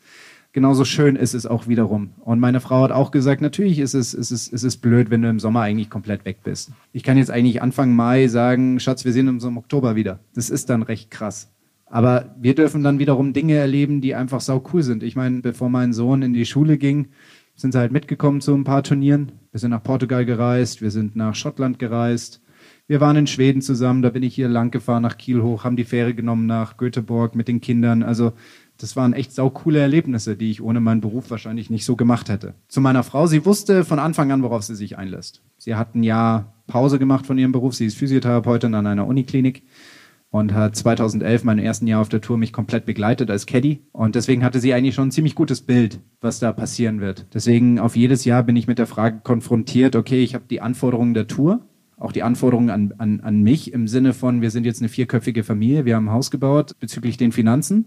Genauso 0.57 0.85
schön 0.85 1.15
ist 1.15 1.35
es 1.35 1.45
auch 1.45 1.67
wiederum. 1.67 2.09
Und 2.19 2.39
meine 2.39 2.59
Frau 2.59 2.81
hat 2.81 2.91
auch 2.91 3.11
gesagt, 3.11 3.41
natürlich 3.41 3.77
ist 3.77 3.93
es, 3.93 4.15
ist 4.15 4.31
es, 4.31 4.47
ist 4.47 4.63
es 4.63 4.77
blöd, 4.77 5.11
wenn 5.11 5.21
du 5.21 5.29
im 5.29 5.39
Sommer 5.39 5.61
eigentlich 5.61 5.91
komplett 5.91 6.25
weg 6.25 6.37
bist. 6.43 6.71
Ich 6.93 7.03
kann 7.03 7.15
jetzt 7.15 7.29
eigentlich 7.29 7.61
Anfang 7.61 7.95
Mai 7.95 8.27
sagen, 8.27 8.79
Schatz, 8.79 9.05
wir 9.05 9.13
sehen 9.13 9.29
uns 9.29 9.43
im 9.43 9.57
Oktober 9.57 9.95
wieder. 9.95 10.17
Das 10.33 10.49
ist 10.49 10.71
dann 10.71 10.81
recht 10.81 11.11
krass. 11.11 11.51
Aber 11.85 12.33
wir 12.41 12.55
dürfen 12.55 12.81
dann 12.81 12.97
wiederum 12.97 13.33
Dinge 13.33 13.53
erleben, 13.53 14.01
die 14.01 14.15
einfach 14.15 14.41
sau 14.41 14.63
cool 14.73 14.81
sind. 14.81 15.03
Ich 15.03 15.15
meine, 15.15 15.41
bevor 15.41 15.69
mein 15.69 15.93
Sohn 15.93 16.23
in 16.23 16.33
die 16.33 16.47
Schule 16.47 16.79
ging, 16.79 17.09
sind 17.55 17.73
sie 17.73 17.77
halt 17.77 17.91
mitgekommen 17.91 18.41
zu 18.41 18.55
ein 18.55 18.63
paar 18.63 18.81
Turnieren. 18.81 19.33
Wir 19.51 19.59
sind 19.59 19.69
nach 19.69 19.83
Portugal 19.83 20.25
gereist, 20.25 20.81
wir 20.81 20.89
sind 20.89 21.15
nach 21.15 21.35
Schottland 21.35 21.77
gereist. 21.77 22.41
Wir 22.87 23.01
waren 23.01 23.17
in 23.17 23.27
Schweden 23.27 23.61
zusammen, 23.61 24.01
da 24.01 24.09
bin 24.09 24.23
ich 24.23 24.33
hier 24.33 24.47
lang 24.47 24.71
gefahren 24.71 25.03
nach 25.03 25.17
Kiel 25.17 25.41
hoch, 25.43 25.65
haben 25.65 25.75
die 25.75 25.83
Fähre 25.83 26.13
genommen 26.13 26.45
nach 26.45 26.77
Göteborg 26.77 27.35
mit 27.35 27.47
den 27.47 27.61
Kindern. 27.61 28.01
Also 28.01 28.31
das 28.77 28.95
waren 28.95 29.13
echt 29.13 29.33
sau 29.33 29.49
coole 29.49 29.79
Erlebnisse, 29.79 30.35
die 30.35 30.51
ich 30.51 30.61
ohne 30.61 30.79
meinen 30.79 31.01
Beruf 31.01 31.29
wahrscheinlich 31.29 31.69
nicht 31.69 31.85
so 31.85 31.95
gemacht 31.95 32.29
hätte. 32.29 32.53
Zu 32.67 32.81
meiner 32.81 33.03
Frau, 33.03 33.27
sie 33.27 33.45
wusste 33.45 33.83
von 33.83 33.99
Anfang 33.99 34.31
an, 34.31 34.43
worauf 34.43 34.63
sie 34.63 34.75
sich 34.75 34.97
einlässt. 34.97 35.41
Sie 35.57 35.75
hat 35.75 35.95
ein 35.95 36.03
Jahr 36.03 36.53
Pause 36.67 36.99
gemacht 36.99 37.25
von 37.25 37.37
ihrem 37.37 37.51
Beruf, 37.51 37.75
sie 37.75 37.85
ist 37.85 37.97
Physiotherapeutin 37.97 38.73
an 38.75 38.87
einer 38.87 39.07
Uniklinik 39.07 39.63
und 40.29 40.53
hat 40.53 40.75
2011 40.75 41.43
mein 41.43 41.59
ersten 41.59 41.87
Jahr 41.87 42.01
auf 42.01 42.09
der 42.09 42.21
Tour 42.21 42.37
mich 42.37 42.53
komplett 42.53 42.85
begleitet 42.85 43.31
als 43.31 43.45
Caddy 43.45 43.81
und 43.91 44.15
deswegen 44.15 44.43
hatte 44.43 44.59
sie 44.59 44.73
eigentlich 44.73 44.95
schon 44.95 45.07
ein 45.07 45.11
ziemlich 45.11 45.35
gutes 45.35 45.61
Bild, 45.61 45.99
was 46.21 46.39
da 46.39 46.51
passieren 46.51 46.99
wird. 46.99 47.25
Deswegen 47.33 47.79
auf 47.79 47.95
jedes 47.95 48.25
Jahr 48.25 48.43
bin 48.43 48.55
ich 48.55 48.67
mit 48.67 48.79
der 48.79 48.87
Frage 48.87 49.21
konfrontiert, 49.23 49.95
okay, 49.95 50.23
ich 50.23 50.35
habe 50.35 50.45
die 50.49 50.61
Anforderungen 50.61 51.13
der 51.13 51.27
Tour, 51.27 51.61
auch 51.97 52.11
die 52.11 52.23
Anforderungen 52.23 52.69
an, 52.69 52.93
an, 52.97 53.21
an 53.21 53.41
mich 53.41 53.73
im 53.73 53.87
Sinne 53.87 54.13
von, 54.13 54.41
wir 54.41 54.51
sind 54.51 54.65
jetzt 54.65 54.81
eine 54.81 54.89
vierköpfige 54.89 55.43
Familie, 55.43 55.85
wir 55.85 55.95
haben 55.95 56.09
ein 56.09 56.13
Haus 56.13 56.29
gebaut 56.29 56.75
bezüglich 56.79 57.17
den 57.17 57.31
Finanzen 57.31 57.85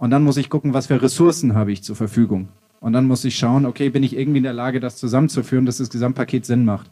und 0.00 0.10
dann 0.10 0.24
muss 0.24 0.38
ich 0.38 0.48
gucken, 0.48 0.72
was 0.72 0.86
für 0.86 1.00
Ressourcen 1.00 1.54
habe 1.54 1.72
ich 1.72 1.82
zur 1.82 1.94
Verfügung. 1.94 2.48
Und 2.80 2.94
dann 2.94 3.06
muss 3.06 3.22
ich 3.26 3.36
schauen, 3.36 3.66
okay, 3.66 3.90
bin 3.90 4.02
ich 4.02 4.16
irgendwie 4.16 4.38
in 4.38 4.44
der 4.44 4.54
Lage, 4.54 4.80
das 4.80 4.96
zusammenzuführen, 4.96 5.66
dass 5.66 5.76
das 5.76 5.90
Gesamtpaket 5.90 6.46
Sinn 6.46 6.64
macht. 6.64 6.90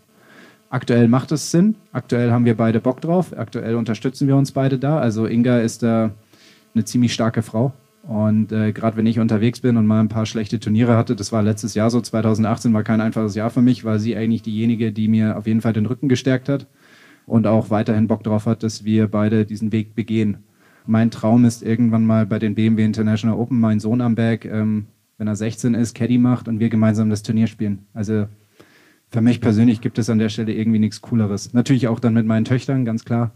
Aktuell 0.69 1.09
macht 1.09 1.33
es 1.33 1.51
Sinn. 1.51 1.77
Aktuell 1.91 2.31
haben 2.31 2.45
wir 2.45 2.55
beide 2.55 2.81
Bock 2.81 3.01
drauf. 3.01 3.33
Aktuell 3.35 3.77
unterstützen 3.77 4.29
wir 4.29 4.37
uns 4.37 4.53
beide 4.53 4.79
da. 4.79 4.99
Also 4.99 5.25
Inga 5.25 5.61
ist 5.61 5.83
da 5.83 6.11
eine 6.75 6.85
ziemlich 6.85 7.15
starke 7.15 7.41
Frau. 7.41 7.73
Und 8.03 8.53
äh, 8.53 8.73
gerade 8.73 8.99
wenn 8.99 9.07
ich 9.07 9.19
unterwegs 9.19 9.61
bin 9.61 9.79
und 9.79 9.87
mal 9.87 10.01
ein 10.01 10.11
paar 10.11 10.27
schlechte 10.27 10.61
Turniere 10.61 10.95
hatte, 10.99 11.17
das 11.17 11.33
war 11.33 11.43
letztes 11.43 11.73
Jahr 11.73 11.89
so, 11.89 12.03
2018 12.03 12.75
war 12.75 12.83
kein 12.83 13.01
einfaches 13.01 13.35
Jahr 13.35 13.49
für 13.49 13.63
mich, 13.63 13.87
war 13.87 13.99
sie 13.99 14.17
eigentlich 14.17 14.43
diejenige, 14.43 14.93
die 14.93 15.09
mir 15.09 15.39
auf 15.39 15.47
jeden 15.47 15.63
Fall 15.63 15.73
den 15.73 15.87
Rücken 15.87 16.11
gestärkt 16.11 16.51
hat 16.51 16.67
und 17.25 17.47
auch 17.47 17.71
weiterhin 17.71 18.07
Bock 18.07 18.23
drauf 18.23 18.45
hat, 18.45 18.63
dass 18.63 18.85
wir 18.85 19.09
beide 19.09 19.47
diesen 19.47 19.73
Weg 19.73 19.95
begehen. 19.95 20.45
Mein 20.89 21.11
Traum 21.11 21.45
ist 21.45 21.63
irgendwann 21.63 22.07
mal 22.07 22.25
bei 22.25 22.39
den 22.39 22.55
BMW 22.55 22.83
International 22.83 23.37
Open 23.37 23.61
mein 23.61 23.79
Sohn 23.79 24.01
am 24.01 24.15
Berg, 24.15 24.47
ähm, 24.47 24.87
wenn 25.19 25.29
er 25.29 25.37
16 25.37 25.75
ist, 25.75 25.95
Caddy 25.95 26.17
macht 26.17 26.49
und 26.49 26.61
wir 26.61 26.71
gemeinsam 26.71 27.11
das 27.11 27.23
Turnier 27.23 27.47
spielen. 27.47 27.85
Also 27.93 28.27
für 29.11 29.21
mich 29.21 29.43
persönlich 29.43 29.83
gibt 29.83 29.99
es 29.99 30.09
an 30.09 30.19
der 30.19 30.31
Stelle 30.31 30.55
irgendwie 30.55 30.79
nichts 30.79 31.03
Cooleres. 31.03 31.53
Natürlich 31.53 31.89
auch 31.89 32.01
dann 32.01 32.15
mit 32.15 32.25
meinen 32.25 32.47
Töchtern, 32.47 32.87
ganz 32.87 33.05
klar. 33.05 33.33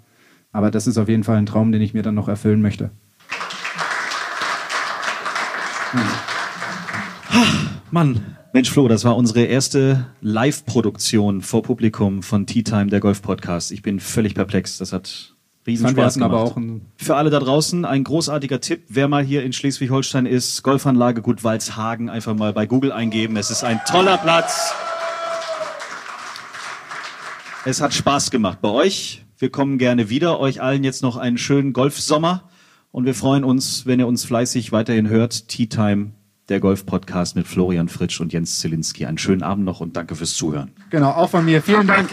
Aber 0.50 0.70
das 0.70 0.86
ist 0.86 0.96
auf 0.96 1.10
jeden 1.10 1.24
Fall 1.24 1.36
ein 1.36 1.44
Traum, 1.44 1.72
den 1.72 1.82
ich 1.82 1.92
mir 1.92 2.02
dann 2.02 2.14
noch 2.14 2.28
erfüllen 2.28 2.62
möchte. 2.62 2.90
Mann, 7.90 8.22
Mensch 8.54 8.70
Flo, 8.70 8.88
das 8.88 9.04
war 9.04 9.14
unsere 9.14 9.42
erste 9.42 10.06
Live-Produktion 10.22 11.42
vor 11.42 11.62
Publikum 11.62 12.22
von 12.22 12.46
Tea 12.46 12.62
Time, 12.62 12.86
der 12.86 13.00
Golf-Podcast. 13.00 13.72
Ich 13.72 13.82
bin 13.82 14.00
völlig 14.00 14.34
perplex. 14.34 14.78
Das 14.78 14.94
hat 14.94 15.36
riesen 15.66 15.84
Fand 15.86 15.96
wir 15.96 16.02
Spaß 16.02 16.14
hatten 16.14 16.22
gemacht. 16.24 16.40
aber 16.40 16.50
auch 16.50 16.56
ein 16.56 16.86
Für 16.96 17.16
alle 17.16 17.30
da 17.30 17.38
draußen 17.38 17.84
ein 17.84 18.04
großartiger 18.04 18.60
Tipp. 18.60 18.84
Wer 18.88 19.08
mal 19.08 19.24
hier 19.24 19.42
in 19.42 19.52
Schleswig-Holstein 19.52 20.26
ist, 20.26 20.62
Golfanlage 20.62 21.22
Gut 21.22 21.44
Waldshagen, 21.44 22.10
einfach 22.10 22.34
mal 22.34 22.52
bei 22.52 22.66
Google 22.66 22.92
eingeben. 22.92 23.36
Es 23.36 23.50
ist 23.50 23.64
ein 23.64 23.80
toller 23.86 24.18
Platz. 24.18 24.74
Es 27.64 27.80
hat 27.80 27.94
Spaß 27.94 28.30
gemacht 28.32 28.60
bei 28.60 28.70
euch. 28.70 29.24
Wir 29.38 29.50
kommen 29.50 29.78
gerne 29.78 30.08
wieder. 30.08 30.40
Euch 30.40 30.60
allen 30.60 30.82
jetzt 30.82 31.02
noch 31.02 31.16
einen 31.16 31.38
schönen 31.38 31.72
Golfsommer. 31.72 32.48
Und 32.90 33.06
wir 33.06 33.14
freuen 33.14 33.44
uns, 33.44 33.86
wenn 33.86 34.00
ihr 34.00 34.06
uns 34.06 34.24
fleißig 34.24 34.72
weiterhin 34.72 35.08
hört. 35.08 35.48
Tea 35.48 35.66
Time, 35.66 36.10
der 36.48 36.60
Golf-Podcast 36.60 37.36
mit 37.36 37.46
Florian 37.46 37.88
Fritsch 37.88 38.20
und 38.20 38.32
Jens 38.32 38.58
Zielinski. 38.58 39.06
Einen 39.06 39.18
schönen 39.18 39.42
Abend 39.42 39.64
noch 39.64 39.80
und 39.80 39.96
danke 39.96 40.16
fürs 40.16 40.34
Zuhören. 40.34 40.72
Genau, 40.90 41.10
auch 41.10 41.30
von 41.30 41.44
mir. 41.44 41.62
Vielen 41.62 41.86
Dank. 41.86 42.10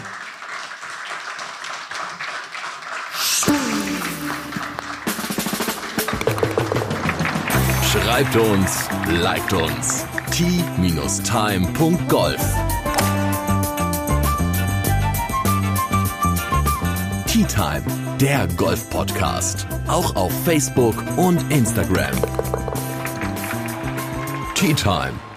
Schreibt 8.20 8.36
uns, 8.36 8.88
liked 9.22 9.52
uns. 9.54 10.04
t-time.golf 10.30 11.24
Tea 17.26 17.44
Time, 17.44 17.82
der 18.20 18.46
Golf-Podcast. 18.58 19.66
Auch 19.88 20.14
auf 20.16 20.32
Facebook 20.44 21.02
und 21.16 21.50
Instagram. 21.50 22.12
Tea 24.54 24.74
Time. 24.74 25.29